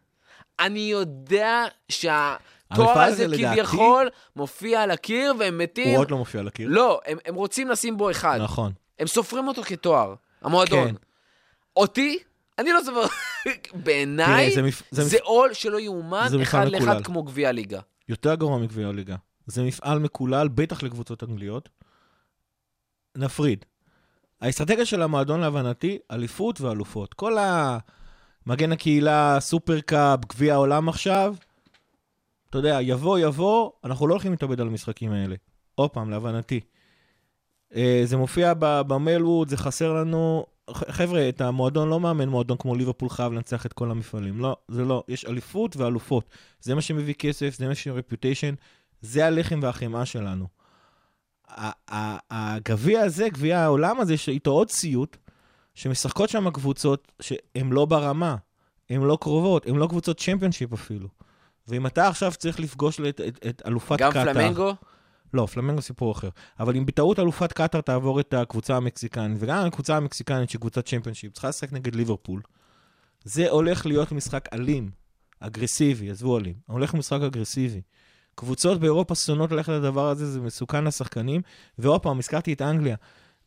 [0.60, 2.30] אני יודע שהתואר
[2.70, 5.90] המפעל הזה כביכול מופיע על הקיר והם מתים.
[5.90, 6.68] הוא עוד לא מופיע על הקיר.
[6.72, 8.40] לא, הם, הם רוצים לשים בו אחד.
[8.42, 8.72] נכון.
[9.00, 10.88] הם סופרים אותו כתואר, המועדון.
[10.90, 10.96] כן.
[11.78, 12.18] אותי,
[12.60, 13.06] אני לא סופר.
[13.84, 17.04] בעיניי, זה מפ- זה זה עול שלא יאומן, אחד לאחד מקולל.
[17.04, 17.80] כמו גביע הליגה.
[18.10, 19.16] יותר גרוע מגביע הליגה.
[19.46, 21.70] זה מפעל מקולל, בטח לקבוצות אנגליות.
[23.18, 23.66] נפריד.
[24.42, 27.14] האסטרטגיה של המועדון להבנתי, אליפות ואלופות.
[27.14, 31.36] כל המגן הקהילה, סופרקאפ, גביע העולם עכשיו,
[32.50, 35.36] אתה יודע, יבוא, יבוא, אנחנו לא הולכים להתאבד על המשחקים האלה.
[35.76, 36.60] עוד פעם, להבנתי.
[37.76, 40.46] אה, זה מופיע ב- במלווד, זה חסר לנו.
[40.70, 44.40] חבר'ה, את המועדון לא מאמן מועדון כמו ליברפול חייב לנצח את כל המפעלים.
[44.40, 45.04] לא, זה לא.
[45.08, 46.30] יש אליפות ואלופות.
[46.60, 48.54] זה מה שמביא כסף, זה מה שמביא reputation,
[49.02, 50.48] זה הלחם והחמאה שלנו.
[52.32, 55.18] הגביע הזה, גביע העולם הזה, שאיתו עוד סיוט,
[55.74, 58.36] שמשחקות שם קבוצות שהן לא ברמה,
[58.90, 61.08] הן לא קרובות, הן לא קבוצות צ'מפיונשיפ אפילו.
[61.68, 64.34] ואם אתה עכשיו צריך לפגוש את, את, את אלופת גם קטאר...
[64.34, 64.74] פלמנגו?
[65.36, 66.30] לא, פלמנגו סיפור אחר.
[66.60, 71.34] אבל אם בטעות אלופת קטאר תעבור את הקבוצה המקסיקנית, וגם הקבוצה המקסיקנית שהיא קבוצת צ'מפיונשיפ,
[71.34, 72.42] צריכה לשחק נגד ליברפול,
[73.24, 74.92] זה הולך להיות משחק אלים,
[75.40, 77.82] אגרסיבי, עזבו אלים, הולך משחק אגרסיבי.
[78.36, 81.42] קבוצות באירופה שונאות ללכת לדבר הזה, זה מסוכן לשחקנים.
[81.78, 82.96] ועוד פעם, הזכרתי את אנגליה.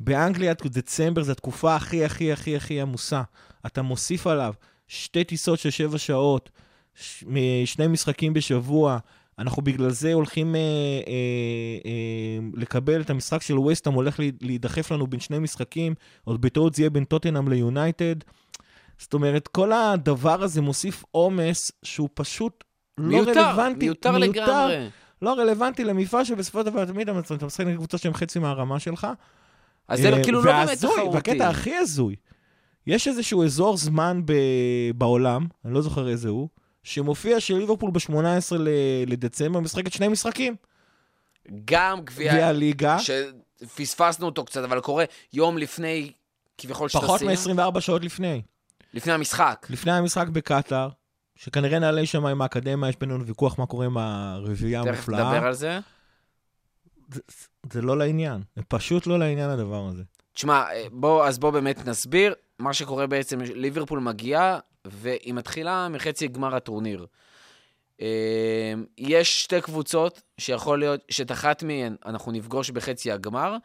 [0.00, 3.22] באנגליה דצמבר זו התקופה הכי הכי הכי הכי עמוסה.
[3.66, 4.54] אתה מוסיף עליו
[4.88, 6.50] שתי טיסות של שבע שעות,
[6.94, 7.24] ש-
[7.64, 8.98] שני משחקים בשבוע.
[9.38, 11.12] אנחנו בגלל זה הולכים אה, אה,
[11.86, 16.82] אה, לקבל את המשחק של ווסטהאם, הולך להידחף לנו בין שני משחקים, עוד בטעות זה
[16.82, 18.14] יהיה בין טוטנאם ליונייטד.
[18.98, 22.64] זאת אומרת, כל הדבר הזה מוסיף עומס שהוא פשוט
[22.98, 23.84] לא מיותר, רלוונטי.
[23.84, 24.88] מיותר לגמרי.
[25.22, 29.06] לא רלוונטי למפעל שבסופו של דבר תמיד אתה משחק נגד קבוצות שהן חצי מהרמה שלך.
[29.88, 31.08] אז זה אה, כאילו לא באמת תחרותי.
[31.14, 32.16] והקטע הכי הזוי,
[32.86, 34.32] יש איזשהו אזור זמן ב...
[34.94, 36.48] בעולם, אני לא זוכר איזה הוא,
[36.88, 38.56] שמופיע שליברפול ב-18
[39.06, 40.56] לדצמבר משחקת שני משחקים.
[41.64, 46.12] גם גביע, הליגה, שפספסנו אותו קצת, אבל קורה יום לפני,
[46.58, 48.42] כביכול פחות שטסים, מ-24 שעות לפני.
[48.94, 49.66] לפני המשחק.
[49.70, 50.88] לפני המשחק בקטאר,
[51.36, 55.32] שכנראה נעלה שם עם האקדמיה, יש בינינו ויכוח מה קורה עם הרביעייה תכף המופלאה.
[55.32, 55.78] נדבר על זה.
[57.14, 57.20] זה,
[57.72, 60.02] זה לא לעניין, זה פשוט לא לעניין הדבר הזה.
[60.32, 62.34] תשמע, אה, בוא, אז בוא באמת נסביר.
[62.58, 64.58] מה שקורה בעצם, ליברפול מגיעה,
[64.90, 67.06] והיא מתחילה מחצי גמר הטורניר.
[68.00, 73.56] אה, יש שתי קבוצות שיכול להיות, שאת אחת מהן אנחנו נפגוש בחצי הגמר.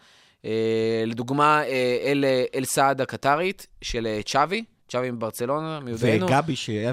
[0.46, 6.26] אה, לדוגמה, אה, אל, אל סעד הקטרית של אה, צ'אבי, צ'אבי מברצלונה, מיודענו.
[6.26, 6.92] וגבי, שהיה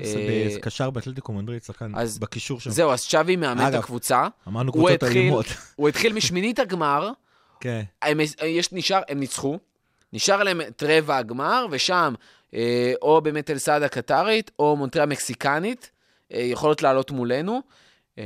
[0.60, 2.70] קשר באתלטיקו מדריד, שחקן בקישור שם.
[2.70, 4.28] זהו, אז צ'אבי מאמן את הקבוצה.
[4.48, 5.46] אמרנו קבוצות אלימות.
[5.76, 7.10] הוא התחיל משמינית הגמר,
[7.60, 7.82] כן.
[8.02, 9.58] הם, יש, נשאר, הם ניצחו,
[10.12, 12.14] נשאר להם את רבע הגמר, ושם
[12.54, 15.90] אה, או באמת אלסעד הקטרית, או מונטריה המקסיקנית,
[16.32, 17.60] אה, יכולות לעלות מולנו.
[18.18, 18.24] אה,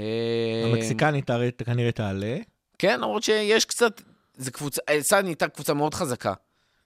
[0.64, 1.30] המקסיקנית
[1.64, 2.36] כנראה תעלה.
[2.78, 4.02] כן, למרות שיש קצת,
[4.36, 6.34] זה קבוצה, אלסעד נהייתה קבוצה מאוד חזקה.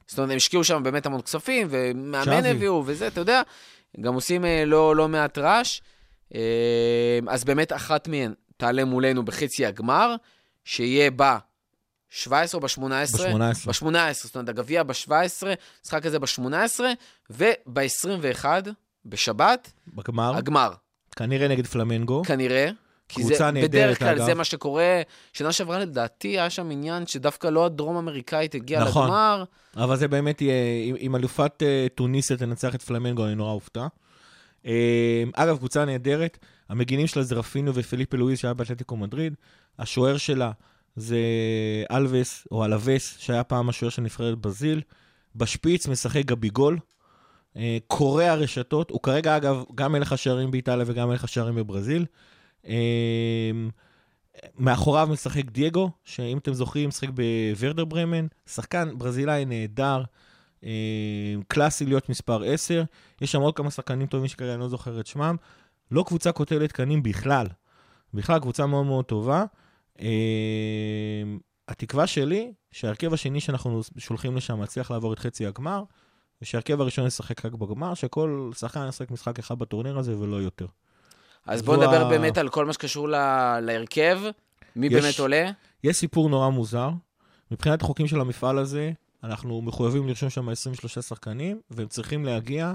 [0.06, 2.46] זאת אומרת, הם השקיעו שם באמת המון כספים, ומאמן.
[2.46, 3.42] הביאו וזה, אתה יודע,
[4.00, 5.80] גם עושים אה, לא, לא מעט רעש.
[6.34, 10.14] אה, אז באמת אחת מהן תעלה מולנו בחצי הגמר,
[10.64, 11.10] שיהיה
[12.10, 12.78] ב-17 או ב-18?
[13.18, 13.66] ב-18.
[13.66, 15.12] ב-18, זאת אומרת, הגביע ב-17,
[15.84, 16.80] משחק הזה ב-18,
[17.30, 18.44] וב-21,
[19.06, 20.72] בשבת, בגמר, הגמר,
[21.16, 22.22] כנראה נגד פלמנגו.
[22.24, 22.70] כנראה.
[23.08, 24.24] כי זה, נהדרת, בדרך כלל אגב.
[24.26, 25.02] זה מה שקורה.
[25.32, 29.04] שנה שעברה, לדעתי, היה שם עניין שדווקא לא הדרום-אמריקאית הגיעה נכון.
[29.06, 29.44] לגמר.
[29.76, 30.54] אבל זה באמת יהיה,
[30.84, 33.86] אם- אם אלופת אה, טוניסיה תנצח את פלמנגו, אני נורא אופתע.
[34.66, 36.38] אה, אגב, קבוצה נהדרת,
[36.68, 39.34] המגינים שלה זה רפינו ופליפה לואיז שהיה באתלטיקו מדריד,
[39.78, 40.50] השוער שלה
[41.00, 41.18] זה
[41.90, 44.80] אלווס, או אלווס, שהיה פעם השוער של נבחרת ברזיל.
[45.36, 46.78] בשפיץ משחק גביגול,
[47.56, 52.06] אה, קורע רשתות, הוא כרגע, אגב, גם מלך השערים באיטליה וגם מלך השערים בברזיל.
[52.66, 53.50] אה,
[54.58, 60.02] מאחוריו משחק דייגו, שאם אתם זוכרים, משחק בוורדר ברמן, שחקן ברזילאי נהדר,
[60.64, 62.84] אה, קלאסי להיות מספר 10.
[63.20, 65.36] יש שם עוד כמה שחקנים טובים שכרגע אני לא זוכר את שמם.
[65.90, 67.46] לא קבוצה קוטלת תקנים בכלל.
[68.14, 69.44] בכלל קבוצה מאוד מאוד טובה.
[70.00, 71.22] אה,
[71.68, 75.82] התקווה שלי, שההרכב השני שאנחנו שולחים לשם מצליח לעבור את חצי הגמר,
[76.42, 80.66] ושההרכב הראשון ישחק רק בגמר, שכל שחקן ישחק משחק אחד בטורניר הזה ולא יותר.
[81.46, 84.18] אז בואו נדבר ה- באמת על כל מה שקשור ל- להרכב.
[84.76, 85.50] מי יש- באמת עולה?
[85.84, 86.90] יש סיפור נורא מוזר.
[87.50, 88.92] מבחינת החוקים של המפעל הזה,
[89.24, 92.72] אנחנו מחויבים לרשום שם 23 שחקנים, והם צריכים להגיע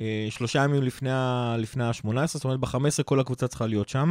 [0.00, 1.96] אה, שלושה ימים לפני ה- לפני ה-18,
[2.26, 4.10] זאת אומרת, ב-15 כל הקבוצה צריכה להיות שם.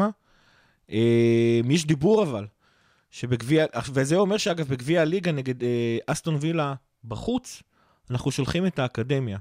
[0.91, 2.45] אה, יש דיבור אבל,
[3.11, 6.73] שבגביע, וזה אומר שאגב, בגביע הליגה נגד אה, אסטון וילה
[7.05, 7.63] בחוץ,
[8.11, 9.37] אנחנו שולחים את האקדמיה.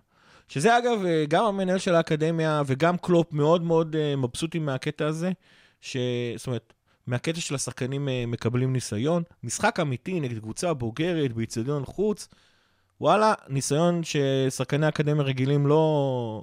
[0.49, 5.33] שזה אגב, אה, גם המנהל של האקדמיה וגם קלופ מאוד מאוד מבסוטים מהקטע הזה,
[5.81, 5.97] ש...
[6.37, 6.73] זאת אומרת,
[7.07, 9.23] מהקטע של השחקנים מקבלים ניסיון.
[9.43, 12.29] משחק אמיתי נגד קבוצה בוגרת באיצטדיון חוץ,
[13.01, 16.43] וואלה, ניסיון ששחקני אקדמיה רגילים לא,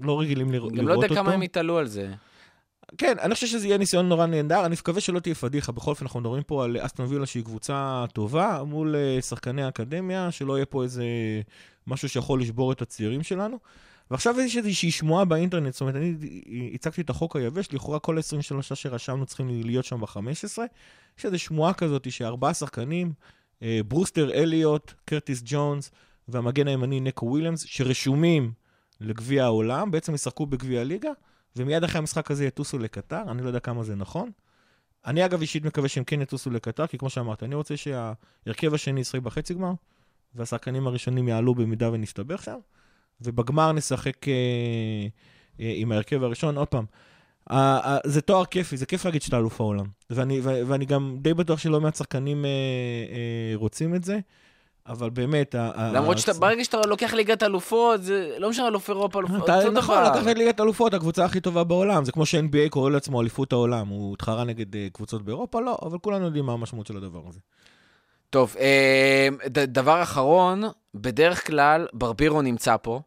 [0.00, 0.82] לא רגילים לראות אותו.
[0.82, 2.12] גם לא יודע כמה הם יתעלו על זה.
[2.98, 5.72] כן, אני חושב שזה יהיה ניסיון נורא נהדר, אני מקווה שלא תהיה פדיחה.
[5.72, 10.30] בכל אופן, אנחנו מדברים פה על אסטון וילה שהיא קבוצה טובה מול אה, שחקני האקדמיה,
[10.30, 11.04] שלא יהיה פה איזה
[11.86, 13.58] משהו שיכול לשבור את הצעירים שלנו.
[14.10, 16.14] ועכשיו יש איזושהי שמועה באינטרנט, זאת אומרת, אני
[16.74, 20.18] הצגתי את החוק היבש, לכאורה כל ה-23 שרשמנו צריכים להיות שם ב-15.
[21.18, 23.12] יש איזו שמועה כזאת שארבעה שחקנים,
[23.62, 25.90] אה, ברוסטר אליוט, קרטיס ג'ונס
[26.28, 28.52] והמגן הימני נקו וויליאמס, שרשומים
[29.00, 31.10] לגביע העולם, בעצם ישחקו בגביע הליגה,
[31.56, 34.30] ומיד אחרי המשחק הזה יטוסו לקטר, אני לא יודע כמה זה נכון.
[35.06, 39.00] אני אגב אישית מקווה שהם כן יטוסו לקטר, כי כמו שאמרתי, אני רוצה שההרכב השני
[39.00, 39.72] ישחק בחצי גמר,
[40.34, 42.58] והשחקנים הראשונים יעלו במידה ונסתבך שם,
[43.20, 44.32] ובגמר נשחק אה,
[45.60, 46.56] אה, עם ההרכב הראשון.
[46.56, 46.84] עוד פעם,
[47.50, 49.86] אה, אה, זה תואר כיפי, זה כיף להגיד שאתה אלוף העולם.
[50.10, 54.18] ואני, ו- ואני גם די בטוח שלא מעט שחקנים אה, אה, רוצים את זה,
[54.88, 55.54] אבל באמת...
[55.78, 59.30] למרות שאתה, ברגע שאתה לוקח ליגת אלופות, זה לא משנה אלוף אירופה, אלוף...
[59.44, 60.04] אתה, נכון.
[60.04, 62.04] לקחת ליגת אלופות, הקבוצה הכי טובה בעולם.
[62.04, 63.88] זה כמו ש-NBA קורא לעצמו אליפות העולם.
[63.88, 65.60] הוא התחרה נגד אה, קבוצות באירופה?
[65.60, 67.38] לא, אבל כולנו יודעים מה המשמעות של הדבר הזה.
[68.30, 70.62] טוב, אה, דבר אחרון,
[70.94, 73.00] בדרך כלל ברבירו נמצא פה,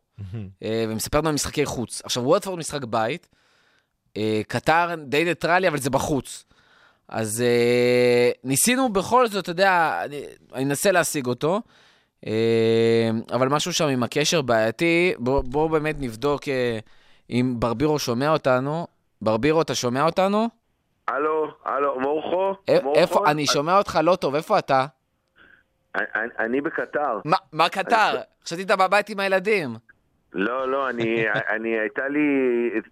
[0.63, 2.01] אה, ומספר לנו על משחקי חוץ.
[2.05, 3.27] עכשיו, ווטפורד משחק בית,
[4.47, 6.45] קטר די ניטרלי, אבל זה בחוץ.
[7.11, 10.23] אז אה, ניסינו בכל זאת, אתה יודע, אני
[10.53, 11.61] אני אנסה להשיג אותו,
[12.27, 12.31] אה,
[13.33, 15.13] אבל משהו שם עם הקשר בעייתי.
[15.17, 16.79] בואו בוא באמת נבדוק אה,
[17.29, 18.87] אם ברבירו שומע אותנו.
[19.21, 20.47] ברבירו, אתה שומע אותנו?
[21.07, 22.51] הלו, הלו, מורכו?
[22.69, 22.99] א- מורכו?
[22.99, 24.85] איפה, אני שומע אותך לא טוב, איפה אתה?
[25.95, 26.03] אני,
[26.39, 27.19] אני, בקטר.
[27.25, 28.21] מה, מה קטר?
[28.45, 29.75] חשבתי אתה בבית עם הילדים.
[30.33, 31.25] לא, לא, אני,
[31.55, 32.29] אני, הייתה לי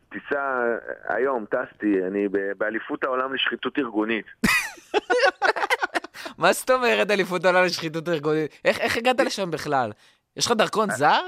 [0.10, 0.76] טיסה
[1.08, 4.26] היום, טסתי, אני באליפות העולם לשחיתות ארגונית.
[6.38, 8.60] מה זאת אומרת אליפות העולם לשחיתות ארגונית?
[8.66, 9.92] איך, איך הגעת לשם בכלל?
[10.38, 11.22] יש לך דרכון זר?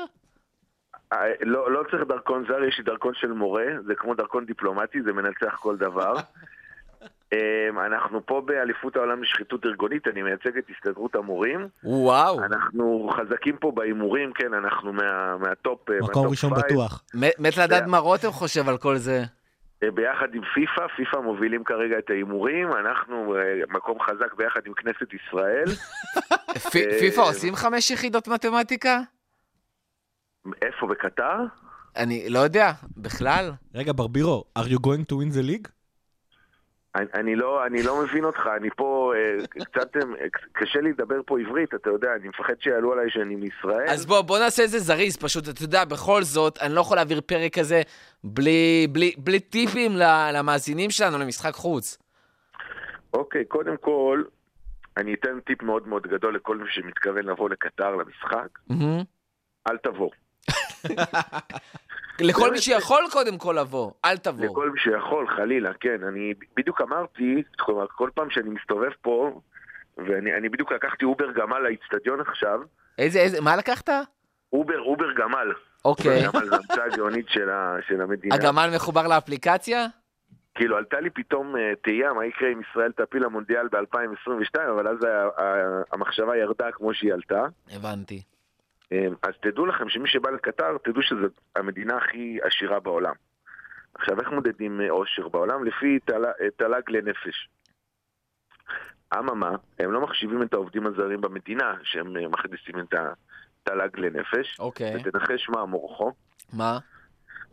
[1.14, 5.02] אה, לא, לא צריך דרכון זר, יש לי דרכון של מורה, זה כמו דרכון דיפלומטי,
[5.02, 6.14] זה מנצח כל דבר.
[7.34, 11.68] אמ, אנחנו פה באליפות העולם לשחיתות ארגונית, אני מייצג את הסתדרות המורים.
[11.84, 16.54] וואו, אנחנו חזקים פה בהימורים, כן, אנחנו מה, מה top, אה, מקום מה top ראשון.
[16.54, 17.04] בטוח.
[17.40, 19.24] מת לדעת מה רותם חושב על כל זה.
[19.84, 24.74] אה, ביחד עם פיפ"א, פיפ"א מובילים כרגע את ההימורים, אנחנו אה, מקום חזק ביחד עם
[24.74, 25.66] כנסת ישראל.
[27.00, 29.00] פיפ"א עושים חמש יחידות מתמטיקה?
[30.62, 31.38] איפה, בקטר?
[31.96, 33.52] אני לא יודע, בכלל.
[33.76, 35.81] רגע, ברבירו, are you going to win the league?
[36.96, 40.02] אני, אני, לא, אני לא מבין אותך, אני פה אה, קצת, אה,
[40.52, 43.90] קשה לי לדבר פה עברית, אתה יודע, אני מפחד שיעלו עליי שאני מישראל.
[43.90, 46.98] אז בוא, בוא נעשה את זה זריז, פשוט, אתה יודע, בכל זאת, אני לא יכול
[46.98, 47.82] להעביר פרק כזה
[48.24, 49.92] בלי, בלי, בלי טיפים
[50.34, 51.98] למאזינים שלנו למשחק חוץ.
[53.14, 54.24] אוקיי, קודם כל,
[54.98, 59.04] אני אתן טיפ מאוד מאוד גדול לכל מי שמתכוון לבוא לקטר למשחק, מהמם.
[59.68, 60.10] אל תבוא.
[62.30, 64.46] לכל מי שיכול קודם כל לבוא, אל תבוא.
[64.46, 66.04] לכל מי שיכול, חלילה, כן.
[66.04, 69.42] אני בדיוק אמרתי, כלומר, כל פעם שאני מסתובב פה,
[69.98, 72.60] ואני אני בדיוק לקחתי אובר גמל לאיצטדיון עכשיו,
[72.98, 73.90] איזה, איזה, מה לקחת?
[74.54, 75.54] אובר, אובר גמל.
[75.86, 76.28] אוקיי.
[76.28, 78.36] אובר גמל זה המצאה גאונית של, המדינה.
[78.36, 79.86] הגמל מחובר לאפליקציה?
[80.56, 84.98] כאילו, עלתה לי פתאום אה, תהייה מה יקרה אם ישראל תעפיל למונדיאל ב-2022, אבל אז
[85.94, 87.46] המחשבה ירדה כמו שהיא עלתה.
[87.72, 88.22] הבנתי.
[88.92, 93.14] אה, אז תדעו לכם שמי שבא לקטר, תדעו שזו המדינה הכי עשירה בעולם.
[93.94, 95.64] עכשיו, איך מודדים אה, עושר בעולם?
[95.64, 97.50] לפי אה, תל"ג לנפש.
[99.18, 104.60] אממה, הם לא מחשיבים את העובדים הזרים במדינה, שהם אה, מכניסים את התל"ג לנפש.
[104.60, 104.96] אוקיי.
[104.96, 106.14] ותנחש מה מורכו.
[106.54, 106.80] מה?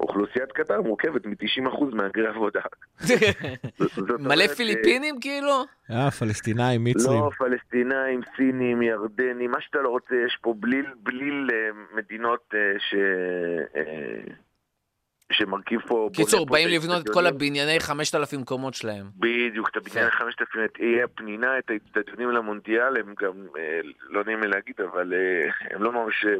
[0.00, 2.60] אוכלוסיית קטר מורכבת מ-90% מהגרי עבודה.
[4.28, 5.64] מלא פיליפינים כאילו?
[5.90, 7.20] אה, פלסטינאים, מצרים.
[7.20, 12.78] לא, פלסטינאים, סינים, ירדנים, מה שאתה לא רוצה, יש פה בליל, בליל אה, מדינות אה,
[12.78, 12.94] ש...
[13.76, 14.34] אה,
[15.32, 16.10] שמרכיב פה...
[16.12, 17.26] קיצור, באים לבנות את כל.
[17.26, 19.06] הבנייני 5,000 קומות שלהם.
[19.16, 20.24] בדיוק, את הבניין יפה.
[20.24, 25.14] ה-5,000, את אי הפנינה, את האצטדיונים למונדיאל, הם גם, אה, לא נעים לי להגיד, אבל
[25.14, 26.34] אה, הם לא ממש אה,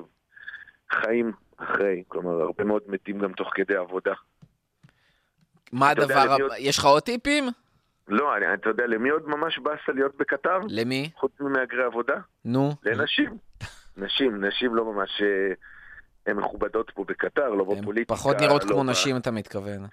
[0.90, 4.12] חיים אחרי, כלומר, הרבה מאוד מתים גם תוך כדי עבודה.
[5.72, 7.44] מה יודע הדבר, למי עוד- הבא- יש לך עוד טיפים?
[8.08, 10.58] לא, אני- אתה יודע למי עוד ממש באסה להיות בקטר?
[10.68, 11.10] למי?
[11.16, 12.14] חוץ ממהגרי עבודה?
[12.44, 12.70] נו.
[12.82, 13.36] לנשים.
[13.96, 15.22] נשים, נשים לא ממש...
[15.22, 15.52] אה,
[16.26, 18.14] הן מכובדות פה בקטר, לא הן בפוליטיקה.
[18.14, 19.86] פחות נראות לא כמו ב- נשים, אתה מתכוון.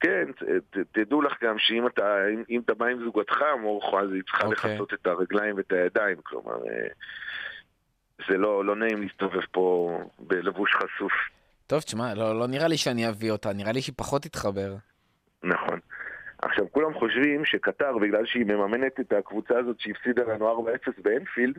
[0.00, 0.42] כן, ת-
[0.76, 4.22] ת- תדעו לך גם שאם אתה, אם, אם אתה בא עם זוגתך, מורכו, אז היא
[4.22, 4.72] צריכה אוקיי.
[4.72, 6.86] לכסות את הרגליים ואת הידיים, כלומר, אה,
[8.28, 11.12] זה לא, לא נעים להסתובב פה בלבוש חשוף.
[11.66, 14.74] טוב, תשמע, לא לא נראה לי שאני אביא אותה, נראה לי שהיא פחות תתחבר.
[15.42, 15.78] נכון.
[16.42, 21.58] עכשיו, כולם חושבים שקטר, בגלל שהיא מממנת את הקבוצה הזאת שהפסידה לנו 4-0 באנפילד.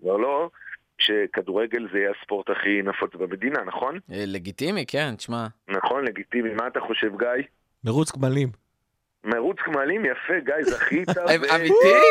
[0.00, 0.50] כבר לא,
[0.98, 3.98] שכדורגל זה יהיה הספורט הכי נפוץ במדינה, נכון?
[4.12, 5.46] אה, לגיטימי, כן, תשמע.
[5.68, 6.54] נכון, לגיטימי.
[6.54, 7.44] מה אתה חושב, גיא?
[7.84, 8.48] מרוץ גמלים.
[9.24, 11.08] מרוץ גמלים יפה, גיא, זכית,
[11.42, 11.44] ב...
[11.54, 12.04] אמיתי?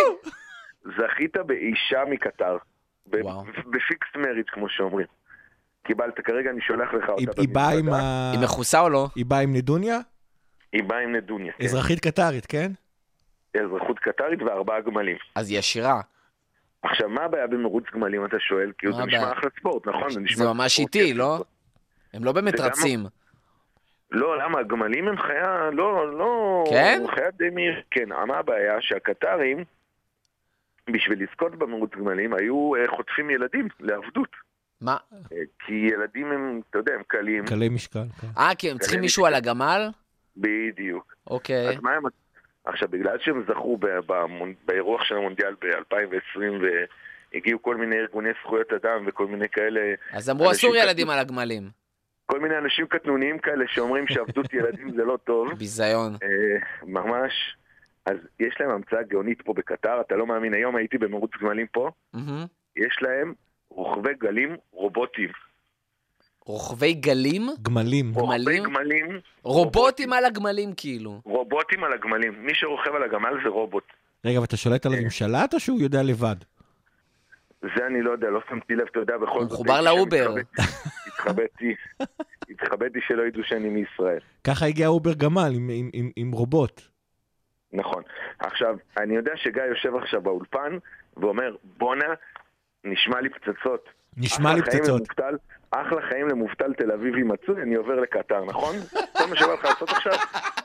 [0.84, 2.58] זכית באישה מקטר.
[3.08, 5.08] בפיקסט מריץ', כמו שאומרים.
[5.84, 7.94] קיבלת, כרגע אני שולח לך אותה היא באה עם.
[7.94, 8.32] ה...
[8.32, 9.08] היא מכוסה או לא?
[9.16, 10.00] היא באה עם נדוניה?
[10.74, 11.54] היא באה עם נדוניה.
[11.58, 11.64] כן.
[11.64, 12.72] אזרחית קטרית, כן?
[13.58, 15.18] אזרחות קטרית וארבעה גמלים.
[15.36, 16.02] אז היא עשירה.
[16.84, 18.72] עכשיו, מה הבעיה במרוץ גמלים, אתה שואל?
[18.78, 19.32] כי זה נשמע?
[19.32, 20.10] אחלה ספורט, נכון?
[20.10, 21.14] זה נשמע ממש איטי.
[21.14, 21.44] לא?
[22.14, 23.06] הם לא באמת זה רצים.
[24.12, 24.60] לא, למה?
[24.60, 26.64] הגמלים הם חיה, לא, לא...
[26.70, 27.04] כן?
[27.16, 27.82] חיה די מהיר.
[27.92, 28.74] כן, מה הבעיה?
[28.82, 29.64] שהקטרים,
[30.90, 34.30] בשביל לזכות במרוץ גמלים היו אה, חוטפים ילדים לעבדות.
[34.82, 34.98] מה?
[35.14, 37.46] אה, כי ילדים הם, אתה יודע, הם קלים.
[37.46, 38.06] קלי משקל.
[38.22, 38.28] כן.
[38.38, 39.90] אה, כי הם צריכים מישהו על הגמל?
[40.38, 41.16] בדיוק.
[41.28, 41.70] אוקיי.
[41.70, 42.04] אז מה הם...
[42.66, 43.80] עכשיו, בגלל שהם זכו
[44.66, 46.42] באירוח של המונדיאל ב-2020
[47.34, 49.82] והגיעו כל מיני ארגוני זכויות אדם וכל מיני כאלה,
[50.12, 51.70] אז אמרו, אסור ילדים על הגמלים.
[52.26, 55.54] כל מיני אנשים קטנוניים כאלה שאומרים שעבדות ילדים זה לא טוב.
[55.60, 56.14] ביזיון.
[56.24, 57.56] אה, ממש.
[58.06, 61.90] אז יש להם המצאה גאונית פה בקטר, אתה לא מאמין, היום הייתי במרוץ גמלים פה,
[62.14, 62.46] מהמם.
[62.76, 63.34] יש להם
[63.70, 65.30] רוכבי גלים רובוטיים.
[66.46, 67.48] רוכבי גלים?
[67.62, 68.12] גמלים.
[68.14, 69.20] רוכבי גמלים?
[69.44, 71.22] רובוטים על הגמלים, כאילו.
[71.26, 72.46] רובוטים על הגמלים.
[72.46, 73.84] מי שרוכב על הגמל זה רובוט.
[74.26, 76.36] רגע, ואתה שולט עליו עם שלט או שהוא יודע לבד?
[77.62, 79.52] זה אני לא יודע, לא שמתי לב, אתה יודע, בכל הוא זאת...
[79.52, 80.36] מחובר הייתי שם, לאובר.
[81.08, 81.76] התחבאתי-
[82.52, 84.20] התחבאתי, שלא ידעו שאני מישראל.
[84.44, 85.52] ככה הגיע אובר גמל
[86.16, 86.82] עם רובוט.
[87.74, 88.04] נכון.
[88.40, 90.78] עכשיו, אני יודע שגיא יושב עכשיו באולפן
[91.18, 92.06] ואומר, בואנה,
[92.84, 93.90] נשמע לי פצצות.
[94.18, 95.02] נשמע לי פצצות.
[95.02, 95.38] למובטל-
[95.72, 98.76] אחלה חיים למובטל תל אביבי מצוי, אני עובר לקטר, נכון?
[99.18, 100.14] כל מה שבא לך לעשות עכשיו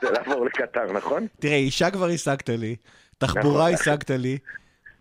[0.00, 1.26] זה לעבור לקטר, נכון?
[1.40, 2.76] תראה, אישה כבר השגת לי,
[3.18, 3.74] תחבורה נכון.
[3.74, 4.38] השגת לי.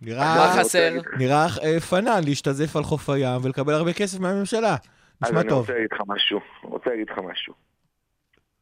[0.02, 0.90] נראה מה חסר?
[1.18, 4.76] נראה אה, פנן להשתזף על חוף הים ולקבל הרבה כסף מהממשלה.
[5.20, 5.58] אז נשמע אני טוב.
[5.58, 7.54] רוצה להגיד לך משהו, רוצה להגיד לך משהו.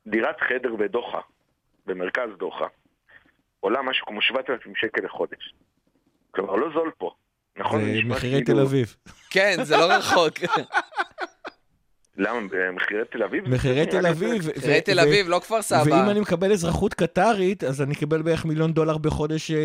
[0.06, 1.20] דירת חדר בדוחה,
[1.86, 2.66] במרכז דוחה,
[3.66, 5.54] עולה משהו כמו 7,000 שקל לחודש.
[6.30, 7.10] כלומר, לא זול פה.
[7.58, 7.80] נכון?
[7.84, 8.96] זה נשמע מחירי כאילו- תל אביב.
[9.30, 10.34] כן, זה לא רחוק.
[12.16, 12.40] למה?
[12.50, 13.48] במחירי תל אביב?
[13.48, 14.42] מחירי תל אביב.
[14.56, 15.82] מחירי תל אביב, לא כפר סבא.
[15.94, 19.56] ואם אני מקבל אזרחות קטרית, אז אני אקבל בערך מיליון דולר בחודש אה,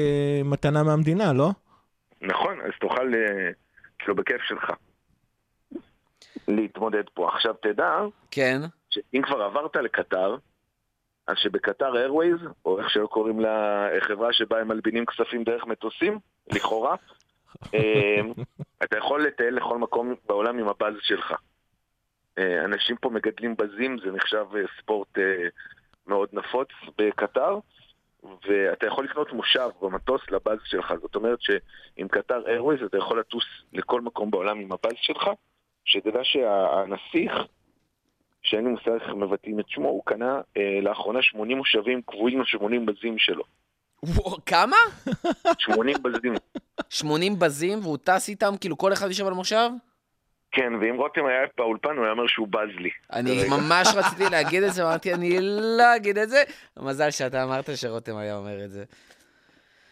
[0.46, 1.50] מתנה מהמדינה, לא?
[2.22, 3.50] נכון, אז תוכל, אה,
[4.00, 4.72] כאילו, בכיף שלך.
[6.48, 7.30] להתמודד פה.
[7.34, 7.92] עכשיו תדע,
[8.32, 8.62] כן.
[8.90, 10.36] שאם כבר עברת לקטר,
[11.28, 16.20] אז שבקטר איירווייז, או איך שלא קוראים לה, חברה שבה הם מלבינים כספים דרך מטוסים,
[16.48, 16.96] לכאורה,
[17.74, 18.22] אה,
[18.84, 21.34] אתה יכול לטייל לכל מקום בעולם עם הבאז שלך.
[22.38, 25.18] אה, אנשים פה מגדלים בזים, זה נחשב אה, ספורט
[26.08, 26.68] מאוד נפוץ
[26.98, 27.60] בקטר,
[28.24, 30.94] ואתה יכול לקנות מושב במטוס לבאז שלך.
[31.02, 33.44] זאת אומרת שעם קטר איירווייז אתה יכול לטוס
[33.74, 35.30] לכל מקום בעולם עם הבאז שלך,
[35.86, 37.32] שתדע שהנסיך,
[38.44, 42.92] שאין לי מושג איך מבטאים את שמו, הוא קנה אה, לאחרונה 80 מושבים קבועים ל-80
[42.92, 43.44] בזים שלו.
[44.04, 44.78] וואו, כמה?
[45.60, 46.34] 80 בזים.
[46.90, 49.70] 80 בזים, והוא טס איתם, כאילו כל אחד יושב על מושב?
[50.52, 52.90] כן, ואם רותם היה באולפן, הוא היה אומר שהוא בז לי.
[53.14, 53.50] אני.
[53.50, 55.38] ממש רציתי להגיד את זה, אמרתי, אני
[55.78, 56.44] לא אגיד את זה.
[56.80, 58.84] מזל שאתה אמרת שרותם היה אומר את זה.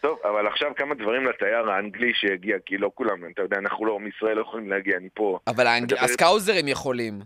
[0.00, 4.00] טוב, אבל עכשיו כמה דברים לתייר האנגלי שיגיע, כי לא כולם, אתה יודע, אנחנו לא,
[4.00, 5.38] מישראל לא יכולים להגיע, אני פה.
[5.46, 5.66] אבל
[5.98, 7.20] הסקאוזרים יכולים.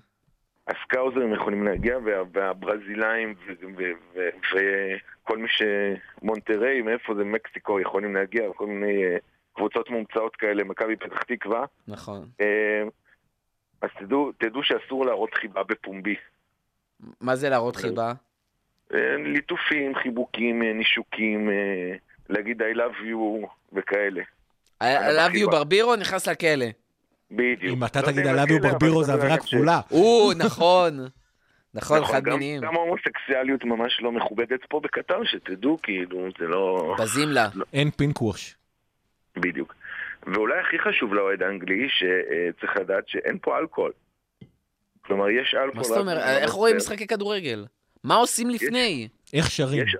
[0.68, 3.34] הסקאוזרים יכולים להגיע, וה, והברזילאים
[4.52, 5.62] וכל מי ש...
[6.22, 9.16] מונטריי, מאיפה זה מקסיקו, יכולים להגיע, כל מיני אה,
[9.54, 11.64] קבוצות מומצאות כאלה, מכבי פתח תקווה.
[11.88, 12.28] נכון.
[12.40, 12.82] אה,
[13.80, 16.16] אז תדעו, תדעו שאסור להראות חיבה בפומבי.
[17.20, 18.12] מה זה להראות חיבה?
[18.94, 21.50] אה, ליטופים, חיבוקים, נישוקים,
[22.28, 24.22] להגיד I love you וכאלה.
[24.82, 24.86] I
[25.16, 26.66] love you ברבירו נכנס לכלא.
[27.30, 27.76] בדיוק.
[27.76, 29.80] אם אתה לא תגיד עליו בכלא, ברבירו זה יודע עבירה כפולה.
[29.90, 30.98] או, נכון.
[31.74, 32.60] נכון, נכון, חד מיניים.
[32.60, 36.94] גם ההומוסקסואליות ממש לא מכובדת פה בקטר, שתדעו, כאילו, זה לא...
[36.98, 37.48] בזים לה.
[37.72, 38.56] אין פינק ווש.
[39.36, 39.74] בדיוק.
[40.26, 43.92] ואולי הכי חשוב לאוהד האנגלי, שצריך לדעת שאין פה אלכוהול.
[45.04, 45.76] כלומר, יש אלכוהול...
[45.76, 46.42] מה זאת אומרת?
[46.42, 46.76] איך רואים.
[46.76, 47.66] משחקי כדורגל?
[48.04, 49.08] מה עושים לפני?
[49.34, 49.82] איך שרים?
[49.82, 49.96] יש,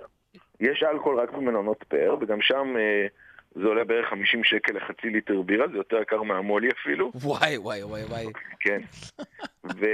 [0.59, 3.07] יש אלכוהול רק במלונות פאר, וגם שם אה,
[3.55, 7.83] זה עולה בערך 50 שקל לחצי ליטר בירה, זה יותר יקר מהמולי אפילו, וואי, וואי,
[7.83, 8.25] וואי, וואי.
[8.59, 8.81] כן.
[9.79, 9.85] ו,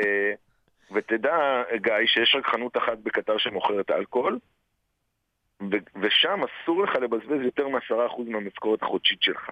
[0.94, 4.40] ותדע, גיא, שיש רק חנות אחת בקטר שמוכרת אלכוהול,
[5.62, 9.50] ו, ושם אסור לך לבזבז יותר מ-10% מהמשכורת החודשית שלך.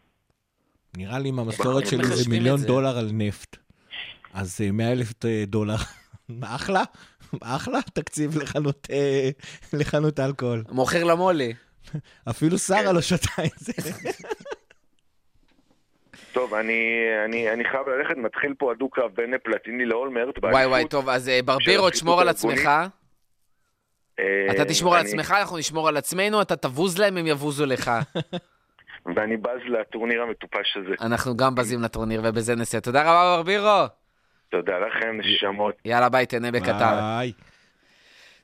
[0.98, 2.68] נראה לי אם המשכורת שלי זה מחשבים מיליון זה?
[2.68, 3.58] דולר על נפט.
[4.34, 5.14] אז אה, 100 אלף
[5.48, 5.76] דולר.
[6.44, 6.84] אחלה,
[7.42, 9.30] אחלה תקציב לחנות, אה,
[9.74, 10.64] לחנות אלכוהול.
[10.72, 11.54] מוכר למולי.
[12.30, 13.74] אפילו שרה לא שתה את זה.
[16.34, 20.38] טוב, אני, אני, אני חייב ללכת, מתחיל פה הדו-קרב בין פלטיני לאולמרט.
[20.44, 20.88] וואי, וואי.
[20.88, 22.70] טוב, אז אה, ברבירו, תשמור על עצמך.
[24.20, 27.92] אה, אתה תשמור על עצמך, אנחנו נשמור על עצמנו, אתה תבוז להם, הם יבוזו לך.
[29.16, 30.96] ואני בז לטורניר המטופש הזה.
[31.02, 32.82] אנחנו גם בזים לטורניר, ובזה נסיים.
[32.82, 33.86] תודה רבה, ברבירו.
[34.50, 35.76] תודה לכם, נשמות.
[35.86, 37.00] יאללה, ביי, תהנה בקטר.
[37.00, 37.34] ביי.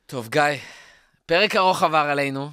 [0.06, 0.42] טוב, גיא,
[1.26, 2.48] פרק ארוך עבר עלינו.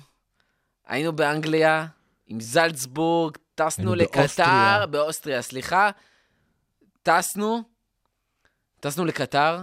[0.88, 1.86] היינו באנגליה,
[2.28, 4.86] עם זלצבורג, טסנו לקטר, באוסטריה.
[4.86, 5.90] באוסטריה, סליחה.
[7.04, 7.64] טסנו,
[8.80, 9.60] טסנו לקטר.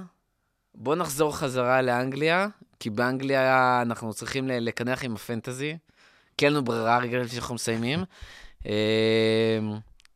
[0.75, 2.49] בואו נחזור חזרה לאנגליה,
[2.81, 5.77] כי באנגליה אנחנו צריכים לקנח עם הפנטזי.
[6.37, 8.05] כי אין לנו ברירה רגע לפני שאנחנו מסיימים.
[8.67, 8.73] אה,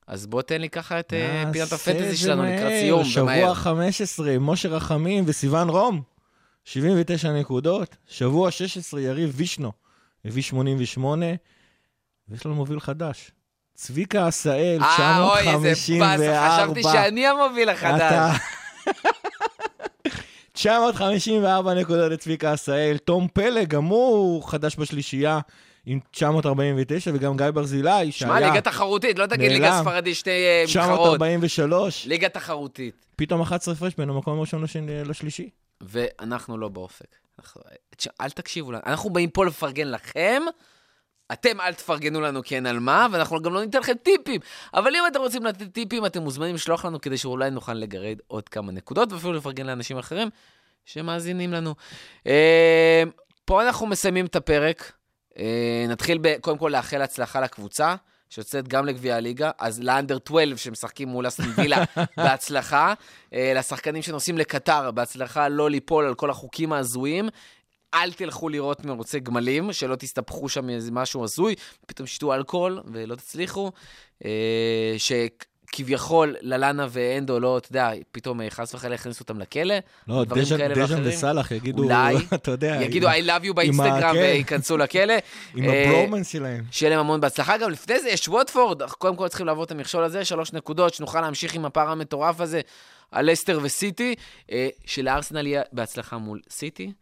[0.06, 2.72] אז בוא תן לי ככה את אה, פינת הפנטזי שלנו לקראת.
[2.80, 3.44] סיום, ומהר.
[3.44, 6.02] שבוע 15, משה רחמים וסיון רום,
[6.64, 7.96] 79 נקודות.
[8.06, 9.72] שבוע 16, יריב וישנו,
[10.24, 11.26] הביא 88,
[12.28, 13.30] ויש לנו מוביל חדש.
[13.74, 16.16] צביקה עשאל, אה, אוי, איזה 954.
[16.16, 18.00] באסה, חשבתי שאני המוביל החדש.
[18.00, 18.32] אתה...
[20.52, 25.40] 954 נקודות לצביקה עשאל, תום פלג, גם הוא חדש בשלישייה
[25.86, 29.82] עם 949, וגם גיא ברזילי, שמע, שהיה ליגה תחרותית, לא תגיד ליגה נעלם.
[29.82, 30.98] ספרדית, שתי אה, מתחרות.
[31.18, 33.06] 943, ליגה תחרותית.
[33.16, 35.50] פתאום 11 הפרש בין המקום הראשון לשני- לשלישי.
[35.80, 37.06] ואנחנו לא באופק.
[38.20, 40.42] אל תקשיבו לנו, אנחנו באים פה לפרגן לכם,
[41.32, 44.40] אתם אל תפרגנו לנו כי אין על מה, ואנחנו גם לא ניתן לכם טיפים.
[44.74, 48.48] אבל אם אתם רוצים לתת טיפים, אתם מוזמנים לשלוח לנו כדי שאולי נוכל לגרד עוד
[48.48, 50.28] כמה נקודות, ואפילו לפרגן לאנשים אחרים
[50.84, 51.74] שמאזינים לנו.
[52.26, 53.02] אה,
[53.44, 54.92] פה אנחנו מסיימים את הפרק.
[55.38, 57.94] אה, נתחיל ב- קודם כל לאחל הצלחה לקבוצה.
[58.34, 61.84] שיוצאת גם לגביע הליגה, אז לאנדר 12 שמשחקים מול אסטון וילה,
[62.16, 62.94] בהצלחה.
[63.34, 67.28] אה, לשחקנים שנוסעים לקטר, בהצלחה לא ליפול על כל החוקים ההזויים.
[67.94, 71.54] אל תלכו לראות מרוצי גמלים, שלא תסתבכו שם מאיזה משהו הזוי,
[71.86, 73.72] פתאום שתו אלכוהול ולא תצליחו.
[74.24, 74.94] אה,
[75.74, 79.74] שכביכול ללאנה ואנדו לא, אתה יודע, פתאום אה, חס וחלילה יכניסו אותם לכלא.
[80.08, 81.02] לא, דז'אן ואחרים.
[81.04, 84.14] וסאלח יגידו, אולי אתה יודע, יגידו I love you באינסטגרם.
[84.14, 85.14] וייכנסו לכלא.
[85.54, 86.64] עם אה, הברומנס שלהם.
[86.70, 87.58] שיהיה להם המון בהצלחה.
[87.58, 91.20] גם לפני זה יש ווטפורד, קודם כל צריכים לעבור את המכשול הזה, שלוש נקודות, שנוכל
[91.20, 92.60] להמשיך עם הפער המטורף הזה
[93.10, 94.14] על לסטר וסיטי,
[94.52, 96.92] אה, שלארסנל יהיה בהצלחה מול סיטי,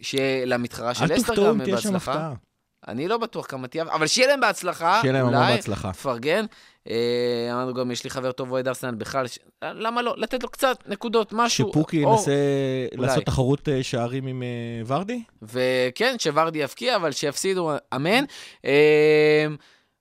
[0.00, 2.12] שיהיה למתחרה של אל לסטר תופתעו גם אם תהיה שם בהצלחה.
[2.12, 2.47] הפתעה.
[2.88, 5.92] אני לא בטוח כמה תהיה, אבל שיהיה להם בהצלחה, שיהיה להם המון בהצלחה.
[5.92, 6.44] תפרגן.
[6.90, 6.94] אה,
[7.52, 10.14] אמרנו גם, יש לי חבר טוב אוהד ארסנל בכלל, ש- למה לא?
[10.18, 11.68] לתת לו קצת נקודות, משהו.
[11.70, 12.32] שפוקי או- ינסה
[12.96, 13.06] אולי.
[13.06, 14.48] לעשות תחרות אה, שערים עם אה,
[14.86, 15.22] ורדי?
[15.42, 18.24] וכן, שוורדי יבקיע, אבל שיפסידו, אמן.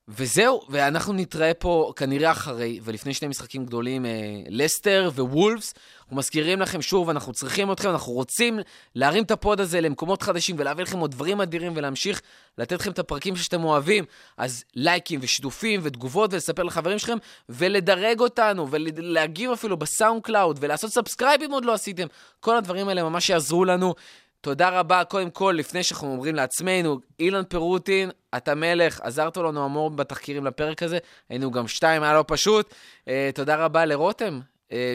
[0.09, 4.05] וזהו, ואנחנו נתראה פה כנראה אחרי, ולפני שני משחקים גדולים,
[4.49, 5.73] לסטר ווולפס.
[6.07, 8.59] אנחנו מזכירים לכם שוב, אנחנו צריכים אתכם, אנחנו רוצים
[8.95, 12.21] להרים את הפוד הזה למקומות חדשים ולהביא לכם עוד דברים אדירים ולהמשיך
[12.57, 14.05] לתת לכם את הפרקים שאתם אוהבים.
[14.37, 17.17] אז לייקים ושיתופים ותגובות ולספר לחברים שלכם,
[17.49, 22.07] ולדרג אותנו, ולהגיב אפילו בסאונד קלאוד, ולעשות subscribe אם עוד לא עשיתם.
[22.39, 23.93] כל הדברים האלה ממש יעזרו לנו.
[24.41, 29.95] תודה רבה, קודם כל, לפני שאנחנו אומרים לעצמנו, אילן פירוטין, אתה מלך, עזרת לנו המון
[29.95, 30.97] בתחקירים לפרק הזה,
[31.29, 32.73] היינו גם שתיים, היה לא פשוט.
[33.07, 34.39] אה, תודה רבה לרותם,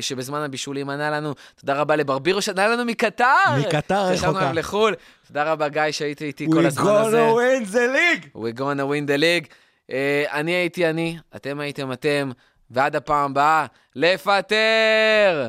[0.01, 3.24] שבזמן הבישולים ענה לנו, תודה רבה לברבירו שענה לנו מקטר.
[3.59, 4.40] מקטר רחוקה.
[4.40, 4.94] עליו לחו"ל.
[5.27, 7.28] תודה רבה, גיא, שהיית איתי כל הזמן הזה.
[7.28, 8.36] gonna win the league!
[8.36, 9.53] We gonna win the league.
[9.90, 9.93] Uh,
[10.32, 12.31] אני הייתי אני, אתם הייתם אתם,
[12.70, 13.66] ועד הפעם הבאה,
[13.97, 15.40] לפטר!